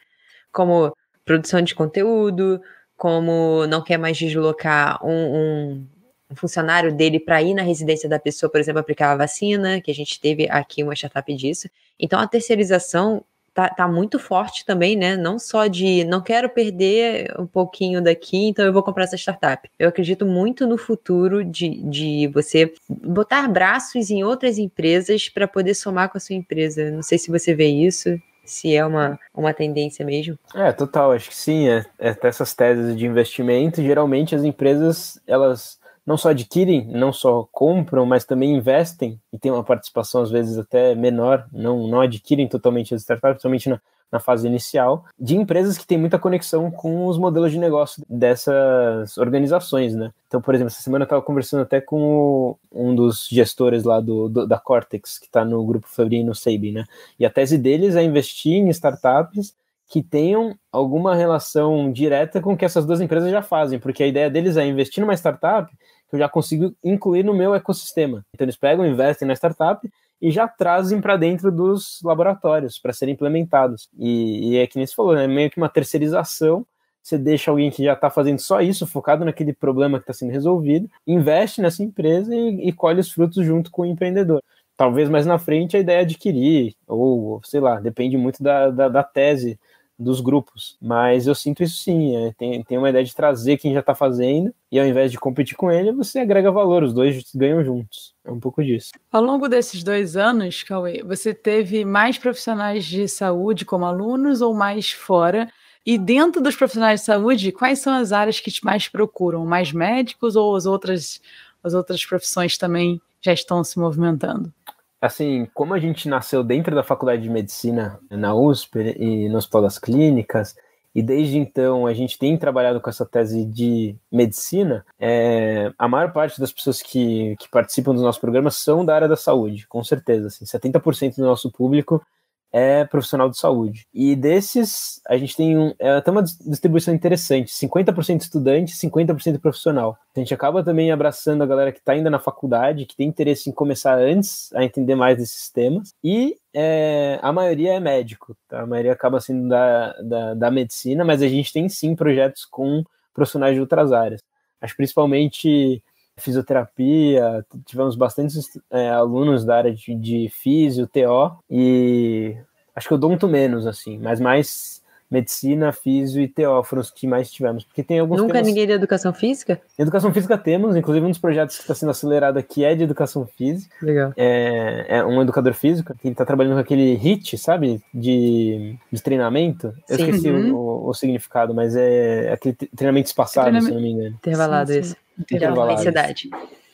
como 0.51 0.95
produção 1.23 1.61
de 1.61 1.75
conteúdo, 1.75 2.59
como 2.97 3.67
não 3.67 3.83
quer 3.83 3.97
mais 3.97 4.17
deslocar 4.17 4.99
um, 5.05 5.11
um 5.11 5.87
um 6.29 6.35
funcionário 6.35 6.93
dele 6.93 7.19
para 7.19 7.41
ir 7.41 7.53
na 7.53 7.63
residência 7.63 8.07
da 8.07 8.19
pessoa, 8.19 8.49
por 8.49 8.59
exemplo, 8.59 8.79
aplicar 8.79 9.11
a 9.11 9.17
vacina, 9.17 9.81
que 9.81 9.89
a 9.89 9.93
gente 9.93 10.19
teve 10.19 10.47
aqui 10.49 10.83
uma 10.83 10.93
startup 10.93 11.33
disso. 11.33 11.69
Então 11.99 12.19
a 12.19 12.27
terceirização 12.27 13.23
tá, 13.53 13.69
tá 13.69 13.87
muito 13.87 14.19
forte 14.19 14.65
também, 14.65 14.95
né? 14.95 15.17
Não 15.17 15.39
só 15.39 15.67
de 15.67 16.03
não 16.05 16.21
quero 16.21 16.49
perder 16.49 17.33
um 17.39 17.45
pouquinho 17.45 18.01
daqui, 18.01 18.47
então 18.47 18.65
eu 18.65 18.71
vou 18.71 18.83
comprar 18.83 19.03
essa 19.03 19.17
startup. 19.17 19.69
Eu 19.77 19.89
acredito 19.89 20.25
muito 20.25 20.67
no 20.67 20.77
futuro 20.77 21.43
de, 21.43 21.81
de 21.83 22.27
você 22.27 22.73
botar 22.87 23.47
braços 23.47 24.09
em 24.09 24.23
outras 24.23 24.57
empresas 24.57 25.27
para 25.27 25.47
poder 25.47 25.73
somar 25.73 26.09
com 26.09 26.17
a 26.17 26.21
sua 26.21 26.35
empresa. 26.35 26.91
Não 26.91 27.03
sei 27.03 27.17
se 27.17 27.31
você 27.31 27.53
vê 27.53 27.67
isso 27.67 28.19
se 28.45 28.75
é 28.75 28.83
uma, 28.83 29.19
uma 29.33 29.53
tendência 29.53 30.03
mesmo. 30.03 30.37
É, 30.55 30.71
total, 30.71 31.11
acho 31.11 31.29
que 31.29 31.35
sim. 31.35 31.69
É, 31.69 31.85
é 31.99 32.17
essas 32.23 32.55
teses 32.55 32.95
de 32.95 33.05
investimento, 33.05 33.81
geralmente 33.81 34.33
as 34.35 34.43
empresas 34.43 35.21
elas 35.27 35.78
não 36.09 36.17
só 36.17 36.29
adquirem, 36.29 36.87
não 36.87 37.13
só 37.13 37.47
compram, 37.51 38.03
mas 38.03 38.25
também 38.25 38.55
investem 38.55 39.21
e 39.31 39.37
tem 39.37 39.51
uma 39.51 39.63
participação 39.63 40.23
às 40.23 40.31
vezes 40.31 40.57
até 40.57 40.95
menor, 40.95 41.47
não, 41.53 41.87
não 41.87 42.01
adquirem 42.01 42.47
totalmente 42.47 42.95
as 42.95 43.01
startups, 43.01 43.43
principalmente 43.43 43.69
na 43.69 43.79
na 44.11 44.19
fase 44.19 44.47
inicial, 44.47 45.05
de 45.19 45.35
empresas 45.35 45.77
que 45.77 45.85
têm 45.85 45.95
muita 45.95 46.17
conexão 46.17 46.71
com 46.71 47.05
os 47.05 47.15
modelos 47.15 47.51
de 47.51 47.59
negócio 47.59 48.03
dessas 48.09 49.15
organizações, 49.19 49.93
né? 49.93 50.11
Então, 50.27 50.41
por 50.41 50.55
exemplo, 50.55 50.71
essa 50.71 50.81
semana 50.81 51.03
eu 51.03 51.05
estava 51.05 51.21
conversando 51.21 51.61
até 51.61 51.79
com 51.79 52.57
um 52.71 52.95
dos 52.95 53.27
gestores 53.29 53.83
lá 53.83 53.99
do, 53.99 54.27
do 54.27 54.47
da 54.47 54.57
Cortex, 54.57 55.19
que 55.19 55.27
está 55.27 55.45
no 55.45 55.63
grupo 55.63 55.87
Fabri 55.87 56.23
no 56.23 56.33
Sabin, 56.33 56.71
né? 56.71 56.85
E 57.19 57.25
a 57.25 57.29
tese 57.29 57.55
deles 57.55 57.95
é 57.95 58.01
investir 58.01 58.53
em 58.53 58.69
startups 58.69 59.53
que 59.87 60.03
tenham 60.03 60.55
alguma 60.71 61.15
relação 61.15 61.91
direta 61.91 62.39
com 62.39 62.53
o 62.53 62.57
que 62.57 62.63
essas 62.63 62.85
duas 62.85 63.01
empresas 63.01 63.31
já 63.31 63.41
fazem, 63.41 63.79
porque 63.79 64.03
a 64.03 64.07
ideia 64.07 64.29
deles 64.29 64.55
é 64.55 64.65
investir 64.65 65.01
numa 65.01 65.15
startup 65.15 65.71
que 66.09 66.15
eu 66.15 66.19
já 66.19 66.27
consigo 66.27 66.73
incluir 66.83 67.23
no 67.23 67.33
meu 67.33 67.53
ecossistema. 67.53 68.25
Então 68.33 68.45
eles 68.45 68.57
pegam, 68.57 68.85
investem 68.85 69.27
na 69.27 69.35
startup 69.35 69.87
e 70.21 70.31
já 70.31 70.47
trazem 70.47 70.99
para 70.99 71.15
dentro 71.15 71.51
dos 71.51 72.01
laboratórios 72.03 72.77
para 72.77 72.91
serem 72.91 73.13
implementados. 73.13 73.89
E, 73.97 74.53
e, 74.53 74.57
é 74.57 74.67
que 74.67 74.77
nem 74.77 74.85
você 74.85 74.95
falou, 74.95 75.15
é 75.15 75.27
né? 75.27 75.33
meio 75.33 75.49
que 75.49 75.57
uma 75.57 75.69
terceirização. 75.69 76.65
Você 77.01 77.17
deixa 77.17 77.49
alguém 77.49 77.71
que 77.71 77.83
já 77.83 77.93
está 77.93 78.09
fazendo 78.09 78.39
só 78.39 78.61
isso, 78.61 78.85
focado 78.85 79.23
naquele 79.23 79.53
problema 79.53 79.97
que 79.97 80.03
está 80.03 80.13
sendo 80.13 80.31
resolvido, 80.31 80.89
investe 81.07 81.61
nessa 81.61 81.81
empresa 81.81 82.35
e, 82.35 82.67
e 82.67 82.73
colhe 82.73 82.99
os 82.99 83.11
frutos 83.11 83.45
junto 83.45 83.71
com 83.71 83.83
o 83.83 83.85
empreendedor. 83.85 84.43
Talvez 84.75 85.09
mais 85.09 85.25
na 85.25 85.39
frente 85.39 85.77
a 85.77 85.79
ideia 85.79 85.99
é 85.99 86.01
adquirir, 86.01 86.75
ou 86.85 87.41
sei 87.43 87.59
lá, 87.59 87.79
depende 87.79 88.17
muito 88.17 88.43
da, 88.43 88.69
da, 88.69 88.89
da 88.89 89.03
tese 89.03 89.57
dos 89.99 90.21
grupos. 90.21 90.77
Mas 90.81 91.27
eu 91.27 91.35
sinto 91.35 91.61
isso 91.61 91.83
sim. 91.83 92.15
É, 92.15 92.33
tem, 92.37 92.63
tem 92.63 92.77
uma 92.77 92.89
ideia 92.89 93.03
de 93.03 93.13
trazer 93.13 93.57
quem 93.57 93.73
já 93.73 93.81
está 93.81 93.93
fazendo 93.93 94.53
e 94.71 94.79
ao 94.79 94.85
invés 94.85 95.11
de 95.11 95.19
competir 95.19 95.57
com 95.57 95.69
ele, 95.69 95.91
você 95.91 96.19
agrega 96.19 96.51
valor, 96.51 96.83
os 96.83 96.93
dois 96.93 97.23
ganham 97.35 97.63
juntos. 97.63 98.13
É 98.23 98.31
um 98.31 98.39
pouco 98.39 98.63
disso. 98.63 98.91
Ao 99.11 99.21
longo 99.21 99.49
desses 99.49 99.83
dois 99.83 100.15
anos, 100.15 100.63
Cauê, 100.63 101.03
você 101.03 101.33
teve 101.33 101.83
mais 101.83 102.17
profissionais 102.17 102.85
de 102.85 103.07
saúde 103.07 103.65
como 103.65 103.85
alunos 103.85 104.41
ou 104.41 104.53
mais 104.53 104.91
fora? 104.91 105.49
E 105.85 105.97
dentro 105.97 106.41
dos 106.41 106.55
profissionais 106.55 107.01
de 107.01 107.05
saúde, 107.05 107.51
quais 107.51 107.79
são 107.79 107.93
as 107.93 108.11
áreas 108.11 108.39
que 108.39 108.51
te 108.51 108.63
mais 108.63 108.87
procuram? 108.87 109.45
Mais 109.45 109.71
médicos 109.71 110.35
ou 110.35 110.55
as 110.55 110.65
outras, 110.65 111.19
as 111.63 111.73
outras 111.73 112.05
profissões 112.05 112.57
também 112.57 113.01
já 113.21 113.33
estão 113.33 113.63
se 113.63 113.77
movimentando? 113.79 114.53
Assim, 115.01 115.47
como 115.53 115.73
a 115.73 115.79
gente 115.79 116.09
nasceu 116.09 116.43
dentro 116.43 116.75
da 116.75 116.83
faculdade 116.83 117.21
de 117.21 117.29
medicina 117.29 117.99
na 118.09 118.33
USP 118.35 118.95
e 118.97 119.29
nos 119.29 119.39
Hospital 119.39 119.61
das 119.63 119.79
Clínicas, 119.79 120.55
e 120.93 121.01
desde 121.01 121.37
então 121.37 121.85
a 121.85 121.93
gente 121.93 122.17
tem 122.17 122.37
trabalhado 122.37 122.81
com 122.81 122.89
essa 122.89 123.05
tese 123.05 123.45
de 123.45 123.95
medicina, 124.11 124.85
é, 124.99 125.71
a 125.77 125.87
maior 125.87 126.11
parte 126.11 126.39
das 126.39 126.51
pessoas 126.51 126.81
que, 126.81 127.35
que 127.39 127.49
participam 127.49 127.93
dos 127.93 128.03
nossos 128.03 128.19
programas 128.19 128.55
são 128.55 128.83
da 128.83 128.95
área 128.95 129.07
da 129.07 129.15
saúde, 129.15 129.67
com 129.67 129.83
certeza. 129.83 130.27
Assim, 130.27 130.45
70% 130.45 131.15
do 131.15 131.25
nosso 131.25 131.51
público 131.51 132.03
é 132.51 132.83
profissional 132.85 133.29
de 133.29 133.37
saúde. 133.37 133.87
E 133.93 134.15
desses, 134.15 135.01
a 135.07 135.17
gente 135.17 135.35
tem 135.35 135.57
um, 135.57 135.73
é 135.79 135.91
até 135.91 136.11
uma 136.11 136.23
distribuição 136.23 136.93
interessante: 136.93 137.51
50% 137.51 138.21
estudante, 138.21 138.73
50% 138.73 139.39
profissional. 139.39 139.97
A 140.15 140.19
gente 140.19 140.33
acaba 140.33 140.63
também 140.63 140.91
abraçando 140.91 141.43
a 141.43 141.45
galera 141.45 141.71
que 141.71 141.79
está 141.79 141.93
ainda 141.93 142.09
na 142.09 142.19
faculdade, 142.19 142.85
que 142.85 142.95
tem 142.95 143.07
interesse 143.07 143.49
em 143.49 143.53
começar 143.53 143.97
antes 143.97 144.51
a 144.53 144.63
entender 144.63 144.95
mais 144.95 145.17
desses 145.17 145.49
temas. 145.49 145.93
E 146.03 146.35
é, 146.53 147.19
a 147.21 147.31
maioria 147.31 147.73
é 147.73 147.79
médico, 147.79 148.35
tá? 148.47 148.61
a 148.61 148.65
maioria 148.65 148.93
acaba 148.93 149.19
sendo 149.21 149.47
da, 149.47 149.93
da, 150.01 150.33
da 150.33 150.51
medicina, 150.51 151.05
mas 151.05 151.21
a 151.21 151.27
gente 151.27 151.53
tem 151.53 151.69
sim 151.69 151.95
projetos 151.95 152.45
com 152.45 152.83
profissionais 153.13 153.53
de 153.53 153.61
outras 153.61 153.91
áreas. 153.91 154.21
Acho 154.61 154.75
principalmente 154.75 155.81
fisioterapia, 156.19 157.45
tivemos 157.65 157.95
bastantes 157.95 158.59
é, 158.69 158.89
alunos 158.89 159.43
da 159.45 159.57
área 159.57 159.73
de, 159.73 159.95
de 159.95 160.29
físio, 160.29 160.87
TO, 160.87 161.37
e 161.49 162.35
acho 162.75 162.87
que 162.87 162.93
eu 162.93 162.97
dou 162.97 163.09
muito 163.09 163.27
menos, 163.27 163.65
assim, 163.65 163.97
mas 163.97 164.19
mais 164.19 164.79
medicina, 165.09 165.71
físio 165.71 166.21
e 166.21 166.27
TO 166.27 166.63
foram 166.63 166.81
os 166.81 166.91
que 166.91 167.07
mais 167.07 167.31
tivemos, 167.31 167.63
porque 167.63 167.81
tem 167.81 167.99
alguns 167.99 168.21
Nunca 168.21 168.33
temas... 168.33 168.47
ninguém 168.47 168.67
de 168.67 168.73
educação 168.73 169.11
física? 169.11 169.59
Educação 169.77 170.13
física 170.13 170.37
temos, 170.37 170.75
inclusive 170.75 171.05
um 171.05 171.09
dos 171.09 171.17
projetos 171.17 171.55
que 171.55 171.63
está 171.63 171.73
sendo 171.73 171.89
acelerado 171.89 172.37
aqui 172.37 172.63
é 172.63 172.75
de 172.75 172.83
educação 172.83 173.25
física. 173.25 173.73
Legal. 173.81 174.13
É, 174.15 174.85
é 174.87 175.05
um 175.05 175.21
educador 175.21 175.53
físico 175.53 175.95
que 175.99 176.09
está 176.09 176.25
trabalhando 176.25 176.53
com 176.53 176.59
aquele 176.59 176.93
HIT, 176.93 177.37
sabe, 177.37 177.81
de, 177.91 178.75
de 178.91 179.01
treinamento. 179.01 179.73
Eu 179.89 179.97
sim. 179.97 180.03
esqueci 180.03 180.29
uhum. 180.29 180.53
o, 180.53 180.89
o, 180.89 180.93
significado, 180.93 181.55
mas 181.55 181.75
é 181.75 182.31
aquele 182.31 182.53
treinamento 182.53 183.07
espaçado, 183.07 183.49
treinamento... 183.49 183.65
se 183.65 183.73
não 183.73 183.81
me 183.81 183.91
engano. 183.91 184.15
Intervalado 184.15 184.71
sim, 184.71 184.73
sim. 184.73 184.79
esse. 184.79 185.08
Intervalado. 185.19 185.81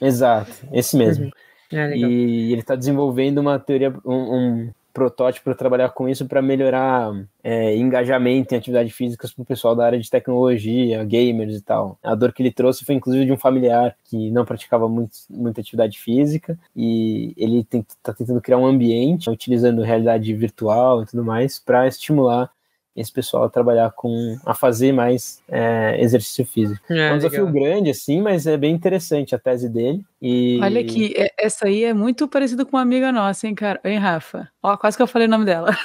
Exato, 0.01 0.51
esse 0.71 0.95
mesmo. 0.97 1.25
Uhum. 1.25 1.31
É, 1.71 1.97
e 1.97 2.51
ele 2.51 2.62
está 2.62 2.75
desenvolvendo 2.75 3.39
uma 3.39 3.60
teoria, 3.60 3.93
um, 4.05 4.13
um 4.13 4.71
protótipo 4.95 5.43
para 5.43 5.55
trabalhar 5.55 5.89
com 5.89 6.08
isso 6.08 6.25
para 6.25 6.41
melhorar 6.41 7.12
é, 7.43 7.75
engajamento 7.75 8.53
em 8.53 8.58
atividades 8.58 8.95
físicas 8.95 9.34
para 9.34 9.41
o 9.41 9.45
pessoal 9.45 9.75
da 9.75 9.86
área 9.86 9.99
de 9.99 10.10
tecnologia, 10.10 11.03
gamers 11.03 11.58
e 11.58 11.62
tal. 11.62 11.99
A 12.01 12.15
dor 12.15 12.31
que 12.31 12.41
ele 12.41 12.51
trouxe 12.51 12.86
foi 12.86 12.95
inclusive 12.95 13.25
de 13.25 13.31
um 13.34 13.38
familiar 13.38 13.93
que 14.05 14.31
não 14.31 14.45
praticava 14.45 14.88
muito, 14.88 15.17
muita 15.29 15.60
atividade 15.60 15.99
física 15.99 16.58
e 16.73 17.34
ele 17.36 17.67
está 17.69 18.13
tentando 18.13 18.41
criar 18.41 18.58
um 18.58 18.65
ambiente 18.65 19.29
utilizando 19.29 19.81
realidade 19.81 20.34
virtual 20.34 21.03
e 21.03 21.05
tudo 21.05 21.25
mais 21.25 21.60
para 21.60 21.86
estimular 21.88 22.49
esse 22.95 23.12
pessoal 23.12 23.43
a 23.43 23.49
trabalhar 23.49 23.91
com 23.91 24.38
a 24.45 24.53
fazer 24.53 24.93
mais 24.93 25.41
é, 25.49 25.97
exercício 25.99 26.45
físico. 26.45 26.81
É, 26.89 27.10
é 27.10 27.13
um 27.13 27.17
desafio 27.17 27.45
legal. 27.45 27.62
grande, 27.62 27.89
assim, 27.89 28.21
mas 28.21 28.47
é 28.47 28.55
bem 28.55 28.73
interessante 28.73 29.36
a 29.36 29.39
tese 29.39 29.67
dele. 29.67 30.03
E... 30.21 30.60
Olha 30.62 30.81
aqui, 30.81 31.13
é, 31.17 31.31
essa 31.38 31.67
aí 31.67 31.84
é 31.84 31.93
muito 31.93 32.27
parecida 32.27 32.63
com 32.63 32.77
uma 32.77 32.81
amiga 32.81 33.12
nossa, 33.12 33.47
hein, 33.47 33.55
cara? 33.55 33.79
Hein, 33.84 33.97
Rafa? 33.97 34.49
Ó, 34.63 34.77
quase 34.77 34.95
que 34.95 35.03
eu 35.03 35.08
falei 35.08 35.27
o 35.27 35.31
nome 35.31 35.45
dela. 35.45 35.75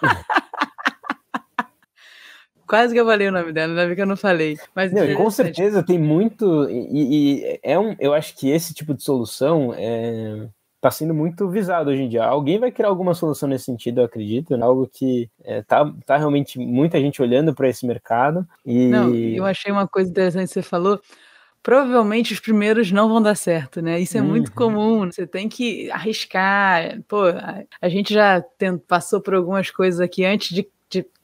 Quase 2.70 2.94
que 2.94 3.00
eu 3.00 3.04
falei 3.04 3.26
o 3.26 3.32
nome 3.32 3.52
dela, 3.52 3.72
ainda 3.72 3.84
bem 3.84 3.96
que 3.96 4.02
eu 4.02 4.06
não 4.06 4.16
falei. 4.16 4.56
Mas 4.76 4.92
não, 4.92 5.12
com 5.16 5.28
certeza 5.28 5.82
tem 5.82 5.98
muito. 5.98 6.70
E, 6.70 7.40
e, 7.42 7.60
é 7.64 7.76
um, 7.76 7.96
eu 7.98 8.14
acho 8.14 8.36
que 8.36 8.48
esse 8.48 8.72
tipo 8.72 8.94
de 8.94 9.02
solução 9.02 9.74
é, 9.76 10.46
está 10.80 10.90
sendo 10.90 11.12
muito 11.12 11.46
visado 11.48 11.90
hoje 11.90 12.02
em 12.02 12.08
dia. 12.08 12.24
Alguém 12.24 12.58
vai 12.58 12.72
criar 12.72 12.88
alguma 12.88 13.12
solução 13.12 13.46
nesse 13.46 13.66
sentido, 13.66 14.00
eu 14.00 14.06
acredito, 14.06 14.56
né? 14.56 14.64
algo 14.64 14.88
que 14.90 15.30
é, 15.44 15.62
tá, 15.62 15.92
tá 16.06 16.16
realmente 16.16 16.58
muita 16.58 16.98
gente 16.98 17.20
olhando 17.20 17.54
para 17.54 17.68
esse 17.68 17.86
mercado. 17.86 18.46
E... 18.64 18.88
Não, 18.88 19.14
eu 19.14 19.44
achei 19.44 19.70
uma 19.70 19.86
coisa 19.86 20.10
interessante 20.10 20.48
que 20.48 20.54
você 20.54 20.62
falou. 20.62 20.98
Provavelmente 21.62 22.32
os 22.32 22.40
primeiros 22.40 22.90
não 22.90 23.06
vão 23.10 23.20
dar 23.20 23.34
certo, 23.34 23.82
né? 23.82 24.00
Isso 24.00 24.16
é 24.16 24.22
uhum. 24.22 24.28
muito 24.28 24.50
comum. 24.52 25.04
Você 25.04 25.26
tem 25.26 25.46
que 25.46 25.90
arriscar. 25.90 26.98
Pô, 27.06 27.24
a, 27.82 27.88
gente 27.90 28.14
já 28.14 28.40
tem, 28.40 28.78
passou 28.78 29.20
por 29.20 29.34
algumas 29.34 29.70
coisas 29.70 30.00
aqui 30.00 30.24
antes 30.24 30.54
de 30.54 30.66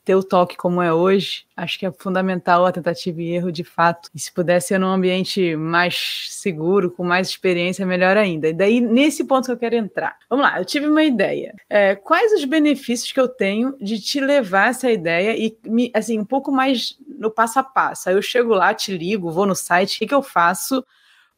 ter 0.07 0.15
o 0.15 0.23
toque 0.23 0.57
como 0.57 0.81
é 0.81 0.95
hoje, 0.95 1.45
acho 1.57 1.77
que 1.81 1.85
é 1.85 1.91
fundamental 1.91 2.65
a 2.65 2.71
tentativa 2.71 3.21
e 3.21 3.33
erro 3.33 3.51
de 3.51 3.65
fato. 3.65 4.09
E 4.15 4.21
se 4.21 4.33
pudesse 4.33 4.69
ser 4.69 4.79
num 4.79 4.87
ambiente 4.87 5.57
mais 5.57 6.29
seguro, 6.31 6.93
com 6.93 7.03
mais 7.03 7.29
experiência, 7.29 7.85
melhor 7.85 8.17
ainda. 8.17 8.49
E 8.49 8.53
daí, 8.53 8.81
nesse 8.81 9.25
ponto 9.25 9.47
que 9.47 9.51
eu 9.51 9.59
quero 9.59 9.75
entrar. 9.75 10.17
Vamos 10.31 10.45
lá, 10.47 10.61
eu 10.61 10.65
tive 10.65 10.87
uma 10.87 11.03
ideia. 11.03 11.57
É, 11.69 11.97
quais 11.97 12.33
os 12.35 12.45
benefícios 12.45 13.11
que 13.11 13.19
eu 13.19 13.27
tenho 13.27 13.77
de 13.81 14.01
te 14.01 14.21
levar 14.21 14.69
essa 14.69 14.89
ideia 14.89 15.37
e, 15.37 15.59
me, 15.69 15.91
assim, 15.93 16.21
um 16.21 16.25
pouco 16.25 16.53
mais 16.53 16.97
no 17.19 17.29
passo 17.29 17.59
a 17.59 17.65
passo? 17.65 18.09
Aí 18.09 18.15
eu 18.15 18.23
chego 18.23 18.55
lá, 18.55 18.73
te 18.73 18.97
ligo, 18.97 19.33
vou 19.33 19.45
no 19.45 19.57
site, 19.57 19.97
o 19.97 19.99
que, 19.99 20.07
que 20.07 20.15
eu 20.15 20.23
faço? 20.23 20.85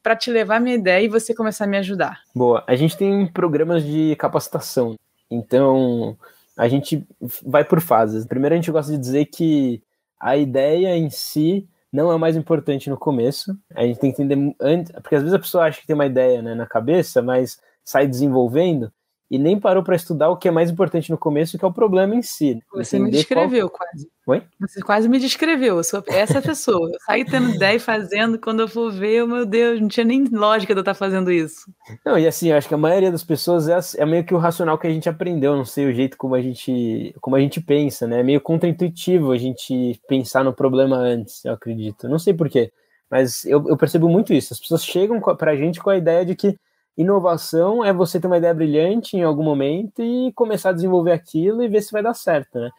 para 0.01 0.15
te 0.15 0.31
levar 0.31 0.55
a 0.55 0.59
minha 0.61 0.75
ideia 0.75 1.03
e 1.03 1.09
você 1.09 1.35
começar 1.35 1.65
a 1.65 1.67
me 1.67 1.75
ajudar? 1.75 2.21
Boa, 2.33 2.63
a 2.65 2.73
gente 2.73 2.95
tem 2.95 3.27
programas 3.27 3.83
de 3.83 4.15
capacitação. 4.15 4.95
Então, 5.29 6.17
a 6.59 6.67
gente 6.67 7.07
vai 7.45 7.63
por 7.63 7.79
fases. 7.79 8.25
Primeiro, 8.25 8.53
a 8.53 8.57
gente 8.57 8.69
gosta 8.69 8.91
de 8.91 8.97
dizer 8.97 9.27
que 9.27 9.81
a 10.19 10.35
ideia 10.35 10.97
em 10.97 11.09
si 11.09 11.65
não 11.91 12.11
é 12.11 12.17
mais 12.17 12.35
importante 12.35 12.89
no 12.89 12.97
começo. 12.97 13.57
A 13.73 13.83
gente 13.83 13.97
tem 13.97 14.11
que 14.11 14.21
entender 14.21 14.53
antes, 14.59 14.91
porque 14.91 15.15
às 15.15 15.21
vezes 15.21 15.33
a 15.33 15.39
pessoa 15.39 15.63
acha 15.63 15.79
que 15.79 15.87
tem 15.87 15.93
uma 15.93 16.05
ideia 16.05 16.41
né, 16.41 16.53
na 16.53 16.67
cabeça, 16.67 17.21
mas 17.21 17.61
sai 17.81 18.07
desenvolvendo 18.07 18.91
e 19.29 19.37
nem 19.37 19.59
parou 19.59 19.83
para 19.83 19.95
estudar 19.95 20.29
o 20.29 20.37
que 20.37 20.47
é 20.47 20.51
mais 20.51 20.71
importante 20.71 21.11
no 21.11 21.17
começo, 21.17 21.57
que 21.57 21.63
é 21.63 21.67
o 21.67 21.73
problema 21.73 22.15
em 22.15 22.21
si. 22.21 22.59
Você 22.73 22.97
me 22.97 23.11
descreveu 23.11 23.69
qual... 23.69 23.87
quase. 23.87 24.09
Oi? 24.25 24.43
Você 24.59 24.81
quase 24.81 25.07
me 25.07 25.19
descreveu. 25.19 25.77
Eu 25.77 25.83
sou 25.83 26.03
essa 26.07 26.41
pessoa. 26.41 26.89
Eu 26.91 26.99
saí 27.05 27.23
tendo 27.23 27.49
ideia 27.53 27.75
e 27.75 27.79
fazendo, 27.79 28.39
quando 28.39 28.61
eu 28.61 28.67
for 28.67 28.91
ver, 28.91 29.27
meu 29.27 29.45
Deus, 29.45 29.79
não 29.79 29.87
tinha 29.87 30.05
nem 30.05 30.25
lógica 30.25 30.73
de 30.73 30.79
eu 30.79 30.81
estar 30.81 30.95
fazendo 30.95 31.31
isso. 31.31 31.71
Não, 32.03 32.17
e 32.17 32.27
assim, 32.27 32.49
eu 32.49 32.57
acho 32.57 32.67
que 32.67 32.73
a 32.73 32.77
maioria 32.77 33.11
das 33.11 33.23
pessoas 33.23 33.69
é, 33.69 34.01
é 34.01 34.05
meio 34.05 34.23
que 34.23 34.33
o 34.33 34.39
racional 34.39 34.79
que 34.79 34.87
a 34.87 34.91
gente 34.91 35.07
aprendeu, 35.07 35.55
não 35.55 35.65
sei 35.65 35.85
o 35.85 35.93
jeito 35.93 36.17
como 36.17 36.33
a 36.33 36.41
gente, 36.41 37.15
como 37.21 37.35
a 37.35 37.39
gente 37.39 37.61
pensa, 37.61 38.07
né? 38.07 38.21
É 38.21 38.23
meio 38.23 38.41
contraintuitivo 38.41 39.31
a 39.31 39.37
gente 39.37 39.99
pensar 40.07 40.43
no 40.43 40.53
problema 40.53 40.97
antes, 40.97 41.45
eu 41.45 41.53
acredito. 41.53 42.09
Não 42.09 42.17
sei 42.17 42.33
porquê, 42.33 42.71
mas 43.11 43.45
eu, 43.45 43.63
eu 43.67 43.77
percebo 43.77 44.09
muito 44.09 44.33
isso. 44.33 44.53
As 44.53 44.59
pessoas 44.59 44.83
chegam 44.83 45.19
para 45.19 45.51
a 45.51 45.55
gente 45.55 45.79
com 45.79 45.89
a 45.91 45.97
ideia 45.97 46.25
de 46.25 46.35
que 46.35 46.57
Inovação 46.99 47.83
é 47.85 47.93
você 47.93 48.19
ter 48.19 48.27
uma 48.27 48.37
ideia 48.37 48.53
brilhante 48.53 49.15
em 49.15 49.23
algum 49.23 49.41
momento 49.41 50.01
e 50.03 50.33
começar 50.33 50.71
a 50.71 50.73
desenvolver 50.73 51.13
aquilo 51.13 51.63
e 51.63 51.69
ver 51.69 51.81
se 51.81 51.93
vai 51.93 52.03
dar 52.03 52.13
certo, 52.13 52.59
né? 52.59 52.69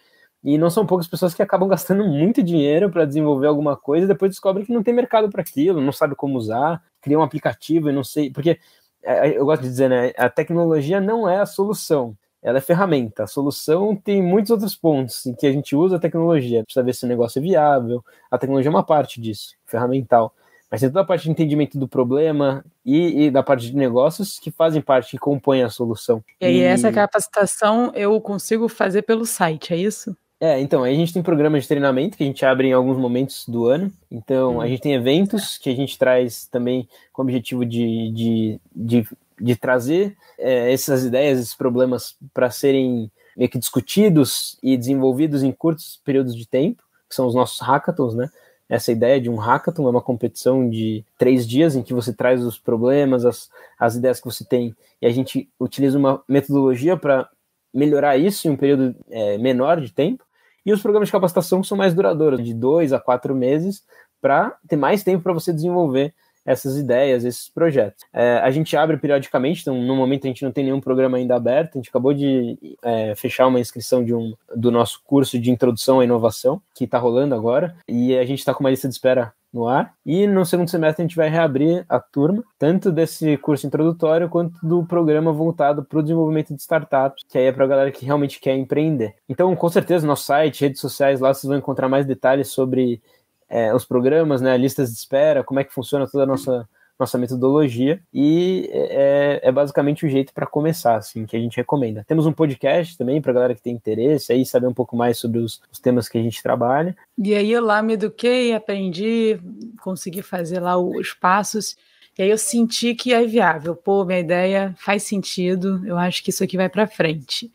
E 0.45 0.59
não 0.59 0.69
são 0.69 0.85
poucas 0.85 1.07
pessoas 1.09 1.33
que 1.33 1.43
acabam 1.43 1.67
gastando 1.71 2.05
muito 2.05 2.43
dinheiro 2.43 2.91
para 2.91 3.07
desenvolver 3.07 3.47
alguma 3.47 3.79
coisa 3.79 4.05
e 4.05 4.09
depois 4.09 4.33
descobrem 4.33 4.67
que 4.67 4.75
não 4.75 4.83
tem 4.83 4.93
mercado 4.93 5.31
para 5.31 5.41
aquilo, 5.41 5.81
não 5.81 5.91
sabe 5.91 6.15
como 6.15 6.37
usar, 6.37 6.83
cria 7.01 7.19
um 7.19 7.23
aplicativo 7.23 7.89
e 7.89 7.93
não 7.95 8.05
sei. 8.05 8.31
Porque 8.31 8.59
é, 9.03 9.39
eu 9.39 9.47
gosto 9.47 9.63
de 9.63 9.69
dizer, 9.69 9.89
né? 9.89 10.13
A 10.19 10.29
tecnologia 10.29 11.01
não 11.01 11.27
é 11.27 11.41
a 11.41 11.47
solução. 11.47 12.15
ela 12.43 12.59
é 12.59 12.61
ferramenta. 12.61 13.25
A 13.25 13.27
solução 13.27 13.97
tem 13.97 14.23
muitos 14.23 14.51
outros 14.51 14.77
pontos 14.77 15.25
em 15.25 15.35
que 15.35 15.47
a 15.47 15.53
gente 15.53 15.75
usa 15.75 15.97
a 15.97 15.99
tecnologia. 16.01 16.63
Precisa 16.63 16.85
ver 16.85 16.95
se 16.95 17.07
o 17.07 17.09
negócio 17.09 17.39
é 17.39 17.43
viável. 17.43 18.05
A 18.31 18.37
tecnologia 18.37 18.69
é 18.69 18.75
uma 18.75 18.85
parte 18.85 19.19
disso, 19.19 19.55
ferramental. 19.65 20.35
Mas 20.71 20.81
tem 20.81 20.89
toda 20.89 21.01
a 21.01 21.05
parte 21.05 21.25
de 21.25 21.31
entendimento 21.31 21.79
do 21.79 21.89
problema 21.89 22.65
e, 22.85 23.25
e 23.25 23.31
da 23.31 23.43
parte 23.43 23.67
de 23.67 23.77
negócios 23.77 24.39
que 24.39 24.51
fazem 24.51 24.81
parte, 24.81 25.11
que 25.11 25.19
compõem 25.19 25.63
a 25.63 25.69
solução. 25.69 26.23
E 26.41 26.47
aí, 26.47 26.57
e... 26.59 26.63
essa 26.63 26.93
capacitação 26.93 27.91
eu 27.95 28.21
consigo 28.21 28.69
fazer 28.69 29.03
pelo 29.03 29.27
site, 29.27 29.75
é 29.75 29.77
isso? 29.77 30.17
É, 30.43 30.59
então, 30.59 30.83
aí 30.83 30.95
a 30.95 30.97
gente 30.97 31.13
tem 31.13 31.23
programas 31.23 31.63
de 31.63 31.69
treinamento 31.69 32.17
que 32.17 32.23
a 32.23 32.27
gente 32.27 32.47
abre 32.47 32.69
em 32.69 32.73
alguns 32.73 32.97
momentos 32.97 33.47
do 33.47 33.67
ano. 33.67 33.93
Então, 34.11 34.57
hum. 34.57 34.61
a 34.61 34.67
gente 34.67 34.81
tem 34.81 34.95
eventos 34.95 35.59
que 35.59 35.69
a 35.69 35.75
gente 35.75 35.99
traz 35.99 36.47
também 36.47 36.89
com 37.13 37.21
o 37.21 37.25
objetivo 37.25 37.67
de, 37.67 38.11
de, 38.11 38.61
de, 38.75 39.09
de 39.39 39.57
trazer 39.57 40.17
é, 40.39 40.73
essas 40.73 41.05
ideias, 41.05 41.39
esses 41.39 41.55
problemas 41.55 42.17
para 42.33 42.49
serem 42.49 43.11
meio 43.37 43.51
que 43.51 43.59
discutidos 43.59 44.57
e 44.63 44.79
desenvolvidos 44.79 45.43
em 45.43 45.53
curtos 45.53 46.01
períodos 46.05 46.35
de 46.35 46.47
tempo, 46.47 46.83
que 47.09 47.15
são 47.15 47.27
os 47.27 47.35
nossos 47.35 47.61
hackathons, 47.61 48.15
né? 48.15 48.31
Essa 48.71 48.93
ideia 48.93 49.21
de 49.21 49.29
um 49.29 49.35
hackathon 49.35 49.85
é 49.89 49.91
uma 49.91 50.01
competição 50.01 50.71
de 50.71 51.05
três 51.19 51.47
dias 51.47 51.75
em 51.75 51.83
que 51.83 51.93
você 51.93 52.13
traz 52.13 52.45
os 52.45 52.57
problemas, 52.57 53.25
as, 53.25 53.51
as 53.77 53.97
ideias 53.97 54.21
que 54.21 54.27
você 54.27 54.45
tem, 54.45 54.77
e 55.03 55.07
a 55.07 55.11
gente 55.11 55.51
utiliza 55.59 55.99
uma 55.99 56.23
metodologia 56.29 56.97
para 56.97 57.29
melhorar 57.75 58.17
isso 58.17 58.47
em 58.47 58.53
um 58.53 58.57
período 58.57 58.95
é, 59.11 59.37
menor 59.39 59.81
de 59.81 59.93
tempo. 59.93 60.25
E 60.65 60.73
os 60.73 60.81
programas 60.81 61.09
de 61.09 61.13
capacitação 61.13 61.65
são 61.65 61.77
mais 61.77 61.95
duradouros, 61.95 62.45
de 62.45 62.55
dois 62.55 62.93
a 62.93 63.01
quatro 63.01 63.35
meses, 63.35 63.83
para 64.21 64.57
ter 64.69 64.77
mais 64.77 65.03
tempo 65.03 65.25
para 65.25 65.33
você 65.33 65.53
desenvolver 65.53 66.15
essas 66.45 66.77
ideias, 66.77 67.25
esses 67.25 67.49
projetos. 67.49 68.05
É, 68.13 68.39
a 68.39 68.51
gente 68.51 68.77
abre 68.77 68.97
periodicamente, 68.97 69.63
então 69.63 69.75
no 69.75 69.97
momento 69.97 70.25
a 70.25 70.29
gente 70.29 70.45
não 70.45 70.53
tem 70.53 70.65
nenhum 70.65 70.81
programa 70.81 71.19
ainda 71.19 71.37
aberto, 71.37 71.77
a 71.77 71.79
gente 71.79 71.89
acabou 71.89 72.13
de 72.13 72.59
é, 72.83 73.15
fechar 73.15 73.47
uma 73.47 73.61
inscrição 73.61 74.05
de 74.05 74.15
um, 74.15 74.35
do 74.55 74.71
nosso 74.71 75.01
curso 75.05 75.39
de 75.39 75.51
introdução 75.51 76.01
à 76.01 76.05
inovação, 76.05 76.61
que 76.75 76.85
está 76.85 76.99
rolando 76.99 77.35
agora, 77.35 77.77
e 77.89 78.17
a 78.17 78.25
gente 78.25 78.39
está 78.39 78.55
com 78.55 78.61
uma 78.61 78.71
lista 78.71 78.89
de 78.89 78.95
espera 78.95 79.33
no 79.53 79.69
ar. 79.69 79.95
E 80.07 80.27
no 80.27 80.45
segundo 80.47 80.69
semestre 80.69 81.03
a 81.03 81.07
gente 81.07 81.17
vai 81.17 81.29
reabrir 81.29 81.85
a 81.89 81.99
turma, 81.99 82.43
tanto 82.59 82.93
desse 82.93 83.37
curso 83.39 83.67
introdutório 83.67 84.29
quanto 84.29 84.55
do 84.65 84.85
programa 84.85 85.33
voltado 85.33 85.85
para 85.85 85.99
o 85.99 86.03
desenvolvimento 86.03 86.55
de 86.55 86.61
startups, 86.61 87.25
que 87.29 87.37
aí 87.37 87.47
é 87.47 87.53
para 87.53 87.65
a 87.65 87.69
galera 87.69 87.91
que 87.91 88.05
realmente 88.05 88.41
quer 88.41 88.55
empreender. 88.55 89.15
Então, 89.29 89.55
com 89.57 89.69
certeza, 89.69 90.07
no 90.07 90.17
site, 90.17 90.63
redes 90.63 90.81
sociais, 90.81 91.21
lá 91.21 91.35
vocês 91.35 91.49
vão 91.49 91.59
encontrar 91.59 91.89
mais 91.89 92.07
detalhes 92.07 92.49
sobre 92.49 93.03
é, 93.51 93.75
os 93.75 93.85
programas, 93.85 94.41
né, 94.41 94.57
listas 94.57 94.91
de 94.91 94.97
espera, 94.97 95.45
como 95.45 95.61
é 95.61 95.65
que 95.65 95.75
funciona 95.75 96.09
toda 96.09 96.25
a 96.25 96.27
nossa 96.27 96.67
nossa 97.01 97.17
metodologia 97.17 97.99
e 98.13 98.69
é, 98.71 99.41
é 99.43 99.51
basicamente 99.51 100.05
o 100.05 100.09
jeito 100.09 100.35
para 100.35 100.47
começar, 100.47 100.97
assim, 100.97 101.25
que 101.25 101.35
a 101.35 101.41
gente 101.41 101.57
recomenda. 101.57 102.05
Temos 102.07 102.27
um 102.27 102.33
podcast 102.33 102.97
também 102.99 103.23
para 103.23 103.33
galera 103.33 103.55
que 103.55 103.63
tem 103.63 103.75
interesse 103.75 104.31
aí 104.33 104.45
saber 104.45 104.67
um 104.67 104.75
pouco 104.75 104.95
mais 104.95 105.19
sobre 105.19 105.39
os, 105.39 105.63
os, 105.73 105.79
temas 105.79 106.11
que 106.11 106.19
a 106.19 106.23
gente 106.23 106.43
trabalha. 106.43 106.95
E 107.17 107.35
aí 107.35 107.51
eu 107.51 107.65
lá 107.65 107.81
me 107.81 107.95
eduquei, 107.95 108.53
aprendi, 108.53 109.41
consegui 109.81 110.21
fazer 110.21 110.61
lá 110.61 110.77
os 110.77 111.15
passos. 111.15 111.75
E 112.19 112.23
aí 112.23 112.29
eu 112.29 112.37
senti 112.37 112.95
que 112.95 113.15
é 113.15 113.27
viável. 113.27 113.75
Pô, 113.75 114.05
minha 114.05 114.21
ideia 114.21 114.75
faz 114.77 115.05
sentido. 115.05 115.81
Eu 115.87 115.97
acho 115.97 116.23
que 116.23 116.29
isso 116.29 116.45
aqui 116.45 116.59
vai 116.59 116.69
para 116.69 116.87
frente. 116.87 117.51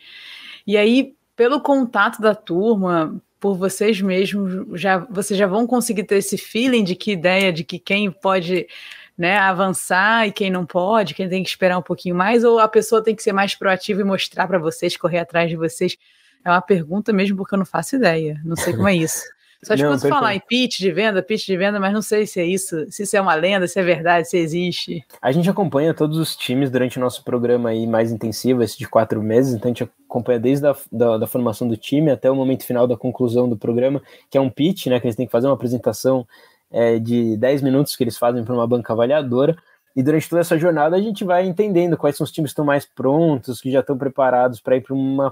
E 0.65 0.75
aí, 0.75 1.13
pelo 1.35 1.61
contato 1.61 2.19
da 2.19 2.33
turma, 2.33 3.21
por 3.45 3.55
vocês 3.55 4.01
mesmos, 4.01 4.79
já 4.81 4.97
vocês 5.07 5.37
já 5.37 5.45
vão 5.45 5.67
conseguir 5.67 6.03
ter 6.05 6.15
esse 6.15 6.35
feeling 6.35 6.83
de 6.83 6.95
que 6.95 7.11
ideia, 7.11 7.53
de 7.53 7.63
que 7.63 7.77
quem 7.77 8.09
pode 8.09 8.65
né, 9.15 9.37
avançar 9.37 10.27
e 10.27 10.31
quem 10.31 10.49
não 10.49 10.65
pode, 10.65 11.13
quem 11.13 11.29
tem 11.29 11.43
que 11.43 11.49
esperar 11.49 11.77
um 11.77 11.81
pouquinho 11.83 12.15
mais, 12.15 12.43
ou 12.43 12.57
a 12.57 12.67
pessoa 12.67 13.03
tem 13.03 13.15
que 13.15 13.21
ser 13.21 13.33
mais 13.33 13.53
proativa 13.53 14.01
e 14.01 14.03
mostrar 14.03 14.47
para 14.47 14.57
vocês, 14.57 14.97
correr 14.97 15.19
atrás 15.19 15.47
de 15.47 15.55
vocês? 15.55 15.95
É 16.43 16.49
uma 16.49 16.59
pergunta 16.59 17.13
mesmo 17.13 17.37
porque 17.37 17.53
eu 17.53 17.59
não 17.59 17.67
faço 17.67 17.97
ideia, 17.97 18.41
não 18.43 18.55
sei 18.55 18.73
como 18.73 18.87
é 18.87 18.95
isso. 18.95 19.21
Só 19.65 19.73
escuto 19.73 20.07
falar 20.07 20.35
em 20.35 20.39
pitch 20.39 20.77
de 20.77 20.91
venda, 20.91 21.23
pitch 21.23 21.47
de 21.47 21.57
venda, 21.57 21.79
mas 21.79 21.91
não 21.91 22.01
sei 22.01 22.27
se 22.27 22.39
é 22.39 22.45
isso, 22.45 22.85
se 22.91 23.01
isso 23.01 23.17
é 23.17 23.21
uma 23.21 23.33
lenda, 23.33 23.67
se 23.67 23.79
é 23.79 23.83
verdade, 23.83 24.29
se 24.29 24.37
existe. 24.37 25.03
A 25.19 25.31
gente 25.31 25.49
acompanha 25.49 25.91
todos 25.91 26.19
os 26.19 26.35
times 26.35 26.69
durante 26.69 26.99
o 26.99 27.01
nosso 27.01 27.23
programa 27.23 27.69
aí 27.69 27.87
mais 27.87 28.11
intensivo, 28.11 28.61
esse 28.61 28.77
de 28.77 28.87
quatro 28.87 29.23
meses, 29.23 29.55
então 29.55 29.65
a 29.65 29.73
gente 29.73 29.89
acompanha 30.07 30.39
desde 30.39 30.67
a 30.67 30.75
da, 30.91 31.17
da 31.17 31.25
formação 31.25 31.67
do 31.67 31.75
time 31.75 32.11
até 32.11 32.29
o 32.29 32.35
momento 32.35 32.63
final 32.63 32.85
da 32.85 32.95
conclusão 32.95 33.49
do 33.49 33.57
programa, 33.57 34.03
que 34.29 34.37
é 34.37 34.41
um 34.41 34.51
pitch, 34.51 34.85
né, 34.85 34.99
que 34.99 35.07
eles 35.07 35.15
têm 35.15 35.25
que 35.25 35.31
fazer 35.31 35.47
uma 35.47 35.55
apresentação 35.55 36.27
é, 36.71 36.99
de 36.99 37.35
10 37.37 37.63
minutos 37.63 37.95
que 37.95 38.03
eles 38.03 38.17
fazem 38.19 38.43
para 38.43 38.53
uma 38.53 38.67
banca 38.67 38.93
avaliadora. 38.93 39.57
E 39.95 40.03
durante 40.03 40.29
toda 40.29 40.41
essa 40.41 40.57
jornada 40.57 40.95
a 40.95 41.01
gente 41.01 41.23
vai 41.23 41.45
entendendo 41.45 41.95
quais 41.95 42.17
são 42.17 42.25
os 42.25 42.31
times 42.31 42.49
que 42.49 42.53
estão 42.53 42.65
mais 42.65 42.85
prontos, 42.85 43.61
que 43.61 43.71
já 43.71 43.79
estão 43.79 43.97
preparados 43.97 44.59
para 44.59 44.75
ir 44.75 44.81
para 44.81 44.93
um 44.93 45.29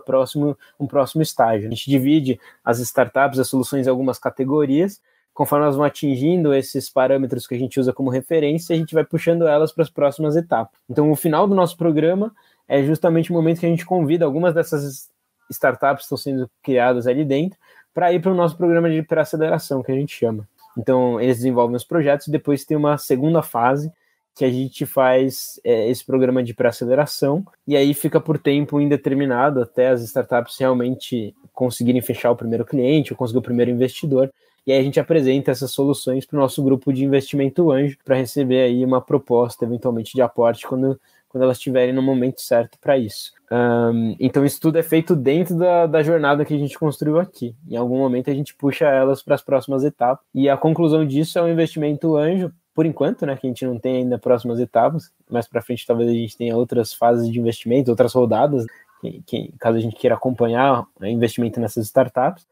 próximo 0.87 1.21
estágio. 1.21 1.67
A 1.67 1.69
gente 1.69 1.89
divide 1.89 2.39
as 2.63 2.79
startups, 2.79 3.39
as 3.39 3.49
soluções 3.49 3.87
em 3.87 3.89
algumas 3.89 4.17
categorias. 4.17 5.01
Conforme 5.33 5.65
elas 5.65 5.75
vão 5.75 5.83
atingindo 5.83 6.53
esses 6.53 6.89
parâmetros 6.89 7.47
que 7.47 7.55
a 7.55 7.57
gente 7.57 7.79
usa 7.79 7.91
como 7.91 8.09
referência, 8.09 8.73
a 8.73 8.77
gente 8.77 8.93
vai 8.93 9.03
puxando 9.03 9.47
elas 9.47 9.71
para 9.71 9.81
as 9.81 9.89
próximas 9.89 10.35
etapas. 10.35 10.79
Então, 10.87 11.11
o 11.11 11.15
final 11.15 11.47
do 11.47 11.55
nosso 11.55 11.75
programa 11.75 12.31
é 12.67 12.83
justamente 12.83 13.31
o 13.31 13.33
momento 13.33 13.59
que 13.59 13.65
a 13.65 13.69
gente 13.69 13.85
convida 13.85 14.23
algumas 14.23 14.53
dessas 14.53 15.09
startups 15.49 16.03
que 16.07 16.13
estão 16.13 16.17
sendo 16.17 16.49
criadas 16.61 17.07
ali 17.07 17.25
dentro 17.25 17.57
para 17.93 18.13
ir 18.13 18.21
para 18.21 18.31
o 18.31 18.35
nosso 18.35 18.55
programa 18.55 18.89
de 18.89 19.01
pré-aceleração, 19.03 19.83
que 19.83 19.91
a 19.91 19.95
gente 19.95 20.15
chama. 20.15 20.47
Então, 20.77 21.19
eles 21.19 21.37
desenvolvem 21.37 21.75
os 21.75 21.83
projetos 21.83 22.27
e 22.27 22.31
depois 22.31 22.63
tem 22.63 22.77
uma 22.77 22.97
segunda 22.97 23.41
fase 23.41 23.91
que 24.35 24.43
a 24.43 24.51
gente 24.51 24.85
faz 24.85 25.59
é, 25.63 25.89
esse 25.89 26.03
programa 26.03 26.43
de 26.43 26.53
pré-aceleração 26.53 27.45
e 27.67 27.77
aí 27.77 27.93
fica 27.93 28.19
por 28.19 28.37
tempo 28.37 28.81
indeterminado 28.81 29.61
até 29.61 29.89
as 29.89 30.01
startups 30.01 30.57
realmente 30.57 31.35
conseguirem 31.51 32.01
fechar 32.01 32.31
o 32.31 32.35
primeiro 32.35 32.65
cliente 32.65 33.13
ou 33.13 33.17
conseguir 33.17 33.39
o 33.39 33.43
primeiro 33.43 33.71
investidor. 33.71 34.31
E 34.65 34.71
aí 34.71 34.79
a 34.79 34.83
gente 34.83 34.99
apresenta 34.99 35.51
essas 35.51 35.71
soluções 35.71 36.25
para 36.25 36.37
o 36.37 36.39
nosso 36.39 36.63
grupo 36.63 36.91
de 36.91 37.03
investimento 37.03 37.69
anjo 37.71 37.97
para 38.03 38.15
receber 38.15 38.61
aí 38.61 38.83
uma 38.83 39.01
proposta 39.01 39.65
eventualmente 39.65 40.13
de 40.13 40.21
aporte 40.21 40.65
quando, 40.65 40.99
quando 41.27 41.43
elas 41.43 41.57
estiverem 41.57 41.93
no 41.93 42.01
momento 42.01 42.41
certo 42.41 42.79
para 42.79 42.97
isso. 42.97 43.33
Um, 43.51 44.15
então 44.19 44.43
isso 44.43 44.59
tudo 44.59 44.77
é 44.77 44.83
feito 44.83 45.15
dentro 45.15 45.55
da, 45.55 45.85
da 45.85 46.01
jornada 46.01 46.45
que 46.45 46.53
a 46.53 46.57
gente 46.57 46.79
construiu 46.79 47.19
aqui. 47.19 47.55
Em 47.69 47.75
algum 47.75 47.97
momento 47.97 48.31
a 48.31 48.33
gente 48.33 48.55
puxa 48.55 48.85
elas 48.85 49.21
para 49.21 49.35
as 49.35 49.41
próximas 49.41 49.83
etapas. 49.83 50.25
E 50.33 50.49
a 50.49 50.57
conclusão 50.57 51.05
disso 51.05 51.37
é 51.37 51.41
um 51.43 51.49
investimento 51.51 52.15
anjo, 52.15 52.51
por 52.73 52.85
enquanto, 52.85 53.25
né? 53.25 53.35
Que 53.35 53.47
a 53.47 53.49
gente 53.49 53.65
não 53.65 53.77
tem 53.77 53.97
ainda 53.97 54.17
próximas 54.17 54.59
etapas. 54.59 55.11
Mais 55.29 55.47
para 55.47 55.61
frente 55.61 55.85
talvez 55.85 56.09
a 56.09 56.13
gente 56.13 56.37
tenha 56.37 56.55
outras 56.55 56.93
fases 56.93 57.29
de 57.29 57.39
investimento, 57.39 57.91
outras 57.91 58.13
rodadas, 58.13 58.65
que, 59.01 59.21
que, 59.25 59.53
caso 59.59 59.77
a 59.77 59.81
gente 59.81 59.95
queira 59.95 60.15
acompanhar 60.15 60.85
o 60.99 61.05
investimento 61.05 61.59
nessas 61.59 61.85
startups. 61.85 62.47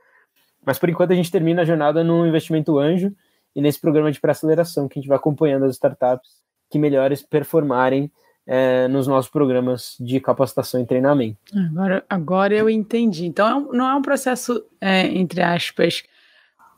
Mas 0.66 0.78
por 0.78 0.90
enquanto 0.90 1.12
a 1.12 1.16
gente 1.16 1.32
termina 1.32 1.64
a 1.64 1.66
jornada 1.66 2.04
no 2.04 2.26
investimento 2.26 2.78
anjo 2.78 3.12
e 3.56 3.62
nesse 3.62 3.80
programa 3.80 4.12
de 4.12 4.20
pré-aceleração 4.20 4.88
que 4.88 5.00
a 5.00 5.02
gente 5.02 5.10
vai 5.10 5.18
acompanhando 5.18 5.66
as 5.66 5.74
startups 5.74 6.42
que 6.70 6.78
melhores 6.78 7.22
performarem 7.22 8.12
é, 8.46 8.88
nos 8.88 9.08
nossos 9.08 9.30
programas 9.30 9.96
de 10.00 10.20
capacitação 10.20 10.82
e 10.82 10.86
treinamento. 10.86 11.38
Agora, 11.72 12.04
agora 12.10 12.54
eu 12.54 12.70
entendi. 12.70 13.26
Então, 13.26 13.70
é 13.72 13.78
não 13.78 13.90
é 13.90 13.96
um 13.96 14.02
processo, 14.02 14.64
é, 14.80 15.08
entre 15.08 15.42
aspas, 15.42 16.04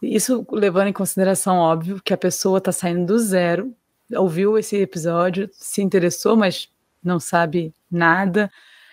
isso 0.04 0.46
levando 0.52 0.88
em 0.88 0.94
consideração, 0.94 1.58
óbvio, 1.58 2.02
que 2.04 2.14
a 2.14 2.18
pessoa 2.18 2.58
está 2.58 2.72
saindo 2.72 3.06
do 3.06 3.20
zero, 3.20 3.74
ouviu 4.16 4.58
esse 4.58 4.76
episódio, 4.78 5.50
se 5.54 5.82
interessou, 5.82 6.36
mas 6.36 6.70
não 7.04 7.20
sabe 7.20 7.74
nada. 7.90 8.52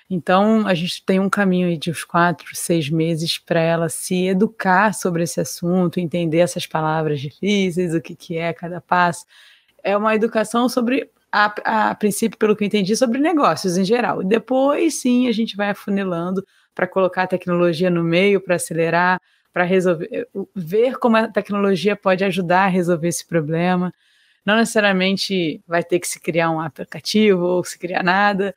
Então, 0.08 0.66
a 0.66 0.74
gente 0.74 1.04
tem 1.04 1.20
um 1.20 1.30
caminho 1.30 1.68
aí 1.68 1.76
de 1.76 1.90
uns 1.90 2.02
quatro, 2.02 2.48
seis 2.54 2.90
meses 2.90 3.38
para 3.38 3.60
ela 3.60 3.88
se 3.88 4.26
educar 4.26 4.92
sobre 4.92 5.22
esse 5.22 5.40
assunto, 5.40 6.00
entender 6.00 6.38
essas 6.38 6.66
palavras 6.66 7.20
difíceis, 7.20 7.94
o 7.94 8.00
que, 8.00 8.16
que 8.16 8.36
é 8.36 8.52
cada 8.52 8.80
passo. 8.80 9.24
É 9.82 9.96
uma 9.96 10.14
educação 10.14 10.68
sobre 10.68 11.10
a, 11.30 11.90
a 11.90 11.94
princípio, 11.94 12.36
pelo 12.38 12.56
que 12.56 12.64
eu 12.64 12.66
entendi, 12.66 12.96
sobre 12.96 13.20
negócios 13.20 13.78
em 13.78 13.84
geral. 13.84 14.22
E 14.22 14.26
depois, 14.26 15.00
sim, 15.00 15.28
a 15.28 15.32
gente 15.32 15.56
vai 15.56 15.70
afunilando 15.70 16.44
para 16.74 16.88
colocar 16.88 17.24
a 17.24 17.28
tecnologia 17.28 17.88
no 17.88 18.02
meio, 18.02 18.40
para 18.40 18.56
acelerar, 18.56 19.20
para 19.52 19.64
resolver, 19.64 20.28
ver 20.54 20.98
como 20.98 21.16
a 21.16 21.28
tecnologia 21.28 21.96
pode 21.96 22.24
ajudar 22.24 22.64
a 22.64 22.68
resolver 22.68 23.08
esse 23.08 23.26
problema. 23.26 23.92
Não 24.44 24.56
necessariamente 24.56 25.60
vai 25.66 25.82
ter 25.82 25.98
que 25.98 26.08
se 26.08 26.20
criar 26.20 26.50
um 26.50 26.60
aplicativo 26.60 27.44
ou 27.44 27.64
se 27.64 27.78
criar 27.78 28.02
nada, 28.02 28.54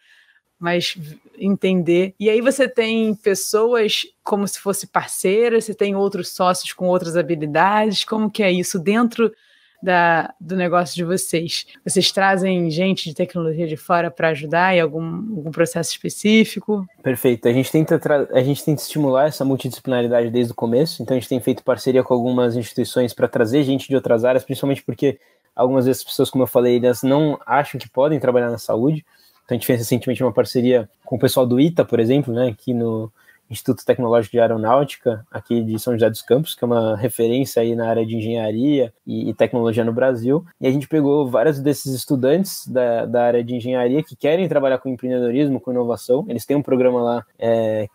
mas 0.60 0.98
entender. 1.38 2.16
E 2.20 2.30
aí 2.30 2.40
você 2.40 2.70
tem 2.70 3.14
pessoas 3.16 4.04
como 4.24 4.48
se 4.48 4.60
fosse 4.60 4.88
parceiras, 4.88 5.66
você 5.66 5.74
tem 5.74 5.96
outros 5.96 6.30
sócios 6.30 6.72
com 6.72 6.88
outras 6.88 7.18
habilidades, 7.18 8.06
como 8.06 8.32
que 8.32 8.44
é 8.44 8.52
isso 8.52 8.80
dentro 8.80 9.34
da, 9.84 10.34
do 10.40 10.56
negócio 10.56 10.96
de 10.96 11.04
vocês? 11.04 11.68
Vocês 11.86 12.10
trazem 12.10 12.72
gente 12.72 13.10
de 13.10 13.14
tecnologia 13.14 13.68
de 13.68 13.76
fora 13.76 14.10
para 14.10 14.30
ajudar 14.30 14.74
em 14.74 14.80
algum, 14.80 15.04
algum 15.04 15.52
processo 15.52 15.92
específico? 15.92 16.88
Perfeito. 17.04 17.50
A 17.50 17.52
gente, 17.52 17.70
tenta 17.70 18.00
a 18.32 18.42
gente 18.42 18.64
tenta 18.64 18.82
estimular 18.82 19.28
essa 19.28 19.44
multidisciplinaridade 19.44 20.30
desde 20.30 20.54
o 20.54 20.56
começo, 20.56 21.04
então 21.04 21.18
a 21.18 21.20
gente 21.20 21.28
tem 21.28 21.42
feito 21.42 21.64
parceria 21.66 22.02
com 22.02 22.14
algumas 22.14 22.56
instituições 22.56 23.14
para 23.14 23.28
trazer 23.28 23.64
gente 23.64 23.90
de 23.90 23.96
outras 23.96 24.24
áreas, 24.24 24.46
principalmente 24.46 24.82
porque 24.82 25.20
algumas 25.54 25.86
vezes 25.86 26.02
as 26.02 26.06
pessoas, 26.06 26.30
como 26.30 26.44
eu 26.44 26.48
falei, 26.48 26.78
elas 26.78 27.04
não 27.04 27.38
acham 27.46 27.78
que 27.78 27.90
podem 27.90 28.20
trabalhar 28.22 28.50
na 28.50 28.58
saúde. 28.58 29.06
Então 29.44 29.54
a 29.54 29.54
gente 29.56 29.68
fez 29.68 29.80
recentemente 29.80 30.24
uma 30.24 30.32
parceria 30.32 30.90
com 31.04 31.18
o 31.18 31.20
pessoal 31.20 31.46
do 31.46 31.60
ITA, 31.60 31.84
por 31.84 32.00
exemplo, 32.00 32.34
né, 32.34 32.48
aqui 32.48 32.74
no 32.74 33.12
Instituto 33.54 33.86
Tecnológico 33.86 34.34
de 34.34 34.40
Aeronáutica, 34.40 35.26
aqui 35.32 35.62
de 35.62 35.80
São 35.80 35.94
José 35.94 36.10
dos 36.10 36.22
Campos, 36.22 36.56
que 36.56 36.64
é 36.64 36.68
uma 36.68 36.98
referência 36.98 37.62
aí 37.62 37.76
na 37.76 37.88
área 37.88 38.06
de 38.06 38.16
engenharia 38.16 38.94
e, 39.06 39.34
tecnologia 39.34 39.84
no 39.84 39.94
Brasil. 39.94 40.46
E 40.60 40.68
a 40.68 40.72
gente 40.72 40.88
pegou 40.88 41.28
vários 41.28 41.60
desses 41.60 41.94
estudantes 41.94 42.68
da, 42.68 43.06
da 43.06 43.24
área 43.24 43.44
de 43.44 43.56
engenharia 43.56 44.04
que 44.04 44.16
querem 44.16 44.48
trabalhar 44.48 44.80
com 44.80 44.90
empreendedorismo, 44.90 45.60
com 45.60 45.72
inovação. 45.72 46.26
Eles 46.28 46.46
têm 46.46 46.58
um 46.58 46.62
programa 46.62 47.02
lá 47.02 47.26
é, 47.40 47.88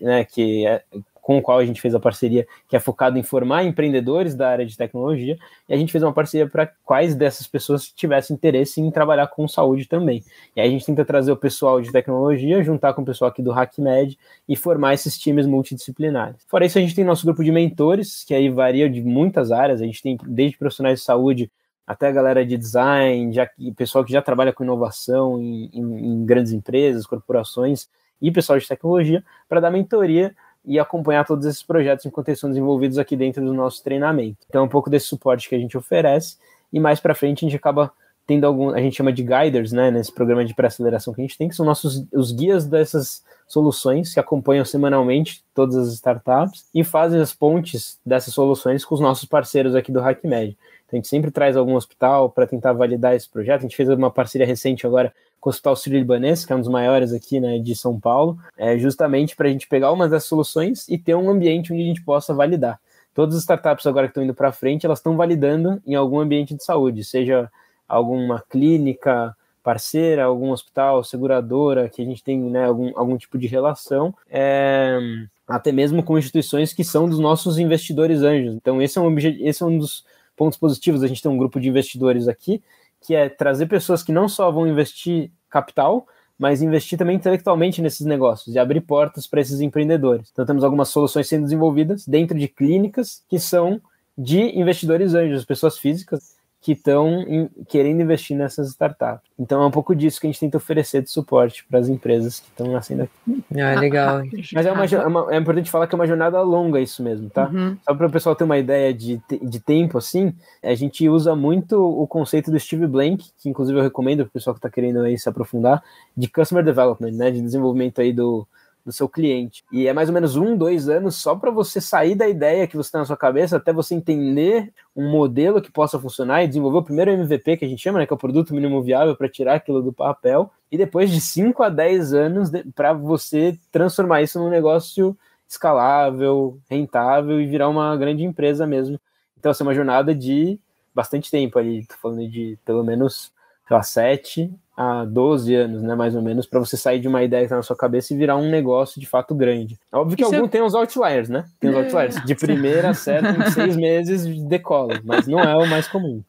né, 0.00 0.24
que 0.24 0.66
é, 0.66 0.82
com 1.28 1.36
o 1.36 1.42
qual 1.42 1.58
a 1.58 1.66
gente 1.66 1.78
fez 1.78 1.94
a 1.94 2.00
parceria, 2.00 2.46
que 2.66 2.74
é 2.74 2.80
focado 2.80 3.18
em 3.18 3.22
formar 3.22 3.62
empreendedores 3.62 4.34
da 4.34 4.48
área 4.48 4.64
de 4.64 4.74
tecnologia, 4.74 5.36
e 5.68 5.74
a 5.74 5.76
gente 5.76 5.92
fez 5.92 6.02
uma 6.02 6.10
parceria 6.10 6.48
para 6.48 6.66
quais 6.86 7.14
dessas 7.14 7.46
pessoas 7.46 7.92
tivessem 7.92 8.34
interesse 8.34 8.80
em 8.80 8.90
trabalhar 8.90 9.26
com 9.26 9.46
saúde 9.46 9.86
também. 9.86 10.24
E 10.56 10.60
aí 10.62 10.68
a 10.68 10.70
gente 10.70 10.86
tenta 10.86 11.04
trazer 11.04 11.30
o 11.30 11.36
pessoal 11.36 11.82
de 11.82 11.92
tecnologia, 11.92 12.62
juntar 12.62 12.94
com 12.94 13.02
o 13.02 13.04
pessoal 13.04 13.30
aqui 13.30 13.42
do 13.42 13.52
HackMed 13.52 14.18
e 14.48 14.56
formar 14.56 14.94
esses 14.94 15.18
times 15.18 15.46
multidisciplinares. 15.46 16.42
Fora 16.48 16.64
isso, 16.64 16.78
a 16.78 16.80
gente 16.80 16.94
tem 16.94 17.04
nosso 17.04 17.26
grupo 17.26 17.44
de 17.44 17.52
mentores, 17.52 18.24
que 18.24 18.32
aí 18.32 18.48
varia 18.48 18.88
de 18.88 19.02
muitas 19.02 19.52
áreas, 19.52 19.82
a 19.82 19.84
gente 19.84 20.00
tem 20.00 20.16
desde 20.24 20.56
profissionais 20.56 21.00
de 21.00 21.04
saúde 21.04 21.52
até 21.86 22.08
a 22.08 22.10
galera 22.10 22.42
de 22.42 22.56
design, 22.56 23.34
já, 23.34 23.46
pessoal 23.76 24.02
que 24.02 24.12
já 24.12 24.22
trabalha 24.22 24.50
com 24.54 24.64
inovação 24.64 25.38
em, 25.38 25.68
em, 25.74 26.06
em 26.06 26.24
grandes 26.24 26.52
empresas, 26.52 27.04
corporações, 27.04 27.86
e 28.20 28.30
pessoal 28.30 28.58
de 28.58 28.66
tecnologia, 28.66 29.22
para 29.48 29.60
dar 29.60 29.70
mentoria 29.70 30.34
e 30.68 30.78
acompanhar 30.78 31.24
todos 31.24 31.46
esses 31.46 31.62
projetos 31.62 32.04
enquanto 32.04 32.28
eles 32.28 32.38
são 32.38 32.50
desenvolvidos 32.50 32.98
aqui 32.98 33.16
dentro 33.16 33.44
do 33.44 33.54
nosso 33.54 33.82
treinamento. 33.82 34.36
Então, 34.48 34.62
é 34.62 34.64
um 34.64 34.68
pouco 34.68 34.90
desse 34.90 35.06
suporte 35.06 35.48
que 35.48 35.54
a 35.54 35.58
gente 35.58 35.76
oferece 35.76 36.36
e 36.70 36.78
mais 36.78 37.00
para 37.00 37.14
frente 37.14 37.44
a 37.44 37.48
gente 37.48 37.56
acaba 37.56 37.90
tendo 38.26 38.44
algum, 38.44 38.68
a 38.68 38.78
gente 38.78 38.94
chama 38.94 39.10
de 39.10 39.22
guiders, 39.22 39.72
né, 39.72 39.90
nesse 39.90 40.12
programa 40.12 40.44
de 40.44 40.54
pré-aceleração 40.54 41.14
que 41.14 41.22
a 41.22 41.24
gente 41.24 41.38
tem, 41.38 41.48
que 41.48 41.56
são 41.56 41.64
nossos 41.64 42.06
os 42.12 42.30
guias 42.30 42.66
dessas 42.66 43.24
soluções 43.46 44.12
que 44.12 44.20
acompanham 44.20 44.66
semanalmente 44.66 45.42
todas 45.54 45.74
as 45.76 45.94
startups 45.94 46.66
e 46.74 46.84
fazem 46.84 47.18
as 47.18 47.32
pontes 47.32 47.98
dessas 48.04 48.34
soluções 48.34 48.84
com 48.84 48.94
os 48.94 49.00
nossos 49.00 49.24
parceiros 49.24 49.74
aqui 49.74 49.90
do 49.90 50.00
HackMed. 50.00 50.58
Então, 50.86 50.92
a 50.92 50.96
gente 50.96 51.08
sempre 51.08 51.30
traz 51.30 51.56
algum 51.56 51.74
hospital 51.74 52.28
para 52.28 52.46
tentar 52.46 52.74
validar 52.74 53.14
esse 53.14 53.28
projeto. 53.28 53.60
A 53.60 53.62
gente 53.62 53.76
fez 53.76 53.88
uma 53.88 54.10
parceria 54.10 54.46
recente 54.46 54.86
agora 54.86 55.14
o 55.46 55.50
Hospital 55.50 55.76
Sírio-Libanês, 55.76 56.44
que 56.44 56.52
é 56.52 56.56
um 56.56 56.60
dos 56.60 56.68
maiores 56.68 57.12
aqui 57.12 57.40
né, 57.40 57.58
de 57.58 57.74
São 57.74 57.98
Paulo, 57.98 58.38
é 58.56 58.76
justamente 58.76 59.34
para 59.34 59.48
a 59.48 59.50
gente 59.50 59.66
pegar 59.66 59.92
uma 59.92 60.08
das 60.08 60.24
soluções 60.24 60.88
e 60.88 60.98
ter 60.98 61.14
um 61.14 61.30
ambiente 61.30 61.72
onde 61.72 61.82
a 61.82 61.86
gente 61.86 62.02
possa 62.02 62.34
validar. 62.34 62.80
Todas 63.14 63.34
as 63.34 63.42
startups 63.42 63.86
agora 63.86 64.06
que 64.06 64.12
estão 64.12 64.22
indo 64.22 64.34
para 64.34 64.52
frente, 64.52 64.86
elas 64.86 64.98
estão 64.98 65.16
validando 65.16 65.82
em 65.86 65.94
algum 65.94 66.20
ambiente 66.20 66.54
de 66.54 66.62
saúde, 66.62 67.02
seja 67.04 67.50
alguma 67.88 68.42
clínica 68.48 69.34
parceira, 69.62 70.24
algum 70.24 70.50
hospital, 70.50 71.04
seguradora, 71.04 71.88
que 71.88 72.00
a 72.00 72.04
gente 72.04 72.22
tem 72.22 72.38
né, 72.38 72.64
algum, 72.64 72.90
algum 72.96 73.18
tipo 73.18 73.36
de 73.36 73.46
relação, 73.46 74.14
é, 74.30 74.98
até 75.46 75.72
mesmo 75.72 76.02
com 76.02 76.18
instituições 76.18 76.72
que 76.72 76.84
são 76.84 77.08
dos 77.08 77.18
nossos 77.18 77.58
investidores 77.58 78.22
anjos. 78.22 78.54
Então, 78.54 78.80
esse 78.80 78.98
é 78.98 79.00
um, 79.00 79.18
esse 79.18 79.62
é 79.62 79.66
um 79.66 79.78
dos 79.78 80.04
pontos 80.36 80.56
positivos. 80.56 81.02
A 81.02 81.06
gente 81.06 81.20
tem 81.20 81.30
um 81.30 81.36
grupo 81.36 81.60
de 81.60 81.68
investidores 81.68 82.28
aqui 82.28 82.62
que 83.00 83.14
é 83.14 83.28
trazer 83.28 83.66
pessoas 83.66 84.02
que 84.02 84.12
não 84.12 84.28
só 84.28 84.50
vão 84.50 84.66
investir 84.66 85.30
capital, 85.48 86.06
mas 86.38 86.62
investir 86.62 86.96
também 86.98 87.16
intelectualmente 87.16 87.82
nesses 87.82 88.06
negócios 88.06 88.54
e 88.54 88.58
abrir 88.58 88.80
portas 88.82 89.26
para 89.26 89.40
esses 89.40 89.60
empreendedores. 89.60 90.30
Então 90.32 90.46
temos 90.46 90.62
algumas 90.62 90.88
soluções 90.88 91.28
sendo 91.28 91.44
desenvolvidas 91.44 92.06
dentro 92.06 92.38
de 92.38 92.46
clínicas 92.46 93.24
que 93.28 93.40
são 93.40 93.80
de 94.16 94.58
investidores 94.58 95.14
anjos, 95.14 95.44
pessoas 95.44 95.78
físicas 95.78 96.37
que 96.60 96.72
estão 96.72 97.48
querendo 97.68 98.02
investir 98.02 98.36
nessas 98.36 98.68
startups. 98.70 99.22
Então 99.38 99.62
é 99.62 99.66
um 99.66 99.70
pouco 99.70 99.94
disso 99.94 100.20
que 100.20 100.26
a 100.26 100.30
gente 100.30 100.40
tenta 100.40 100.56
oferecer 100.56 101.02
de 101.02 101.10
suporte 101.10 101.64
para 101.64 101.78
as 101.78 101.88
empresas 101.88 102.40
que 102.40 102.48
estão 102.48 102.72
nascendo 102.72 103.04
aqui. 103.04 103.44
Ah, 103.56 103.78
legal. 103.78 104.22
Mas 104.52 104.66
é, 104.66 104.72
uma, 104.72 104.84
é, 104.84 105.06
uma, 105.06 105.34
é, 105.34 105.38
importante 105.38 105.70
falar 105.70 105.86
que 105.86 105.94
é 105.94 105.98
uma 105.98 106.06
jornada 106.06 106.40
longa 106.42 106.80
isso 106.80 107.02
mesmo, 107.02 107.30
tá? 107.30 107.48
Uhum. 107.48 107.76
Só 107.84 107.94
para 107.94 108.06
o 108.06 108.10
pessoal 108.10 108.34
ter 108.34 108.44
uma 108.44 108.58
ideia 108.58 108.92
de, 108.92 109.20
de 109.40 109.60
tempo, 109.60 109.98
assim, 109.98 110.34
a 110.62 110.74
gente 110.74 111.08
usa 111.08 111.36
muito 111.36 111.80
o 111.80 112.06
conceito 112.06 112.50
do 112.50 112.58
Steve 112.58 112.86
Blank, 112.86 113.30
que 113.38 113.48
inclusive 113.48 113.78
eu 113.78 113.82
recomendo 113.82 114.24
para 114.24 114.30
o 114.30 114.32
pessoal 114.32 114.54
que 114.54 114.58
está 114.58 114.70
querendo 114.70 115.00
aí 115.00 115.16
se 115.16 115.28
aprofundar, 115.28 115.82
de 116.16 116.28
Customer 116.28 116.64
Development, 116.64 117.12
né? 117.12 117.30
De 117.30 117.40
desenvolvimento 117.40 118.00
aí 118.00 118.12
do, 118.12 118.46
do 118.84 118.92
seu 118.92 119.08
cliente. 119.08 119.64
E 119.70 119.86
é 119.86 119.92
mais 119.92 120.08
ou 120.08 120.14
menos 120.14 120.36
um, 120.36 120.56
dois 120.56 120.88
anos 120.88 121.16
só 121.16 121.36
para 121.36 121.50
você 121.50 121.80
sair 121.80 122.14
da 122.14 122.28
ideia 122.28 122.66
que 122.66 122.76
você 122.76 122.90
tem 122.90 123.00
na 123.00 123.04
sua 123.04 123.16
cabeça 123.16 123.56
até 123.56 123.72
você 123.72 123.94
entender 123.94 124.72
um 124.96 125.10
modelo 125.10 125.60
que 125.60 125.70
possa 125.70 125.98
funcionar 125.98 126.42
e 126.42 126.48
desenvolver 126.48 126.78
o 126.78 126.82
primeiro 126.82 127.10
MVP 127.10 127.58
que 127.58 127.64
a 127.64 127.68
gente 127.68 127.82
chama, 127.82 127.98
né, 127.98 128.06
que 128.06 128.12
é 128.12 128.16
o 128.16 128.18
produto 128.18 128.54
mínimo 128.54 128.82
viável 128.82 129.14
para 129.14 129.28
tirar 129.28 129.54
aquilo 129.54 129.82
do 129.82 129.92
papel. 129.92 130.50
E 130.70 130.78
depois 130.78 131.10
de 131.10 131.20
5 131.20 131.62
a 131.62 131.68
10 131.68 132.14
anos 132.14 132.50
para 132.74 132.92
você 132.92 133.58
transformar 133.70 134.22
isso 134.22 134.38
num 134.38 134.50
negócio 134.50 135.16
escalável, 135.48 136.58
rentável 136.68 137.40
e 137.40 137.46
virar 137.46 137.68
uma 137.68 137.96
grande 137.96 138.22
empresa 138.22 138.66
mesmo. 138.66 139.00
Então, 139.38 139.50
assim, 139.50 139.64
é 139.64 139.66
uma 139.66 139.74
jornada 139.74 140.14
de 140.14 140.58
bastante 140.94 141.30
tempo 141.30 141.58
ali, 141.58 141.86
tô 141.86 141.94
falando 141.94 142.28
de 142.28 142.58
pelo 142.64 142.82
menos, 142.82 143.32
sei 143.66 143.76
lá, 143.76 143.82
7 143.82 144.52
a 144.78 145.04
12 145.04 145.52
anos, 145.56 145.82
né, 145.82 145.96
mais 145.96 146.14
ou 146.14 146.22
menos, 146.22 146.46
para 146.46 146.60
você 146.60 146.76
sair 146.76 147.00
de 147.00 147.08
uma 147.08 147.24
ideia 147.24 147.42
que 147.42 147.48
tá 147.48 147.56
na 147.56 147.62
sua 147.62 147.74
cabeça 147.74 148.14
e 148.14 148.16
virar 148.16 148.36
um 148.36 148.48
negócio 148.48 149.00
de 149.00 149.08
fato 149.08 149.34
grande. 149.34 149.76
Óbvio 149.92 150.16
que 150.16 150.22
Isso 150.22 150.32
algum 150.32 150.46
é... 150.46 150.48
tem 150.48 150.62
os 150.62 150.72
outliers, 150.72 151.28
né? 151.28 151.46
Tem 151.58 151.68
os 151.68 151.74
é... 151.74 151.78
outliers. 151.80 152.24
De 152.24 152.34
primeira 152.38 152.94
certo, 152.94 153.26
em 153.26 153.50
seis 153.50 153.76
meses 153.76 154.24
decola, 154.44 155.00
mas 155.02 155.26
não 155.26 155.40
é 155.40 155.56
o 155.56 155.66
mais 155.66 155.88
comum. 155.88 156.22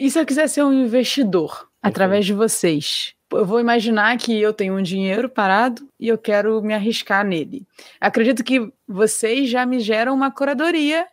E 0.00 0.10
se 0.10 0.18
eu 0.18 0.24
quiser 0.24 0.48
ser 0.48 0.62
um 0.62 0.72
investidor 0.72 1.68
através 1.82 2.24
de 2.24 2.32
vocês? 2.32 3.12
Eu 3.30 3.44
vou 3.44 3.60
imaginar 3.60 4.16
que 4.16 4.40
eu 4.40 4.54
tenho 4.54 4.74
um 4.74 4.82
dinheiro 4.82 5.28
parado 5.28 5.86
e 6.00 6.08
eu 6.08 6.16
quero 6.16 6.62
me 6.62 6.72
arriscar 6.72 7.22
nele. 7.22 7.66
Acredito 8.00 8.42
que 8.42 8.72
vocês 8.88 9.50
já 9.50 9.66
me 9.66 9.78
geram 9.78 10.14
uma 10.14 10.30
curadoria 10.30 11.06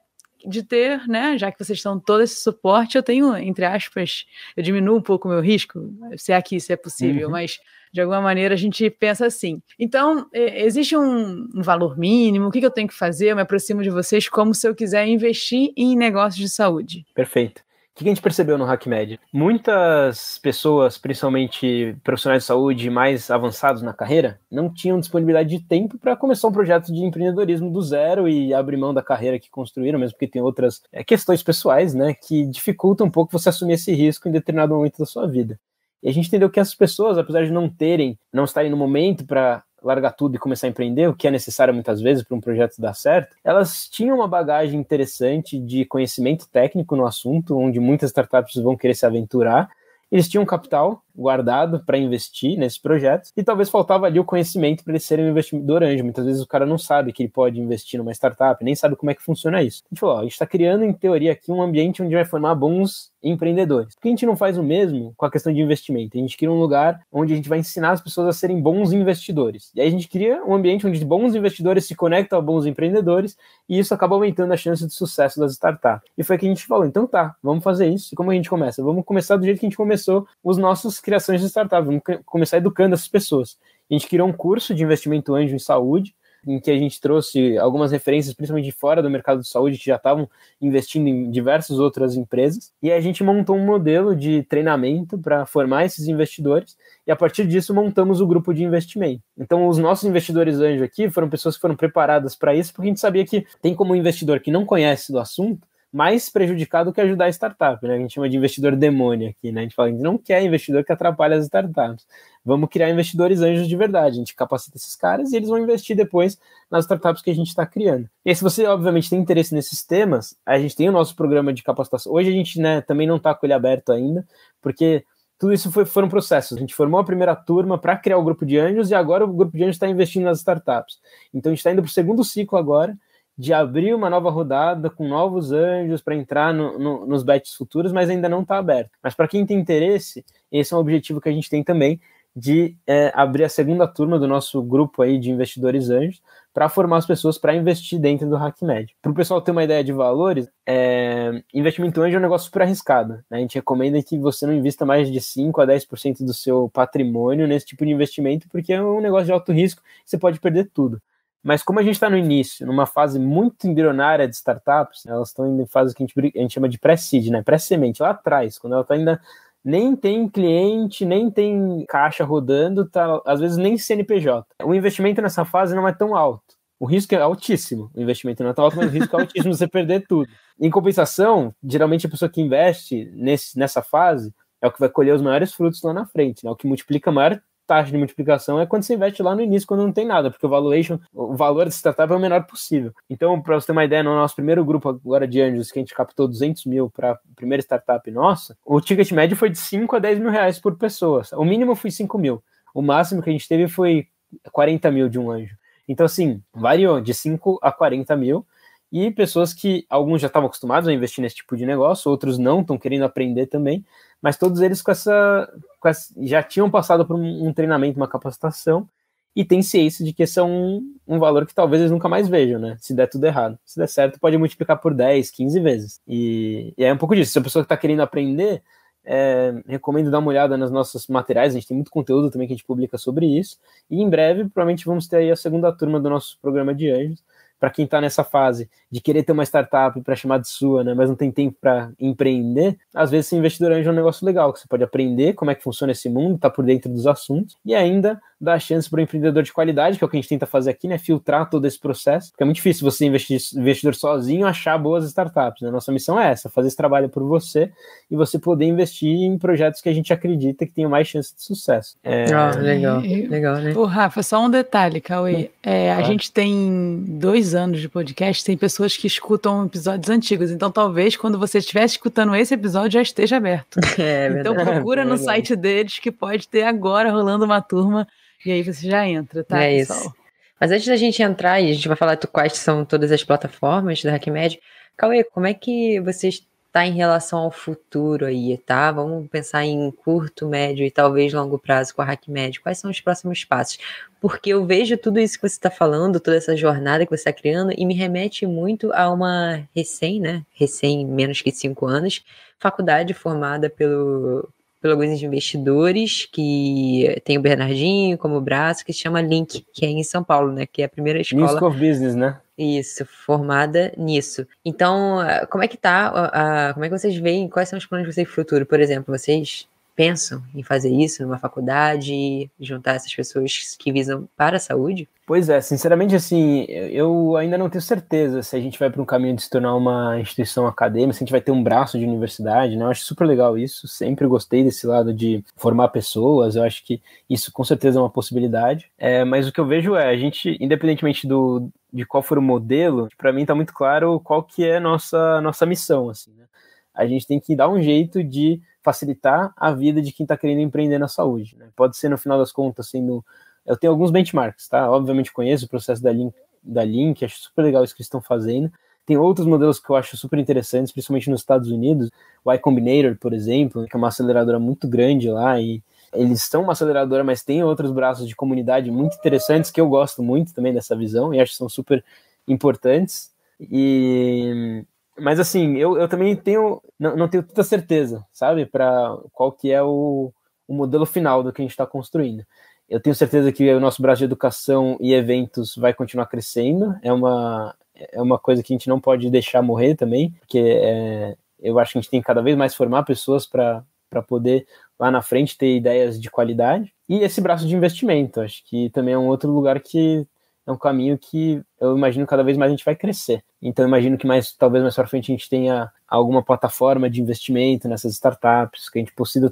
de 0.47 0.63
ter, 0.63 1.07
né, 1.07 1.37
já 1.37 1.51
que 1.51 1.63
vocês 1.63 1.79
estão 1.79 1.99
todo 1.99 2.21
esse 2.21 2.41
suporte, 2.41 2.97
eu 2.97 3.03
tenho, 3.03 3.35
entre 3.35 3.65
aspas, 3.65 4.25
eu 4.55 4.63
diminuo 4.63 4.97
um 4.97 5.01
pouco 5.01 5.27
o 5.27 5.31
meu 5.31 5.41
risco, 5.41 5.79
se 6.17 6.31
é 6.31 6.35
aqui, 6.35 6.59
se 6.59 6.73
é 6.73 6.75
possível, 6.75 7.27
uhum. 7.27 7.33
mas 7.33 7.59
de 7.91 8.01
alguma 8.01 8.21
maneira 8.21 8.53
a 8.53 8.57
gente 8.57 8.89
pensa 8.89 9.25
assim. 9.25 9.61
Então, 9.79 10.27
existe 10.33 10.97
um, 10.97 11.47
um 11.55 11.61
valor 11.61 11.97
mínimo, 11.97 12.47
o 12.47 12.51
que, 12.51 12.59
que 12.59 12.65
eu 12.65 12.71
tenho 12.71 12.87
que 12.87 12.93
fazer? 12.93 13.31
Eu 13.31 13.35
me 13.35 13.41
aproximo 13.41 13.81
de 13.81 13.89
vocês 13.89 14.27
como 14.27 14.53
se 14.53 14.67
eu 14.67 14.75
quiser 14.75 15.07
investir 15.07 15.71
em 15.77 15.95
negócios 15.95 16.39
de 16.39 16.49
saúde. 16.49 17.05
Perfeito. 17.15 17.63
O 17.95 17.97
que 17.97 18.03
a 18.03 18.07
gente 18.09 18.21
percebeu 18.21 18.57
no 18.57 18.65
HackMed? 18.65 19.17
Muitas 19.31 20.37
pessoas, 20.39 20.97
principalmente 20.97 21.95
profissionais 22.03 22.43
de 22.43 22.47
saúde 22.47 22.89
mais 22.89 23.31
avançados 23.31 23.81
na 23.81 23.93
carreira, 23.93 24.37
não 24.51 24.69
tinham 24.69 24.99
disponibilidade 24.99 25.47
de 25.47 25.63
tempo 25.63 25.97
para 25.97 26.13
começar 26.13 26.49
um 26.49 26.51
projeto 26.51 26.91
de 26.91 27.05
empreendedorismo 27.05 27.71
do 27.71 27.81
zero 27.81 28.27
e 28.27 28.53
abrir 28.53 28.75
mão 28.75 28.93
da 28.93 29.01
carreira 29.01 29.39
que 29.39 29.49
construíram, 29.49 29.97
mesmo 29.97 30.17
porque 30.17 30.27
tem 30.27 30.41
outras 30.41 30.81
é, 30.91 31.05
questões 31.05 31.41
pessoais, 31.41 31.93
né, 31.93 32.13
que 32.13 32.45
dificultam 32.47 33.07
um 33.07 33.09
pouco 33.09 33.31
você 33.31 33.47
assumir 33.47 33.75
esse 33.75 33.93
risco 33.93 34.27
em 34.27 34.31
determinado 34.33 34.75
momento 34.75 34.97
da 34.97 35.05
sua 35.05 35.25
vida. 35.25 35.57
E 36.03 36.09
a 36.09 36.11
gente 36.11 36.27
entendeu 36.27 36.49
que 36.49 36.59
essas 36.59 36.75
pessoas, 36.75 37.17
apesar 37.17 37.45
de 37.45 37.51
não 37.51 37.69
terem, 37.69 38.19
não 38.31 38.43
estarem 38.43 38.69
no 38.69 38.75
momento 38.75 39.25
para 39.25 39.63
largar 39.85 40.11
tudo 40.11 40.35
e 40.35 40.39
começar 40.39 40.67
a 40.67 40.69
empreender, 40.69 41.07
o 41.07 41.13
que 41.13 41.27
é 41.27 41.31
necessário 41.31 41.73
muitas 41.73 42.01
vezes 42.01 42.23
para 42.23 42.35
um 42.35 42.41
projeto 42.41 42.81
dar 42.81 42.95
certo, 42.95 43.35
elas 43.43 43.87
tinham 43.87 44.17
uma 44.17 44.27
bagagem 44.27 44.79
interessante 44.79 45.59
de 45.59 45.85
conhecimento 45.85 46.47
técnico 46.49 46.95
no 46.95 47.05
assunto, 47.05 47.57
onde 47.57 47.79
muitas 47.79 48.09
startups 48.09 48.55
vão 48.55 48.75
querer 48.75 48.95
se 48.95 49.05
aventurar. 49.05 49.69
Eles 50.11 50.27
tinham 50.27 50.45
capital 50.45 51.04
guardado 51.15 51.79
para 51.85 51.97
investir 51.97 52.57
nesse 52.57 52.81
projeto 52.81 53.29
e 53.35 53.43
talvez 53.43 53.69
faltava 53.69 54.05
ali 54.05 54.19
o 54.19 54.25
conhecimento 54.25 54.83
para 54.83 54.93
eles 54.93 55.03
serem 55.03 55.25
um 55.25 55.29
investidor 55.29 55.83
anjo. 55.83 56.03
Muitas 56.03 56.25
vezes 56.25 56.41
o 56.41 56.47
cara 56.47 56.65
não 56.65 56.77
sabe 56.77 57.13
que 57.13 57.23
ele 57.23 57.29
pode 57.29 57.59
investir 57.59 57.97
numa 57.97 58.11
startup, 58.11 58.63
nem 58.63 58.75
sabe 58.75 58.95
como 58.95 59.11
é 59.11 59.15
que 59.15 59.23
funciona 59.23 59.63
isso. 59.63 59.83
A 59.85 59.93
gente 59.93 59.99
falou: 59.99 60.15
ó, 60.15 60.19
a 60.19 60.23
gente 60.23 60.33
está 60.33 60.45
criando, 60.45 60.83
em 60.83 60.93
teoria, 60.93 61.31
aqui 61.31 61.51
um 61.51 61.61
ambiente 61.61 62.03
onde 62.03 62.13
vai 62.13 62.25
formar 62.25 62.55
bons 62.55 63.11
empreendedores. 63.23 63.95
Por 63.95 64.01
que 64.01 64.07
a 64.07 64.11
gente 64.11 64.25
não 64.25 64.35
faz 64.35 64.57
o 64.57 64.63
mesmo 64.63 65.13
com 65.17 65.25
a 65.25 65.31
questão 65.31 65.51
de 65.51 65.59
investimento? 65.59 66.17
A 66.17 66.21
gente 66.21 66.37
cria 66.37 66.51
um 66.51 66.59
lugar 66.59 67.01
onde 67.11 67.33
a 67.33 67.35
gente 67.35 67.49
vai 67.49 67.59
ensinar 67.59 67.91
as 67.91 68.01
pessoas 68.01 68.27
a 68.27 68.33
serem 68.33 68.61
bons 68.61 68.93
investidores. 68.93 69.71
E 69.73 69.81
aí 69.81 69.87
a 69.87 69.91
gente 69.91 70.07
cria 70.07 70.43
um 70.45 70.53
ambiente 70.53 70.85
onde 70.85 71.03
bons 71.03 71.33
investidores 71.33 71.85
se 71.85 71.95
conectam 71.95 72.37
a 72.37 72.41
bons 72.41 72.65
empreendedores 72.65 73.35
e 73.67 73.79
isso 73.79 73.93
acaba 73.93 74.15
aumentando 74.15 74.53
a 74.53 74.57
chance 74.57 74.85
de 74.85 74.93
sucesso 74.93 75.39
das 75.39 75.53
startups. 75.53 76.09
E 76.17 76.23
foi 76.23 76.37
que 76.37 76.45
a 76.45 76.49
gente 76.49 76.65
falou: 76.65 76.85
então 76.85 77.07
tá, 77.07 77.35
vamos 77.41 77.63
fazer 77.63 77.87
isso. 77.87 78.09
E 78.13 78.15
como 78.15 78.31
a 78.31 78.33
gente 78.33 78.49
começa? 78.49 78.83
Vamos 78.83 79.03
começar 79.03 79.37
do 79.37 79.45
jeito 79.45 79.59
que 79.59 79.65
a 79.65 79.69
gente 79.69 79.77
começou 79.77 80.27
os 80.43 80.57
nossos 80.57 80.99
criações 81.05 81.39
de 81.39 81.47
startup, 81.47 81.85
vamos 81.85 82.01
começar 82.25 82.57
educando 82.57 82.95
essas 82.95 83.07
pessoas. 83.07 83.59
A 83.89 83.93
gente 83.93 84.07
criou 84.07 84.27
um 84.27 84.33
curso 84.33 84.73
de 84.73 84.83
investimento 84.83 85.35
anjo 85.35 85.55
em 85.55 85.59
saúde, 85.59 86.15
em 86.47 86.59
que 86.59 86.71
a 86.71 86.77
gente 86.77 86.99
trouxe 86.99 87.57
algumas 87.59 87.91
referências, 87.91 88.33
principalmente 88.33 88.65
de 88.65 88.71
fora 88.71 89.03
do 89.03 89.09
mercado 89.09 89.41
de 89.41 89.47
saúde, 89.47 89.77
que 89.77 89.85
já 89.85 89.97
estavam 89.97 90.27
investindo 90.59 91.07
em 91.07 91.29
diversas 91.29 91.77
outras 91.77 92.15
empresas. 92.15 92.71
E 92.81 92.91
a 92.91 92.99
gente 92.99 93.23
montou 93.23 93.55
um 93.55 93.65
modelo 93.65 94.15
de 94.15 94.41
treinamento 94.43 95.17
para 95.17 95.45
formar 95.45 95.85
esses 95.85 96.07
investidores, 96.07 96.75
e 97.05 97.11
a 97.11 97.15
partir 97.15 97.47
disso 97.47 97.73
montamos 97.73 98.19
o 98.19 98.27
grupo 98.27 98.51
de 98.51 98.63
investimento. 98.63 99.21
Então, 99.37 99.67
os 99.67 99.77
nossos 99.77 100.09
investidores 100.09 100.59
anjo 100.59 100.83
aqui 100.83 101.09
foram 101.09 101.29
pessoas 101.29 101.55
que 101.55 101.61
foram 101.61 101.75
preparadas 101.75 102.35
para 102.35 102.55
isso, 102.55 102.73
porque 102.73 102.87
a 102.87 102.91
gente 102.91 102.99
sabia 102.99 103.25
que 103.25 103.45
tem 103.61 103.75
como 103.75 103.95
investidor 103.95 104.39
que 104.39 104.49
não 104.49 104.65
conhece 104.65 105.11
do 105.11 105.19
assunto 105.19 105.67
mais 105.95 106.29
prejudicado 106.29 106.91
que 106.91 106.99
ajudar 106.99 107.23
a 107.23 107.29
startup, 107.29 107.87
né? 107.87 107.95
A 107.95 107.97
gente 107.97 108.13
chama 108.13 108.27
de 108.27 108.35
investidor 108.35 108.75
demônio 108.75 109.29
aqui, 109.29 109.49
né? 109.49 109.61
A 109.61 109.63
gente 109.63 109.73
fala, 109.73 109.87
a 109.87 109.91
gente 109.93 110.03
não 110.03 110.17
quer 110.17 110.43
investidor 110.43 110.83
que 110.83 110.91
atrapalha 110.91 111.37
as 111.37 111.45
startups. 111.45 112.05
Vamos 112.43 112.67
criar 112.69 112.89
investidores 112.89 113.39
anjos 113.39 113.65
de 113.65 113.77
verdade. 113.77 114.15
A 114.15 114.19
gente 114.19 114.35
capacita 114.35 114.75
esses 114.75 114.93
caras 114.93 115.31
e 115.31 115.37
eles 115.37 115.47
vão 115.47 115.57
investir 115.57 115.95
depois 115.95 116.37
nas 116.69 116.83
startups 116.83 117.21
que 117.21 117.29
a 117.29 117.33
gente 117.33 117.47
está 117.47 117.65
criando. 117.65 118.09
E 118.25 118.29
aí, 118.29 118.35
se 118.35 118.43
você, 118.43 118.65
obviamente, 118.65 119.09
tem 119.09 119.17
interesse 119.17 119.55
nesses 119.55 119.85
temas, 119.85 120.35
a 120.45 120.59
gente 120.59 120.75
tem 120.75 120.89
o 120.89 120.91
nosso 120.91 121.15
programa 121.15 121.53
de 121.53 121.63
capacitação. 121.63 122.11
Hoje 122.11 122.27
a 122.27 122.33
gente 122.33 122.59
né, 122.59 122.81
também 122.81 123.07
não 123.07 123.15
está 123.15 123.33
com 123.33 123.45
ele 123.45 123.53
aberto 123.53 123.93
ainda, 123.93 124.27
porque 124.61 125.05
tudo 125.39 125.53
isso 125.53 125.71
foi, 125.71 125.85
foram 125.85 126.09
processos. 126.09 126.57
A 126.57 126.59
gente 126.59 126.75
formou 126.75 126.99
a 126.99 127.05
primeira 127.05 127.33
turma 127.37 127.77
para 127.77 127.95
criar 127.95 128.17
o 128.17 128.23
grupo 128.23 128.45
de 128.45 128.59
anjos 128.59 128.91
e 128.91 128.95
agora 128.95 129.23
o 129.23 129.31
grupo 129.31 129.55
de 129.55 129.63
anjos 129.63 129.77
está 129.77 129.87
investindo 129.87 130.25
nas 130.25 130.39
startups. 130.39 130.97
Então 131.33 131.49
a 131.49 131.53
gente 131.53 131.59
está 131.59 131.71
indo 131.71 131.81
para 131.81 131.89
o 131.89 131.93
segundo 131.93 132.21
ciclo 132.21 132.57
agora 132.57 132.97
de 133.37 133.53
abrir 133.53 133.93
uma 133.93 134.09
nova 134.09 134.29
rodada 134.29 134.89
com 134.89 135.07
novos 135.07 135.51
anjos 135.51 136.01
para 136.01 136.15
entrar 136.15 136.53
no, 136.53 136.79
no, 136.79 137.05
nos 137.05 137.23
bets 137.23 137.53
futuros, 137.53 137.91
mas 137.91 138.09
ainda 138.09 138.29
não 138.29 138.41
está 138.41 138.57
aberto. 138.57 138.91
Mas 139.03 139.13
para 139.13 139.27
quem 139.27 139.45
tem 139.45 139.59
interesse, 139.59 140.23
esse 140.51 140.73
é 140.73 140.77
um 140.77 140.79
objetivo 140.79 141.19
que 141.19 141.29
a 141.29 141.31
gente 141.31 141.49
tem 141.49 141.63
também 141.63 141.99
de 142.35 142.75
é, 142.85 143.13
abrir 143.15 143.45
a 143.45 143.49
segunda 143.49 143.87
turma 143.87 144.19
do 144.19 144.27
nosso 144.27 144.61
grupo 144.61 145.01
aí 145.01 145.17
de 145.17 145.31
investidores 145.31 145.89
anjos 145.89 146.21
para 146.53 146.67
formar 146.67 146.97
as 146.97 147.05
pessoas 147.05 147.37
para 147.37 147.55
investir 147.55 147.97
dentro 147.97 148.27
do 148.27 148.35
HackMed. 148.35 148.93
Para 149.01 149.11
o 149.11 149.15
pessoal 149.15 149.41
ter 149.41 149.51
uma 149.51 149.63
ideia 149.63 149.83
de 149.83 149.93
valores, 149.93 150.49
é, 150.65 151.41
investimento 151.53 152.01
anjo 152.01 152.15
é 152.15 152.19
um 152.19 152.21
negócio 152.21 152.45
super 152.45 152.63
arriscado. 152.63 153.23
Né? 153.29 153.37
A 153.37 153.39
gente 153.39 153.55
recomenda 153.55 154.01
que 154.03 154.17
você 154.17 154.45
não 154.45 154.53
invista 154.53 154.85
mais 154.85 155.09
de 155.09 155.21
5 155.21 155.61
a 155.61 155.67
10% 155.67 156.25
do 156.25 156.33
seu 156.33 156.69
patrimônio 156.73 157.47
nesse 157.47 157.67
tipo 157.67 157.85
de 157.85 157.91
investimento, 157.91 158.49
porque 158.49 158.73
é 158.73 158.83
um 158.83 158.99
negócio 158.99 159.25
de 159.25 159.31
alto 159.31 159.53
risco, 159.53 159.81
você 160.05 160.17
pode 160.17 160.39
perder 160.39 160.69
tudo. 160.73 161.01
Mas 161.45 161.61
como 161.61 161.79
a 161.79 161.83
gente 161.83 161.93
está 161.93 162.09
no 162.09 162.17
início, 162.17 162.65
numa 162.65 162.87
fase 162.87 163.19
muito 163.19 163.67
embrionária 163.67 164.27
de 164.27 164.33
startups, 164.33 165.05
elas 165.05 165.27
estão 165.27 165.61
em 165.61 165.67
fase 165.67 165.93
que 165.93 166.01
a 166.01 166.07
gente, 166.07 166.33
a 166.35 166.41
gente 166.41 166.55
chama 166.55 166.67
de 166.67 166.79
pré-seed, 166.79 167.27
né? 167.27 167.43
pré-semente, 167.43 168.01
lá 168.01 168.09
atrás, 168.09 168.57
quando 168.57 168.73
ela 168.73 168.81
está 168.81 168.95
ainda 168.95 169.21
nem 169.63 169.95
tem 169.95 170.27
cliente, 170.27 171.05
nem 171.05 171.29
tem 171.29 171.85
caixa 171.87 172.23
rodando, 172.23 172.89
tá, 172.89 173.21
às 173.27 173.39
vezes 173.39 173.57
nem 173.57 173.77
CNPJ. 173.77 174.43
O 174.63 174.73
investimento 174.73 175.21
nessa 175.21 175.45
fase 175.45 175.75
não 175.75 175.87
é 175.87 175.93
tão 175.93 176.15
alto. 176.15 176.55
O 176.79 176.85
risco 176.87 177.13
é 177.13 177.21
altíssimo. 177.21 177.91
O 177.93 178.01
investimento 178.01 178.41
não 178.41 178.49
é 178.49 178.53
tão 178.53 178.65
alto, 178.65 178.77
mas 178.77 178.87
o 178.87 178.89
risco 178.89 179.15
é 179.15 179.21
altíssimo 179.21 179.53
você 179.53 179.67
perder 179.67 180.07
tudo. 180.07 180.27
Em 180.59 180.71
compensação, 180.71 181.53
geralmente 181.63 182.07
a 182.07 182.09
pessoa 182.09 182.27
que 182.27 182.41
investe 182.41 183.05
nesse, 183.13 183.57
nessa 183.57 183.83
fase 183.83 184.33
é 184.63 184.67
o 184.67 184.71
que 184.71 184.79
vai 184.79 184.89
colher 184.89 185.13
os 185.13 185.21
maiores 185.21 185.53
frutos 185.53 185.83
lá 185.83 185.93
na 185.93 186.07
frente, 186.07 186.43
né? 186.43 186.49
O 186.49 186.55
que 186.55 186.65
multiplica 186.65 187.11
maior 187.11 187.39
taxa 187.65 187.91
de 187.91 187.97
multiplicação 187.97 188.59
é 188.59 188.65
quando 188.65 188.83
você 188.83 188.93
investe 188.93 189.21
lá 189.21 189.35
no 189.35 189.41
início, 189.41 189.67
quando 189.67 189.83
não 189.83 189.91
tem 189.91 190.05
nada, 190.05 190.29
porque 190.29 190.45
o 190.45 190.49
valuation, 190.49 190.99
o 191.13 191.35
valor 191.35 191.65
dessa 191.65 191.77
startup 191.77 192.11
é 192.11 192.15
o 192.15 192.19
menor 192.19 192.45
possível. 192.45 192.93
Então, 193.09 193.41
para 193.41 193.55
você 193.55 193.67
ter 193.67 193.71
uma 193.71 193.85
ideia, 193.85 194.03
no 194.03 194.13
nosso 194.13 194.35
primeiro 194.35 194.63
grupo 194.63 194.89
agora 194.89 195.27
de 195.27 195.41
anjos, 195.41 195.71
que 195.71 195.79
a 195.79 195.81
gente 195.81 195.93
captou 195.93 196.27
200 196.27 196.65
mil 196.65 196.89
para 196.89 197.11
a 197.11 197.19
primeira 197.35 197.61
startup 197.61 198.09
nossa, 198.11 198.57
o 198.65 198.79
ticket 198.79 199.11
médio 199.11 199.35
foi 199.35 199.49
de 199.49 199.57
5 199.57 199.95
a 199.95 199.99
10 199.99 200.19
mil 200.19 200.29
reais 200.29 200.59
por 200.59 200.77
pessoa. 200.77 201.23
O 201.33 201.45
mínimo 201.45 201.75
foi 201.75 201.91
5 201.91 202.17
mil. 202.17 202.43
O 202.73 202.81
máximo 202.81 203.21
que 203.21 203.29
a 203.29 203.33
gente 203.33 203.47
teve 203.47 203.67
foi 203.67 204.07
40 204.51 204.91
mil 204.91 205.09
de 205.09 205.19
um 205.19 205.31
anjo. 205.31 205.55
Então, 205.87 206.05
assim, 206.05 206.41
variou 206.53 206.99
de 206.99 207.13
5 207.13 207.59
a 207.61 207.71
40 207.71 208.15
mil 208.15 208.45
e 208.91 209.11
pessoas 209.11 209.53
que 209.53 209.85
alguns 209.89 210.21
já 210.21 210.27
estavam 210.27 210.47
acostumados 210.47 210.87
a 210.87 210.93
investir 210.93 211.21
nesse 211.21 211.35
tipo 211.37 211.55
de 211.57 211.65
negócio, 211.65 212.09
outros 212.09 212.37
não, 212.37 212.61
estão 212.61 212.77
querendo 212.77 213.03
aprender 213.03 213.47
também, 213.47 213.83
mas 214.25 214.37
todos 214.37 214.59
eles 214.59 214.81
com 214.81 214.89
essa, 214.89 215.47
com 215.79 215.87
essa 215.87 216.11
já 216.19 216.41
tinham 216.41 216.67
passado 216.67 217.05
por 217.05 217.15
um, 217.15 217.47
um, 217.47 217.53
treinamento, 217.53 217.95
uma 217.95 218.07
capacitação 218.07 218.89
e 219.35 219.45
tem 219.45 219.61
ciência 219.61 220.03
de 220.03 220.11
que 220.11 220.23
esse 220.23 220.39
é 220.39 220.41
um, 220.41 220.81
um 221.07 221.19
valor 221.19 221.45
que 221.45 221.53
talvez 221.53 221.79
eles 221.79 221.91
nunca 221.91 222.09
mais 222.09 222.27
vejam, 222.27 222.59
né? 222.59 222.75
Se 222.79 222.95
der 222.95 223.05
tudo 223.05 223.23
errado. 223.27 223.59
Se 223.63 223.77
der 223.77 223.87
certo, 223.87 224.19
pode 224.19 224.35
multiplicar 224.35 224.81
por 224.81 224.95
10, 224.95 225.29
15 225.29 225.59
vezes. 225.59 226.01
E, 226.07 226.73
e 226.75 226.83
é 226.83 226.91
um 226.91 226.97
pouco 226.97 227.15
disso. 227.15 227.33
Se 227.33 227.37
a 227.37 227.41
pessoa 227.43 227.61
que 227.61 227.67
está 227.67 227.77
querendo 227.77 227.99
aprender, 227.99 228.63
é, 229.03 229.53
recomendo 229.67 230.09
dar 230.09 230.17
uma 230.17 230.29
olhada 230.29 230.57
nas 230.57 230.71
nossas 230.71 231.05
materiais, 231.05 231.53
a 231.53 231.59
gente 231.59 231.67
tem 231.67 231.77
muito 231.77 231.91
conteúdo 231.91 232.31
também 232.31 232.47
que 232.47 232.53
a 232.55 232.57
gente 232.57 232.65
publica 232.65 232.97
sobre 232.97 233.27
isso. 233.27 233.59
E 233.91 234.01
em 234.01 234.09
breve, 234.09 234.45
provavelmente, 234.45 234.87
vamos 234.87 235.07
ter 235.07 235.17
aí 235.17 235.29
a 235.29 235.35
segunda 235.35 235.71
turma 235.71 235.99
do 235.99 236.09
nosso 236.09 236.39
programa 236.41 236.73
de 236.73 236.89
anjos 236.89 237.23
para 237.59 237.69
quem 237.69 237.85
está 237.85 238.01
nessa 238.01 238.23
fase 238.23 238.69
de 238.91 239.01
querer 239.01 239.23
ter 239.23 239.31
uma 239.31 239.43
startup 239.43 239.99
para 240.01 240.15
chamar 240.15 240.39
de 240.39 240.49
sua, 240.49 240.83
né, 240.83 240.93
mas 240.93 241.09
não 241.09 241.15
tem 241.15 241.31
tempo 241.31 241.57
para 241.59 241.91
empreender, 241.99 242.77
às 242.93 243.11
vezes 243.11 243.27
ser 243.27 243.37
investidor 243.37 243.71
anjo 243.71 243.89
é 243.89 243.91
um 243.91 243.95
negócio 243.95 244.25
legal, 244.25 244.51
que 244.53 244.59
você 244.59 244.67
pode 244.67 244.83
aprender 244.83 245.33
como 245.33 245.51
é 245.51 245.55
que 245.55 245.63
funciona 245.63 245.91
esse 245.91 246.09
mundo, 246.09 246.37
tá 246.37 246.49
por 246.49 246.65
dentro 246.65 246.91
dos 246.91 247.07
assuntos 247.07 247.57
e 247.65 247.73
ainda 247.73 248.19
dar 248.39 248.59
chance 248.59 248.89
para 248.89 248.97
o 248.97 249.01
empreendedor 249.01 249.43
de 249.43 249.53
qualidade, 249.53 249.97
que 249.97 250.03
é 250.03 250.07
o 250.07 250.09
que 250.09 250.17
a 250.17 250.19
gente 250.19 250.29
tenta 250.29 250.45
fazer 250.45 250.71
aqui, 250.71 250.87
né, 250.87 250.97
filtrar 250.97 251.49
todo 251.49 251.65
esse 251.65 251.79
processo, 251.79 252.31
porque 252.31 252.43
é 252.43 252.45
muito 252.45 252.57
difícil 252.57 252.89
você 252.89 253.05
investir, 253.05 253.39
investidor 253.55 253.95
sozinho 253.95 254.45
achar 254.45 254.77
boas 254.77 255.05
startups, 255.05 255.61
né? 255.61 255.71
Nossa 255.71 255.91
missão 255.91 256.19
é 256.19 256.31
essa, 256.31 256.49
fazer 256.49 256.67
esse 256.67 256.77
trabalho 256.77 257.09
por 257.09 257.23
você 257.23 257.71
e 258.11 258.15
você 258.15 258.37
poder 258.37 258.65
investir 258.65 259.09
em 259.09 259.37
projetos 259.37 259.81
que 259.81 259.89
a 259.89 259.93
gente 259.93 260.11
acredita 260.11 260.65
que 260.65 260.71
tenham 260.71 260.89
mais 260.89 261.07
chance 261.07 261.33
de 261.33 261.43
sucesso. 261.43 261.95
É... 262.03 262.31
Ah, 262.33 262.51
legal, 262.51 262.99
legal, 262.99 263.55
né? 263.57 263.73
Ô, 263.75 263.85
Rafa, 263.85 264.21
só 264.21 264.43
um 264.43 264.49
detalhe, 264.49 264.99
Cauê. 264.99 265.49
É, 265.63 265.93
a 265.93 266.01
gente 266.01 266.31
tem 266.31 267.03
dois 267.07 267.55
anos 267.55 267.79
de 267.79 267.87
podcast, 267.87 268.43
tem 268.43 268.57
pessoas 268.57 268.97
que 268.97 269.07
escutam 269.07 269.65
episódios 269.65 270.09
antigos. 270.09 270.51
Então, 270.51 270.69
talvez 270.69 271.15
quando 271.15 271.39
você 271.39 271.59
estiver 271.59 271.85
escutando 271.85 272.35
esse 272.35 272.53
episódio 272.53 272.91
já 272.91 273.01
esteja 273.01 273.37
aberto. 273.37 273.79
É, 273.97 274.27
então, 274.27 274.53
procura 274.53 275.01
é 275.01 275.05
no 275.05 275.17
site 275.17 275.55
deles 275.55 275.99
que 275.99 276.11
pode 276.11 276.47
ter 276.47 276.63
agora 276.63 277.11
rolando 277.11 277.45
uma 277.45 277.61
turma 277.61 278.05
e 278.45 278.51
aí 278.51 278.63
você 278.63 278.89
já 278.89 279.07
entra, 279.07 279.43
tá, 279.43 279.63
é 279.63 279.79
pessoal? 279.79 279.99
Isso. 279.99 280.13
Mas 280.59 280.71
antes 280.71 280.87
da 280.87 280.95
gente 280.95 281.21
entrar, 281.21 281.59
e 281.59 281.69
a 281.69 281.73
gente 281.73 281.87
vai 281.87 281.97
falar 281.97 282.17
quais 282.17 282.53
são 282.53 282.85
todas 282.85 283.11
as 283.11 283.23
plataformas 283.23 284.01
da 284.01 284.15
HackMed, 284.15 284.59
Cauê, 284.95 285.23
como 285.23 285.45
é 285.45 285.53
que 285.53 285.99
vocês 285.99 286.45
está 286.75 286.85
em 286.85 286.93
relação 286.93 287.39
ao 287.39 287.51
futuro 287.51 288.25
aí, 288.25 288.57
tá? 288.57 288.91
Vamos 288.91 289.29
pensar 289.29 289.63
em 289.63 289.89
curto, 289.91 290.45
médio 290.45 290.85
e 290.85 290.91
talvez 290.91 291.31
longo 291.31 291.57
prazo 291.57 291.95
com 291.95 292.01
a 292.01 292.05
HackMed. 292.05 292.59
Quais 292.59 292.77
são 292.77 292.91
os 292.91 292.99
próximos 292.99 293.45
passos? 293.45 293.77
Porque 294.19 294.49
eu 294.49 294.65
vejo 294.65 294.97
tudo 294.97 295.19
isso 295.19 295.35
que 295.35 295.47
você 295.47 295.55
está 295.55 295.71
falando, 295.71 296.19
toda 296.19 296.35
essa 296.35 296.55
jornada 296.55 297.05
que 297.05 297.11
você 297.11 297.29
está 297.29 297.31
criando, 297.31 297.71
e 297.77 297.85
me 297.85 297.93
remete 297.93 298.45
muito 298.45 298.91
a 298.93 299.09
uma 299.09 299.65
recém, 299.73 300.19
né? 300.19 300.43
Recém, 300.53 301.05
menos 301.05 301.41
que 301.41 301.49
cinco 301.49 301.85
anos, 301.85 302.25
faculdade 302.59 303.13
formada 303.13 303.69
pelo, 303.69 304.49
por 304.85 304.91
alguns 304.91 305.19
investidores, 305.23 306.27
que 306.31 307.19
tem 307.25 307.39
o 307.39 307.41
Bernardinho 307.41 308.19
como 308.19 308.39
braço, 308.39 308.85
que 308.85 308.93
se 308.93 308.99
chama 308.99 309.19
Link, 309.19 309.65
que 309.73 309.83
é 309.83 309.89
em 309.89 310.03
São 310.03 310.23
Paulo, 310.23 310.51
né? 310.51 310.67
Que 310.67 310.83
é 310.83 310.85
a 310.85 310.89
primeira 310.89 311.19
escola. 311.19 311.41
New 311.41 311.57
School 311.57 311.69
of 311.71 311.79
Business, 311.79 312.13
né? 312.13 312.37
Isso, 312.55 313.03
formada 313.03 313.91
nisso. 313.97 314.45
Então, 314.63 315.17
como 315.49 315.63
é 315.63 315.67
que 315.67 315.75
tá? 315.75 316.71
como 316.75 316.85
é 316.85 316.89
que 316.89 316.99
vocês 316.99 317.15
veem? 317.17 317.49
Quais 317.49 317.67
são 317.67 317.79
os 317.79 317.85
planos 317.87 318.07
de 318.07 318.13
vocês 318.13 318.27
no 318.27 318.33
futuro? 318.33 318.63
Por 318.63 318.79
exemplo, 318.79 319.17
vocês 319.17 319.67
pensam 319.95 320.43
em 320.53 320.61
fazer 320.61 320.89
isso 320.89 321.23
numa 321.23 321.37
faculdade, 321.37 322.49
juntar 322.59 322.95
essas 322.95 323.13
pessoas 323.13 323.75
que 323.79 323.91
visam 323.91 324.27
para 324.35 324.57
a 324.57 324.59
saúde? 324.59 325.07
Pois 325.25 325.49
é, 325.49 325.59
sinceramente, 325.59 326.15
assim, 326.15 326.65
eu 326.69 327.35
ainda 327.35 327.57
não 327.57 327.67
tenho 327.67 327.81
certeza 327.81 328.43
se 328.43 328.55
a 328.55 328.59
gente 328.59 328.77
vai 328.77 328.91
para 328.91 329.01
um 329.01 329.05
caminho 329.05 329.35
de 329.35 329.41
se 329.41 329.49
tornar 329.49 329.73
uma 329.75 330.19
instituição 330.19 330.67
acadêmica, 330.67 331.13
se 331.13 331.17
a 331.17 331.25
gente 331.25 331.31
vai 331.31 331.41
ter 331.41 331.51
um 331.51 331.63
braço 331.63 331.97
de 331.97 332.05
universidade, 332.05 332.75
né? 332.75 332.83
Eu 332.85 332.89
acho 332.89 333.05
super 333.05 333.25
legal 333.25 333.57
isso, 333.57 333.87
sempre 333.87 334.27
gostei 334.27 334.63
desse 334.63 334.85
lado 334.85 335.11
de 335.11 335.43
formar 335.55 335.87
pessoas, 335.87 336.55
eu 336.55 336.63
acho 336.63 336.85
que 336.85 337.01
isso 337.27 337.51
com 337.51 337.63
certeza 337.63 337.97
é 337.97 338.01
uma 338.01 338.09
possibilidade. 338.09 338.91
É, 338.99 339.23
mas 339.23 339.47
o 339.47 339.51
que 339.51 339.59
eu 339.59 339.65
vejo 339.65 339.95
é, 339.95 340.07
a 340.07 340.17
gente, 340.17 340.57
independentemente 340.59 341.25
do, 341.25 341.69
de 341.91 342.05
qual 342.05 342.21
for 342.21 342.37
o 342.37 342.41
modelo, 342.41 343.09
para 343.17 343.33
mim 343.33 343.41
está 343.41 343.55
muito 343.55 343.73
claro 343.73 344.19
qual 344.19 344.43
que 344.43 344.63
é 344.63 344.77
a 344.77 344.81
nossa, 344.81 345.41
nossa 345.41 345.65
missão, 345.65 346.09
assim, 346.09 346.31
né? 346.37 346.45
A 346.93 347.07
gente 347.07 347.25
tem 347.25 347.39
que 347.39 347.55
dar 347.55 347.67
um 347.67 347.81
jeito 347.81 348.23
de 348.23 348.61
facilitar 348.85 349.51
a 349.57 349.73
vida 349.73 349.99
de 349.99 350.11
quem 350.11 350.23
está 350.23 350.37
querendo 350.37 350.61
empreender 350.61 350.99
na 350.99 351.07
saúde. 351.07 351.57
Né? 351.57 351.67
Pode 351.75 351.97
ser, 351.97 352.07
no 352.07 352.17
final 352.17 352.37
das 352.37 352.51
contas, 352.51 352.87
sendo. 352.87 353.25
Eu 353.65 353.75
tenho 353.75 353.91
alguns 353.91 354.11
benchmarks, 354.11 354.67
tá? 354.67 354.89
Obviamente 354.91 355.33
conheço 355.33 355.65
o 355.65 355.69
processo 355.69 356.01
da 356.01 356.11
Link, 356.11 356.35
da 356.61 356.85
Link 356.85 357.25
acho 357.25 357.39
super 357.39 357.63
legal 357.63 357.83
isso 357.83 357.95
que 357.95 358.01
eles 358.01 358.05
estão 358.05 358.21
fazendo. 358.21 358.71
Tem 359.07 359.17
outros 359.17 359.47
modelos 359.47 359.79
que 359.79 359.89
eu 359.89 359.95
acho 359.95 360.15
super 360.15 360.37
interessantes, 360.37 360.91
principalmente 360.91 361.31
nos 361.31 361.41
Estados 361.41 361.71
Unidos. 361.71 362.11
O 362.43 362.51
Y 362.51 362.59
Combinator, 362.59 363.17
por 363.17 363.33
exemplo, 363.33 363.85
que 363.87 363.95
é 363.95 363.97
uma 363.97 364.09
aceleradora 364.09 364.59
muito 364.59 364.87
grande 364.87 365.29
lá 365.29 365.59
e 365.59 365.81
eles 366.13 366.43
são 366.43 366.61
uma 366.61 366.73
aceleradora, 366.73 367.23
mas 367.23 367.43
tem 367.43 367.63
outros 367.63 367.91
braços 367.91 368.27
de 368.27 368.35
comunidade 368.35 368.91
muito 368.91 369.17
interessantes 369.17 369.71
que 369.71 369.81
eu 369.81 369.89
gosto 369.89 370.21
muito 370.21 370.53
também 370.53 370.73
dessa 370.73 370.95
visão 370.95 371.33
e 371.33 371.39
acho 371.39 371.51
que 371.51 371.57
são 371.57 371.69
super 371.69 372.03
importantes. 372.47 373.31
E 373.59 374.83
mas 375.17 375.39
assim, 375.39 375.77
eu, 375.77 375.97
eu 375.97 376.07
também 376.07 376.35
tenho, 376.35 376.81
não, 376.99 377.15
não 377.15 377.27
tenho 377.27 377.43
tanta 377.43 377.63
certeza, 377.63 378.25
sabe, 378.31 378.65
para 378.65 379.17
qual 379.31 379.51
que 379.51 379.71
é 379.71 379.81
o, 379.81 380.31
o 380.67 380.73
modelo 380.73 381.05
final 381.05 381.43
do 381.43 381.53
que 381.53 381.61
a 381.61 381.63
gente 381.63 381.71
está 381.71 381.85
construindo. 381.85 382.45
Eu 382.87 382.99
tenho 382.99 383.15
certeza 383.15 383.51
que 383.51 383.73
o 383.73 383.79
nosso 383.79 384.01
braço 384.01 384.19
de 384.19 384.25
educação 384.25 384.97
e 384.99 385.13
eventos 385.13 385.75
vai 385.75 385.93
continuar 385.93 386.27
crescendo. 386.27 386.95
É 387.01 387.11
uma, 387.11 387.75
é 387.95 388.21
uma 388.21 388.37
coisa 388.37 388.61
que 388.61 388.73
a 388.73 388.75
gente 388.75 388.89
não 388.89 388.99
pode 388.99 389.29
deixar 389.29 389.61
morrer 389.61 389.95
também, 389.95 390.31
porque 390.39 390.59
é, 390.59 391.35
eu 391.59 391.79
acho 391.79 391.93
que 391.93 391.97
a 391.97 392.01
gente 392.01 392.11
tem 392.11 392.21
que 392.21 392.27
cada 392.27 392.41
vez 392.41 392.55
mais 392.55 392.75
formar 392.75 393.03
pessoas 393.03 393.47
para 393.47 393.83
poder 394.27 394.67
lá 394.99 395.09
na 395.09 395.21
frente 395.21 395.57
ter 395.57 395.75
ideias 395.75 396.21
de 396.21 396.29
qualidade. 396.29 396.93
E 397.09 397.19
esse 397.19 397.41
braço 397.41 397.67
de 397.67 397.75
investimento, 397.75 398.41
acho 398.41 398.63
que 398.65 398.89
também 398.91 399.13
é 399.13 399.17
um 399.17 399.27
outro 399.27 399.51
lugar 399.51 399.79
que 399.79 400.27
é 400.65 400.71
um 400.71 400.77
caminho 400.77 401.17
que 401.17 401.61
eu 401.79 401.95
imagino 401.95 402.25
cada 402.25 402.43
vez 402.43 402.57
mais 402.57 402.69
a 402.69 402.75
gente 402.75 402.85
vai 402.85 402.95
crescer. 402.95 403.43
Então 403.61 403.85
eu 403.85 403.87
imagino 403.87 404.17
que 404.17 404.25
mais 404.25 404.53
talvez 404.53 404.83
mais 404.83 404.95
para 404.95 405.07
frente 405.07 405.31
a 405.31 405.35
gente 405.35 405.49
tenha 405.49 405.91
alguma 406.07 406.43
plataforma 406.43 407.09
de 407.09 407.21
investimento 407.21 407.87
nessas 407.87 408.13
startups, 408.13 408.89
que 408.89 408.99
a 408.99 409.01
gente 409.01 409.13
possível 409.13 409.51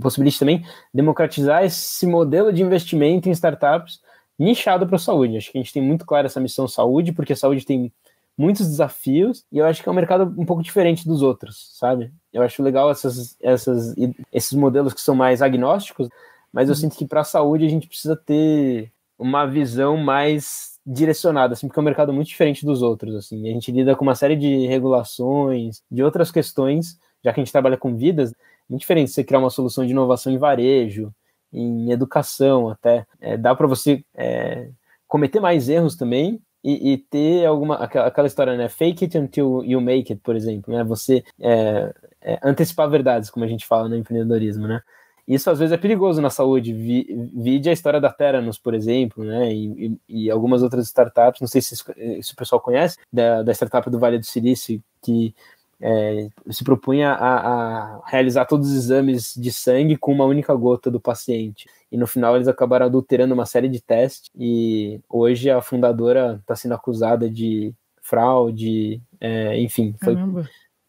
possibilite 0.00 0.38
também 0.38 0.64
democratizar 0.92 1.64
esse 1.64 2.06
modelo 2.06 2.52
de 2.52 2.62
investimento 2.62 3.28
em 3.28 3.32
startups 3.32 4.00
nichado 4.38 4.86
para 4.86 4.96
a 4.96 4.98
saúde. 4.98 5.36
Acho 5.36 5.52
que 5.52 5.58
a 5.58 5.60
gente 5.60 5.72
tem 5.72 5.82
muito 5.82 6.04
claro 6.06 6.26
essa 6.26 6.40
missão 6.40 6.66
saúde, 6.66 7.12
porque 7.12 7.32
a 7.32 7.36
saúde 7.36 7.64
tem 7.64 7.92
muitos 8.36 8.66
desafios 8.66 9.44
e 9.52 9.58
eu 9.58 9.66
acho 9.66 9.82
que 9.82 9.88
é 9.88 9.92
um 9.92 9.94
mercado 9.94 10.34
um 10.38 10.46
pouco 10.46 10.62
diferente 10.62 11.06
dos 11.06 11.22
outros, 11.22 11.70
sabe? 11.78 12.12
Eu 12.32 12.42
acho 12.42 12.62
legal 12.62 12.90
essas, 12.90 13.36
essas, 13.40 13.94
esses 14.32 14.52
modelos 14.52 14.94
que 14.94 15.00
são 15.00 15.14
mais 15.14 15.42
agnósticos, 15.42 16.08
mas 16.52 16.68
eu 16.68 16.74
uhum. 16.74 16.80
sinto 16.80 16.96
que 16.96 17.06
para 17.06 17.20
a 17.20 17.24
saúde 17.24 17.66
a 17.66 17.68
gente 17.68 17.86
precisa 17.86 18.16
ter 18.16 18.90
uma 19.22 19.46
visão 19.46 19.96
mais 19.96 20.72
direcionada, 20.84 21.54
assim, 21.54 21.68
porque 21.68 21.78
é 21.78 21.82
um 21.82 21.84
mercado 21.84 22.12
muito 22.12 22.28
diferente 22.28 22.66
dos 22.66 22.82
outros, 22.82 23.14
assim. 23.14 23.48
A 23.48 23.52
gente 23.52 23.70
lida 23.70 23.94
com 23.94 24.04
uma 24.04 24.16
série 24.16 24.36
de 24.36 24.66
regulações, 24.66 25.80
de 25.90 26.02
outras 26.02 26.30
questões, 26.30 26.98
já 27.24 27.32
que 27.32 27.40
a 27.40 27.44
gente 27.44 27.52
trabalha 27.52 27.76
com 27.76 27.96
vidas, 27.96 28.34
muito 28.68 28.80
diferente 28.80 29.12
você 29.12 29.22
criar 29.22 29.38
uma 29.38 29.50
solução 29.50 29.84
de 29.84 29.92
inovação 29.92 30.32
em 30.32 30.38
varejo, 30.38 31.14
em 31.52 31.92
educação 31.92 32.68
até. 32.68 33.06
É, 33.20 33.36
dá 33.36 33.54
para 33.54 33.66
você 33.66 34.04
é, 34.14 34.68
cometer 35.06 35.38
mais 35.38 35.68
erros 35.68 35.94
também 35.94 36.40
e, 36.64 36.92
e, 36.92 36.98
ter 36.98 37.46
alguma 37.46 37.76
aquela, 37.76 38.06
aquela 38.06 38.26
história, 38.26 38.56
né? 38.56 38.68
Fake 38.68 39.04
it 39.04 39.18
until 39.18 39.62
you 39.64 39.80
make 39.80 40.12
it, 40.12 40.20
por 40.22 40.34
exemplo, 40.34 40.74
né? 40.74 40.82
Você 40.84 41.22
é, 41.40 41.92
é 42.20 42.38
antecipar 42.42 42.88
verdades, 42.88 43.30
como 43.30 43.44
a 43.44 43.48
gente 43.48 43.66
fala 43.66 43.88
no 43.88 43.96
empreendedorismo, 43.96 44.66
né? 44.66 44.80
Isso 45.26 45.50
às 45.50 45.58
vezes 45.58 45.72
é 45.72 45.76
perigoso 45.76 46.20
na 46.20 46.30
saúde. 46.30 46.72
Vide 46.72 47.68
a 47.68 47.72
história 47.72 48.00
da 48.00 48.12
Theranos, 48.12 48.58
por 48.58 48.74
exemplo, 48.74 49.24
né? 49.24 49.52
E, 49.52 49.98
e, 50.08 50.24
e, 50.24 50.30
algumas 50.30 50.62
outras 50.62 50.86
startups, 50.86 51.40
não 51.40 51.48
sei 51.48 51.62
se, 51.62 51.76
se 51.76 52.32
o 52.32 52.36
pessoal 52.36 52.60
conhece, 52.60 52.98
da, 53.12 53.42
da 53.42 53.52
startup 53.52 53.88
do 53.88 53.98
Vale 53.98 54.18
do 54.18 54.26
Silício, 54.26 54.82
que 55.00 55.34
é, 55.82 56.28
se 56.48 56.62
propunha 56.62 57.10
a, 57.10 57.96
a, 57.96 58.02
realizar 58.06 58.44
todos 58.44 58.70
os 58.70 58.76
exames 58.76 59.34
de 59.36 59.52
sangue 59.52 59.96
com 59.96 60.12
uma 60.12 60.24
única 60.24 60.54
gota 60.54 60.88
do 60.88 61.00
paciente. 61.00 61.68
E 61.90 61.96
no 61.96 62.06
final 62.06 62.36
eles 62.36 62.46
acabaram 62.46 62.86
adulterando 62.86 63.34
uma 63.34 63.44
série 63.46 63.68
de 63.68 63.80
testes 63.80 64.30
e 64.38 65.00
hoje 65.10 65.50
a 65.50 65.60
fundadora 65.60 66.38
está 66.40 66.54
sendo 66.54 66.74
acusada 66.74 67.28
de 67.28 67.74
fraude, 68.00 69.02
é, 69.20 69.60
enfim. 69.60 69.94
Foi. 70.02 70.14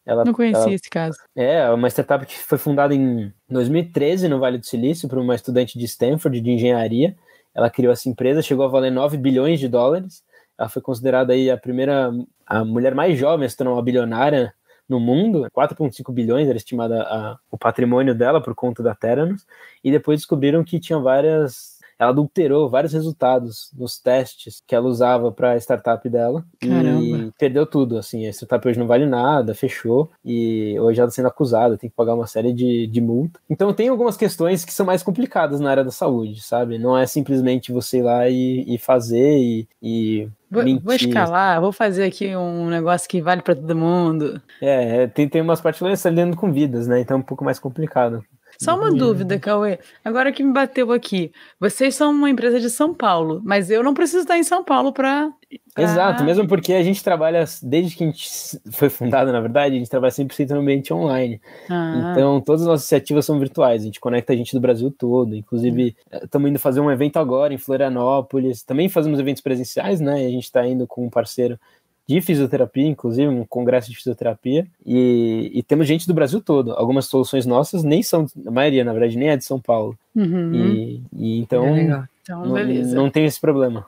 Ela, 0.06 0.24
Não 0.24 0.34
conhecia 0.34 0.62
ela, 0.62 0.72
esse 0.72 0.90
caso. 0.90 1.16
É, 1.34 1.68
uma 1.70 1.88
startup 1.88 2.26
que 2.26 2.38
foi 2.38 2.58
fundada 2.58 2.94
em 2.94 3.32
2013 3.48 4.28
no 4.28 4.38
Vale 4.38 4.58
do 4.58 4.66
Silício 4.66 5.08
por 5.08 5.18
uma 5.18 5.34
estudante 5.34 5.78
de 5.78 5.84
Stanford 5.86 6.40
de 6.40 6.50
engenharia. 6.50 7.16
Ela 7.54 7.70
criou 7.70 7.92
essa 7.92 8.08
empresa, 8.08 8.42
chegou 8.42 8.64
a 8.64 8.68
valer 8.68 8.90
9 8.90 9.16
bilhões 9.16 9.58
de 9.58 9.68
dólares. 9.68 10.22
Ela 10.58 10.68
foi 10.68 10.82
considerada 10.82 11.32
aí 11.32 11.50
a 11.50 11.56
primeira, 11.56 12.12
a 12.46 12.64
mulher 12.64 12.94
mais 12.94 13.18
jovem 13.18 13.46
a 13.46 13.48
se 13.48 13.56
tornar 13.56 13.72
uma 13.72 13.82
bilionária 13.82 14.52
no 14.88 15.00
mundo, 15.00 15.46
4,5 15.56 16.12
bilhões 16.12 16.46
era 16.46 16.58
estimada 16.58 17.02
a, 17.02 17.38
o 17.50 17.56
patrimônio 17.56 18.14
dela 18.14 18.40
por 18.42 18.54
conta 18.54 18.82
da 18.82 18.94
Theranos, 18.94 19.46
e 19.82 19.90
depois 19.90 20.20
descobriram 20.20 20.62
que 20.62 20.78
tinha 20.78 20.98
várias 20.98 21.73
ela 22.04 22.12
adulterou 22.12 22.68
vários 22.68 22.92
resultados 22.92 23.70
nos 23.76 23.98
testes 23.98 24.62
que 24.66 24.74
ela 24.74 24.86
usava 24.86 25.32
para 25.32 25.52
a 25.52 25.56
startup 25.56 26.08
dela 26.08 26.44
Caramba. 26.60 27.02
e 27.02 27.32
perdeu 27.38 27.66
tudo. 27.66 27.98
Assim, 27.98 28.26
a 28.26 28.32
startup 28.32 28.66
hoje 28.68 28.78
não 28.78 28.86
vale 28.86 29.06
nada, 29.06 29.54
fechou 29.54 30.10
e 30.24 30.78
hoje 30.78 31.00
ela 31.00 31.08
está 31.08 31.16
sendo 31.16 31.28
acusada, 31.28 31.76
tem 31.76 31.90
que 31.90 31.96
pagar 31.96 32.14
uma 32.14 32.26
série 32.26 32.52
de, 32.52 32.86
de 32.86 33.00
multa. 33.00 33.40
Então 33.48 33.72
tem 33.72 33.88
algumas 33.88 34.16
questões 34.16 34.64
que 34.64 34.72
são 34.72 34.86
mais 34.86 35.02
complicadas 35.02 35.60
na 35.60 35.70
área 35.70 35.84
da 35.84 35.90
saúde, 35.90 36.42
sabe? 36.42 36.78
Não 36.78 36.96
é 36.96 37.06
simplesmente 37.06 37.72
você 37.72 37.98
ir 37.98 38.02
lá 38.02 38.28
e, 38.28 38.64
e 38.66 38.78
fazer 38.78 39.38
e, 39.38 39.68
e 39.82 40.28
Vou, 40.50 40.62
vou, 40.80 40.94
escalar, 40.94 41.60
vou 41.60 41.72
fazer 41.72 42.04
aqui 42.04 42.36
um 42.36 42.68
negócio 42.68 43.08
que 43.08 43.20
vale 43.20 43.42
para 43.42 43.56
todo 43.56 43.74
mundo. 43.74 44.40
É, 44.60 45.02
é, 45.02 45.06
tem, 45.08 45.28
tem 45.28 45.42
umas 45.42 45.60
partes 45.60 45.82
lidando 46.04 46.36
com 46.36 46.52
vidas, 46.52 46.86
né? 46.86 47.00
Então 47.00 47.16
é 47.16 47.20
um 47.20 47.24
pouco 47.24 47.44
mais 47.44 47.58
complicado. 47.58 48.24
Só 48.58 48.76
uma 48.76 48.90
dúvida, 48.90 49.38
Cauê. 49.38 49.78
Agora 50.04 50.32
que 50.32 50.42
me 50.42 50.52
bateu 50.52 50.92
aqui. 50.92 51.32
Vocês 51.60 51.94
são 51.94 52.10
uma 52.10 52.30
empresa 52.30 52.60
de 52.60 52.70
São 52.70 52.94
Paulo, 52.94 53.40
mas 53.44 53.70
eu 53.70 53.82
não 53.82 53.94
preciso 53.94 54.22
estar 54.22 54.38
em 54.38 54.42
São 54.42 54.64
Paulo 54.64 54.92
para. 54.92 55.30
Pra... 55.74 55.84
Exato, 55.84 56.24
mesmo 56.24 56.46
porque 56.46 56.72
a 56.72 56.82
gente 56.82 57.02
trabalha, 57.02 57.44
desde 57.62 57.96
que 57.96 58.04
a 58.04 58.06
gente 58.06 58.28
foi 58.72 58.88
fundado, 58.88 59.32
na 59.32 59.40
verdade, 59.40 59.76
a 59.76 59.78
gente 59.78 59.90
trabalha 59.90 60.12
100% 60.12 60.50
no 60.50 60.60
ambiente 60.60 60.92
online. 60.92 61.40
Ah. 61.68 62.12
Então, 62.12 62.40
todas 62.40 62.62
as 62.62 62.68
nossas 62.68 62.84
iniciativas 62.84 63.24
são 63.24 63.38
virtuais. 63.38 63.82
A 63.82 63.84
gente 63.84 64.00
conecta 64.00 64.32
a 64.32 64.36
gente 64.36 64.52
do 64.52 64.60
Brasil 64.60 64.90
todo. 64.90 65.34
Inclusive, 65.34 65.96
estamos 66.22 66.46
hum. 66.46 66.50
indo 66.50 66.58
fazer 66.58 66.80
um 66.80 66.90
evento 66.90 67.18
agora 67.18 67.52
em 67.52 67.58
Florianópolis. 67.58 68.62
Também 68.62 68.88
fazemos 68.88 69.18
eventos 69.18 69.42
presenciais, 69.42 70.00
né? 70.00 70.22
E 70.22 70.26
a 70.26 70.30
gente 70.30 70.44
está 70.44 70.66
indo 70.66 70.86
com 70.86 71.06
um 71.06 71.10
parceiro 71.10 71.58
de 72.06 72.20
fisioterapia, 72.20 72.86
inclusive 72.86 73.28
um 73.28 73.44
congresso 73.44 73.90
de 73.90 73.96
fisioterapia, 73.96 74.66
e, 74.84 75.50
e, 75.54 75.62
temos 75.62 75.86
gente 75.86 76.06
do 76.06 76.14
Brasil 76.14 76.40
todo. 76.40 76.72
Algumas 76.72 77.06
soluções 77.06 77.46
nossas 77.46 77.82
nem 77.82 78.02
são, 78.02 78.26
a 78.46 78.50
maioria, 78.50 78.84
na 78.84 78.92
verdade, 78.92 79.16
nem 79.16 79.30
é 79.30 79.36
de 79.36 79.44
São 79.44 79.58
Paulo. 79.58 79.98
Uhum. 80.14 80.54
E, 80.54 81.02
e, 81.16 81.38
então, 81.40 81.66
é 81.74 82.06
então 82.22 82.44
não, 82.44 82.64
não, 82.94 83.10
tem 83.10 83.24
esse 83.24 83.40
problema. 83.40 83.86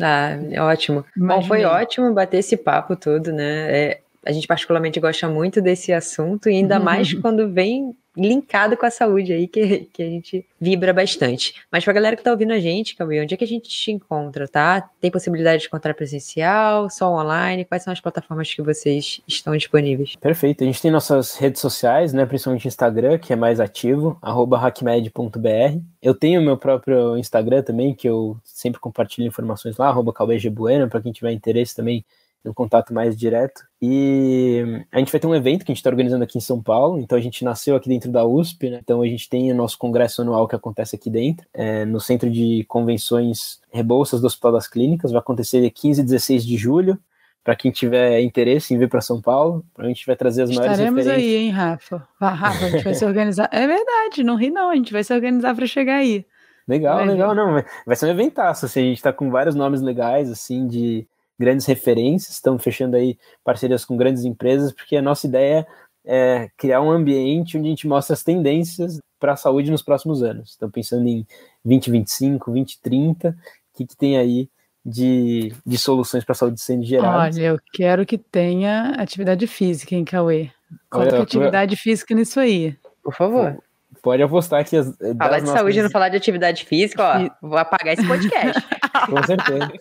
Ah, 0.00 0.38
é 0.50 0.62
ótimo. 0.62 1.04
Bom, 1.16 1.42
foi 1.42 1.64
ótimo 1.64 2.12
bater 2.12 2.38
esse 2.38 2.56
papo 2.56 2.94
todo, 2.94 3.32
né? 3.32 3.76
É, 3.76 4.00
a 4.24 4.32
gente 4.32 4.46
particularmente 4.46 5.00
gosta 5.00 5.28
muito 5.28 5.60
desse 5.60 5.92
assunto, 5.92 6.48
e 6.48 6.56
ainda 6.56 6.78
mais 6.78 7.14
quando 7.14 7.50
vem 7.50 7.96
linkado 8.16 8.76
com 8.76 8.86
a 8.86 8.90
saúde 8.90 9.32
aí, 9.32 9.46
que, 9.46 9.88
que 9.92 10.02
a 10.02 10.06
gente 10.06 10.46
vibra 10.60 10.92
bastante. 10.92 11.54
Mas 11.70 11.84
pra 11.84 11.92
galera 11.92 12.16
que 12.16 12.22
tá 12.22 12.30
ouvindo 12.30 12.52
a 12.52 12.58
gente, 12.58 12.96
Cauê, 12.96 13.20
onde 13.20 13.34
é 13.34 13.36
que 13.36 13.44
a 13.44 13.48
gente 13.48 13.68
te 13.68 13.92
encontra, 13.92 14.48
tá? 14.48 14.88
Tem 15.00 15.10
possibilidade 15.10 15.62
de 15.62 15.68
encontrar 15.68 15.94
presencial, 15.94 16.88
só 16.88 17.10
online? 17.12 17.64
Quais 17.64 17.82
são 17.82 17.92
as 17.92 18.00
plataformas 18.00 18.52
que 18.52 18.62
vocês 18.62 19.20
estão 19.26 19.56
disponíveis? 19.56 20.16
Perfeito. 20.16 20.64
A 20.64 20.66
gente 20.66 20.80
tem 20.80 20.90
nossas 20.90 21.36
redes 21.36 21.60
sociais, 21.60 22.12
né? 22.12 22.24
Principalmente 22.24 22.68
Instagram, 22.68 23.18
que 23.18 23.32
é 23.32 23.36
mais 23.36 23.60
ativo, 23.60 24.18
hackmed.br. 24.22 25.80
Eu 26.02 26.14
tenho 26.14 26.40
meu 26.40 26.56
próprio 26.56 27.16
Instagram 27.18 27.62
também, 27.62 27.94
que 27.94 28.08
eu 28.08 28.36
sempre 28.44 28.80
compartilho 28.80 29.26
informações 29.26 29.76
lá, 29.76 29.88
arroba 29.88 30.14
Bueno, 30.50 30.88
para 30.88 31.00
quem 31.00 31.12
tiver 31.12 31.32
interesse 31.32 31.74
também 31.74 32.04
um 32.50 32.54
contato 32.54 32.92
mais 32.92 33.16
direto. 33.16 33.62
E 33.80 34.84
a 34.92 34.98
gente 34.98 35.12
vai 35.12 35.20
ter 35.20 35.26
um 35.26 35.34
evento 35.34 35.64
que 35.64 35.70
a 35.70 35.74
gente 35.74 35.80
está 35.80 35.90
organizando 35.90 36.24
aqui 36.24 36.38
em 36.38 36.40
São 36.40 36.62
Paulo. 36.62 36.98
Então 36.98 37.16
a 37.16 37.20
gente 37.20 37.44
nasceu 37.44 37.76
aqui 37.76 37.88
dentro 37.88 38.10
da 38.10 38.24
USP, 38.24 38.70
né? 38.70 38.80
Então 38.82 39.02
a 39.02 39.06
gente 39.06 39.28
tem 39.28 39.50
o 39.52 39.54
nosso 39.54 39.78
congresso 39.78 40.22
anual 40.22 40.48
que 40.48 40.56
acontece 40.56 40.96
aqui 40.96 41.10
dentro, 41.10 41.46
é, 41.52 41.84
no 41.84 42.00
Centro 42.00 42.30
de 42.30 42.64
Convenções 42.68 43.60
Rebouças 43.72 44.20
do 44.20 44.26
Hospital 44.26 44.52
das 44.52 44.68
Clínicas. 44.68 45.12
Vai 45.12 45.20
acontecer 45.20 45.68
15 45.70 46.00
e 46.00 46.04
16 46.04 46.46
de 46.46 46.56
julho. 46.56 46.98
Para 47.44 47.54
quem 47.54 47.70
tiver 47.70 48.20
interesse 48.22 48.74
em 48.74 48.78
vir 48.78 48.88
para 48.88 49.00
São 49.00 49.22
Paulo, 49.22 49.64
a 49.78 49.86
gente 49.86 50.04
vai 50.04 50.16
trazer 50.16 50.42
as 50.42 50.50
maiores 50.50 50.72
Estaremos 50.72 51.04
referências. 51.04 51.32
aí, 51.32 51.44
hein, 51.44 51.50
Rafa? 51.50 52.08
Ah, 52.18 52.30
Rafa, 52.30 52.64
a 52.64 52.70
gente 52.70 52.82
vai 52.82 52.94
se 52.94 53.04
organizar. 53.04 53.48
É 53.52 53.66
verdade, 53.68 54.24
não 54.24 54.34
ri 54.34 54.50
não, 54.50 54.70
a 54.70 54.74
gente 54.74 54.92
vai 54.92 55.04
se 55.04 55.14
organizar 55.14 55.54
para 55.54 55.64
chegar 55.64 55.94
aí. 55.94 56.26
Legal, 56.66 56.96
vai 56.96 57.06
legal, 57.06 57.28
ver. 57.28 57.36
não. 57.36 57.64
Vai 57.86 57.94
ser 57.94 58.06
um 58.06 58.10
eventaço, 58.10 58.66
assim, 58.66 58.80
a 58.80 58.84
gente 58.84 58.96
está 58.96 59.12
com 59.12 59.30
vários 59.30 59.54
nomes 59.54 59.80
legais, 59.80 60.28
assim, 60.28 60.66
de 60.66 61.06
grandes 61.38 61.66
referências, 61.66 62.34
estamos 62.34 62.62
fechando 62.62 62.96
aí 62.96 63.18
parcerias 63.44 63.84
com 63.84 63.96
grandes 63.96 64.24
empresas, 64.24 64.72
porque 64.72 64.96
a 64.96 65.02
nossa 65.02 65.26
ideia 65.26 65.66
é 66.04 66.48
criar 66.56 66.80
um 66.80 66.90
ambiente 66.90 67.58
onde 67.58 67.66
a 67.66 67.70
gente 67.70 67.86
mostra 67.86 68.14
as 68.14 68.22
tendências 68.22 69.00
para 69.18 69.32
a 69.32 69.36
saúde 69.36 69.70
nos 69.70 69.82
próximos 69.82 70.22
anos. 70.22 70.50
Estamos 70.50 70.72
pensando 70.72 71.06
em 71.08 71.26
2025, 71.64 72.50
2030, 72.50 73.30
o 73.30 73.34
que, 73.76 73.86
que 73.86 73.96
tem 73.96 74.16
aí 74.16 74.48
de, 74.84 75.52
de 75.66 75.76
soluções 75.76 76.24
para 76.24 76.32
a 76.32 76.36
saúde 76.36 76.60
sendo 76.60 76.84
geradas. 76.84 77.36
Olha, 77.36 77.46
eu 77.46 77.60
quero 77.72 78.06
que 78.06 78.16
tenha 78.16 78.90
atividade 78.90 79.46
física, 79.48 79.96
hein, 79.96 80.04
Cauê? 80.04 80.50
Quanto 80.88 81.16
atividade 81.16 81.74
física 81.74 82.14
nisso 82.14 82.38
aí. 82.38 82.76
Por 83.02 83.14
favor. 83.14 83.60
Pode 84.06 84.22
apostar 84.22 84.64
que. 84.64 84.76
As, 84.76 84.96
falar 85.18 85.40
de 85.40 85.48
saúde 85.48 85.80
e 85.80 85.82
não 85.82 85.90
falar 85.90 86.08
de 86.10 86.16
atividade 86.16 86.64
física, 86.64 87.02
ó, 87.02 87.28
vou 87.44 87.58
apagar 87.58 87.94
esse 87.94 88.06
podcast. 88.06 88.62
com 89.10 89.20
certeza. 89.24 89.72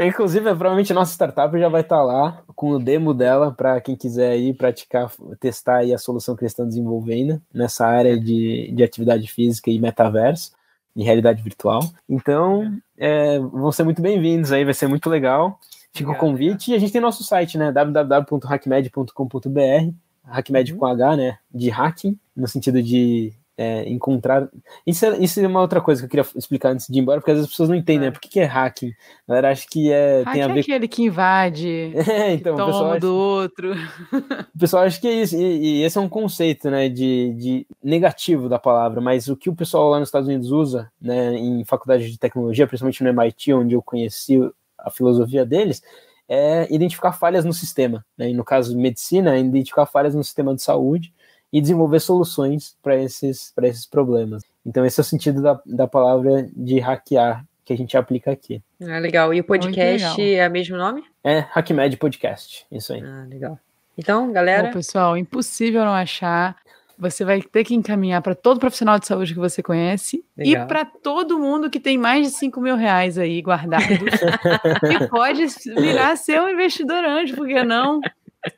Inclusive, 0.00 0.42
provavelmente 0.42 0.90
a 0.90 0.94
nossa 0.94 1.12
startup 1.12 1.58
já 1.58 1.68
vai 1.68 1.82
estar 1.82 1.98
tá 1.98 2.02
lá 2.02 2.42
com 2.56 2.70
o 2.70 2.78
demo 2.78 3.12
dela 3.12 3.52
para 3.52 3.78
quem 3.82 3.94
quiser 3.94 4.38
ir 4.38 4.54
praticar, 4.54 5.12
testar 5.38 5.80
aí 5.80 5.92
a 5.92 5.98
solução 5.98 6.34
que 6.34 6.44
eles 6.44 6.52
estão 6.52 6.66
desenvolvendo 6.66 7.42
nessa 7.52 7.86
área 7.86 8.18
de, 8.18 8.72
de 8.74 8.82
atividade 8.82 9.30
física 9.30 9.70
e 9.70 9.78
metaverso 9.78 10.52
e 10.96 11.04
realidade 11.04 11.42
virtual. 11.42 11.82
Então, 12.08 12.74
é, 12.96 13.38
vão 13.38 13.70
ser 13.70 13.84
muito 13.84 14.00
bem-vindos 14.00 14.50
aí, 14.50 14.64
vai 14.64 14.72
ser 14.72 14.86
muito 14.86 15.10
legal. 15.10 15.60
Fica 15.92 16.10
o 16.10 16.16
convite 16.16 16.70
e 16.70 16.74
a 16.74 16.78
gente 16.78 16.90
tem 16.90 17.02
nosso 17.02 17.22
site, 17.22 17.58
né? 17.58 17.70
www.hackmed.com.br 17.70 19.92
HackMed 20.26 20.72
uhum. 20.72 20.78
com 20.78 20.86
H, 20.86 21.16
né? 21.18 21.36
De 21.52 21.68
hacking, 21.68 22.18
no 22.34 22.48
sentido 22.48 22.82
de 22.82 23.34
é, 23.56 23.88
encontrar. 23.88 24.48
Isso 24.86 25.06
é, 25.06 25.18
isso 25.18 25.40
é 25.40 25.46
uma 25.46 25.60
outra 25.60 25.80
coisa 25.80 26.00
que 26.00 26.06
eu 26.06 26.10
queria 26.10 26.38
explicar 26.38 26.70
antes 26.70 26.86
de 26.88 26.98
ir 26.98 27.02
embora, 27.02 27.20
porque 27.20 27.30
às 27.30 27.36
vezes 27.36 27.48
as 27.48 27.52
pessoas 27.52 27.68
não 27.68 27.76
entendem, 27.76 28.08
é. 28.08 28.10
né? 28.10 28.10
Por 28.10 28.20
que, 28.20 28.28
que 28.28 28.40
é 28.40 28.44
hacking? 28.44 28.88
A 28.88 29.28
galera 29.28 29.50
acha 29.50 29.66
que 29.70 29.92
é, 29.92 30.24
tem 30.32 30.42
a 30.42 30.48
ver. 30.48 30.58
É 30.58 30.60
aquele 30.60 30.88
que 30.88 31.02
invade, 31.02 31.92
é, 31.94 32.32
então, 32.32 32.54
que 32.54 32.60
toma 32.60 32.64
o 32.64 32.66
pessoal 32.66 32.90
acha... 32.90 33.00
do 33.00 33.14
outro. 33.14 33.74
O 34.54 34.58
pessoal 34.58 34.82
acha 34.84 35.00
que 35.00 35.08
é 35.08 35.12
isso, 35.12 35.36
e, 35.36 35.80
e, 35.80 35.82
esse 35.82 35.96
é 35.96 36.00
um 36.00 36.08
conceito, 36.08 36.70
né, 36.70 36.88
de, 36.88 37.34
de 37.34 37.66
negativo 37.82 38.48
da 38.48 38.58
palavra, 38.58 39.00
mas 39.00 39.28
o 39.28 39.36
que 39.36 39.48
o 39.48 39.54
pessoal 39.54 39.88
lá 39.90 39.98
nos 39.98 40.08
Estados 40.08 40.28
Unidos 40.28 40.50
usa, 40.50 40.90
né, 41.00 41.34
em 41.34 41.64
faculdade 41.64 42.10
de 42.10 42.18
tecnologia, 42.18 42.66
principalmente 42.66 43.02
no 43.02 43.10
MIT, 43.10 43.52
onde 43.52 43.74
eu 43.74 43.82
conheci 43.82 44.38
a 44.78 44.90
filosofia 44.90 45.46
deles, 45.46 45.82
é 46.28 46.72
identificar 46.72 47.12
falhas 47.12 47.44
no 47.44 47.52
sistema. 47.52 48.04
Né? 48.16 48.30
E 48.30 48.34
no 48.34 48.44
caso 48.44 48.70
de 48.70 48.76
medicina, 48.76 49.36
é 49.36 49.40
identificar 49.40 49.86
falhas 49.86 50.14
no 50.14 50.24
sistema 50.24 50.54
de 50.54 50.62
saúde 50.62 51.12
e 51.54 51.60
desenvolver 51.60 52.00
soluções 52.00 52.76
para 52.82 53.00
esses, 53.00 53.52
esses 53.62 53.86
problemas. 53.86 54.42
Então, 54.66 54.84
esse 54.84 54.98
é 54.98 55.02
o 55.02 55.04
sentido 55.04 55.40
da, 55.40 55.60
da 55.64 55.86
palavra 55.86 56.48
de 56.52 56.80
hackear 56.80 57.44
que 57.64 57.72
a 57.72 57.76
gente 57.76 57.96
aplica 57.96 58.32
aqui. 58.32 58.60
Ah, 58.82 58.98
legal. 58.98 59.32
E 59.32 59.38
o 59.38 59.44
podcast 59.44 60.20
é 60.20 60.48
o 60.48 60.50
mesmo 60.50 60.76
nome? 60.76 61.04
É 61.22 61.46
HackMed 61.54 61.96
Podcast, 61.96 62.66
isso 62.72 62.92
aí. 62.92 63.04
Ah, 63.04 63.24
legal. 63.28 63.56
Então, 63.96 64.32
galera. 64.32 64.66
Bom, 64.66 64.72
pessoal, 64.72 65.16
impossível 65.16 65.84
não 65.84 65.92
achar. 65.92 66.56
Você 66.98 67.24
vai 67.24 67.40
ter 67.40 67.62
que 67.62 67.74
encaminhar 67.74 68.20
para 68.20 68.34
todo 68.34 68.58
profissional 68.58 68.98
de 68.98 69.06
saúde 69.06 69.32
que 69.32 69.38
você 69.38 69.62
conhece 69.62 70.24
Legal. 70.36 70.64
e 70.64 70.66
para 70.66 70.84
todo 70.84 71.38
mundo 71.38 71.70
que 71.70 71.78
tem 71.78 71.96
mais 71.96 72.26
de 72.26 72.32
5 72.36 72.60
mil 72.60 72.74
reais 72.74 73.16
aí 73.16 73.40
guardados 73.40 73.86
e 74.90 75.08
pode 75.08 75.46
virar 75.80 76.16
seu 76.16 76.50
investidor 76.50 77.04
anjo, 77.04 77.36
porque 77.36 77.62
não? 77.62 78.00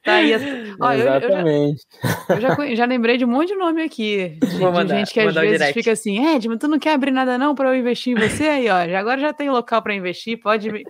Tá 0.03 0.15
aí. 0.15 0.33
Ó, 0.81 0.93
Exatamente. 0.93 1.87
Eu, 2.29 2.37
eu, 2.37 2.41
já, 2.41 2.49
eu, 2.49 2.69
já, 2.69 2.75
já, 2.75 2.85
lembrei 2.85 3.17
de 3.17 3.25
um 3.25 3.29
monte 3.29 3.49
de 3.49 3.55
nome 3.55 3.83
aqui. 3.83 4.39
De, 4.41 4.59
mandar, 4.59 4.85
de 4.85 4.99
gente 4.99 5.13
que 5.13 5.21
às 5.21 5.35
vezes 5.35 5.71
fica 5.73 5.93
assim, 5.93 6.27
Ed, 6.27 6.49
mas 6.49 6.59
tu 6.59 6.69
não 6.69 6.79
quer 6.79 6.95
abrir 6.95 7.11
nada 7.11 7.39
não 7.39 7.55
para 7.55 7.69
eu 7.69 7.79
investir 7.79 8.17
em 8.17 8.21
você? 8.21 8.45
Aí, 8.45 8.69
ó, 8.69 8.89
já, 8.89 8.99
agora 8.99 9.21
já 9.21 9.33
tem 9.33 9.51
local 9.51 9.81
para 9.83 9.95
investir, 9.95 10.41
pode 10.41 10.71
me, 10.71 10.83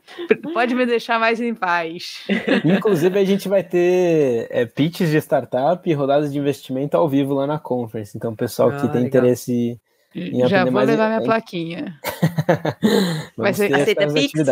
pode 0.54 0.74
me 0.74 0.86
deixar 0.86 1.20
mais 1.20 1.40
em 1.40 1.54
paz. 1.54 2.24
Inclusive, 2.64 3.18
a 3.18 3.24
gente 3.24 3.48
vai 3.48 3.62
ter 3.62 4.46
é, 4.50 4.64
pitches 4.64 5.10
de 5.10 5.18
startup 5.18 5.88
e 5.88 5.92
rodadas 5.92 6.32
de 6.32 6.38
investimento 6.38 6.96
ao 6.96 7.08
vivo 7.08 7.34
lá 7.34 7.46
na 7.46 7.58
conference. 7.58 8.16
Então, 8.16 8.34
pessoal 8.34 8.70
ah, 8.70 8.76
que 8.76 8.88
tem 8.88 9.02
legal. 9.02 9.06
interesse 9.06 9.78
em 10.14 10.48
Já 10.48 10.64
vou 10.64 10.72
mais 10.72 10.88
levar 10.88 11.08
minha 11.08 11.20
plaquinha. 11.20 11.98
vai 13.36 13.54
ser 13.54 13.74
aceita 13.74 14.06
Pix? 14.12 14.32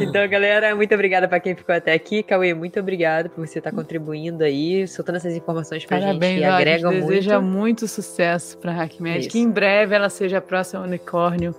então, 0.00 0.28
galera, 0.28 0.74
muito 0.76 0.94
obrigada 0.94 1.26
para 1.26 1.40
quem 1.40 1.54
ficou 1.54 1.74
até 1.74 1.92
aqui. 1.92 2.22
Cauê, 2.22 2.54
muito 2.54 2.78
obrigado 2.78 3.30
por 3.30 3.46
você 3.46 3.58
estar 3.58 3.72
contribuindo 3.72 4.44
aí, 4.44 4.86
soltando 4.86 5.16
essas 5.16 5.34
informações 5.34 5.84
pra 5.84 5.98
Parabéns, 5.98 6.34
gente. 6.34 6.40
Que 6.40 6.44
agrega 6.44 6.90
muito. 6.90 7.06
deseja 7.06 7.40
muito 7.40 7.88
sucesso 7.88 8.56
para 8.58 8.72
HackMed. 8.72 9.28
Que 9.28 9.40
em 9.40 9.50
breve 9.50 9.94
ela 9.94 10.08
seja 10.08 10.38
a 10.38 10.40
próxima 10.40 10.82
unicórnio 10.82 11.54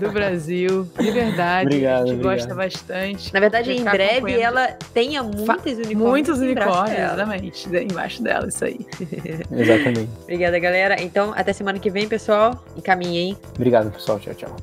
do 0.00 0.10
Brasil. 0.12 0.88
De 0.98 1.10
verdade. 1.10 1.66
obrigado, 1.66 2.02
a 2.02 2.06
gente 2.06 2.14
obrigado. 2.14 2.36
gosta 2.36 2.54
bastante. 2.54 3.34
Na 3.34 3.40
verdade, 3.40 3.72
em 3.72 3.84
breve 3.84 4.40
ela 4.40 4.68
tenha 4.92 5.22
muitos 5.22 5.72
unicórnios. 5.72 5.94
Muitos 5.94 6.38
unicórnios, 6.38 6.98
exatamente. 6.98 7.68
Embaixo 7.68 8.22
dela, 8.22 8.48
isso 8.48 8.64
aí. 8.64 8.78
Exatamente. 9.50 10.08
Obrigada, 10.22 10.58
galera. 10.58 11.02
Então, 11.02 11.32
até 11.36 11.52
semana 11.52 11.78
que 11.78 11.83
vem, 11.90 12.08
pessoal. 12.08 12.64
Encaminhem. 12.76 13.36
Obrigado, 13.54 13.90
pessoal. 13.92 14.18
Tchau, 14.18 14.34
tchau. 14.34 14.56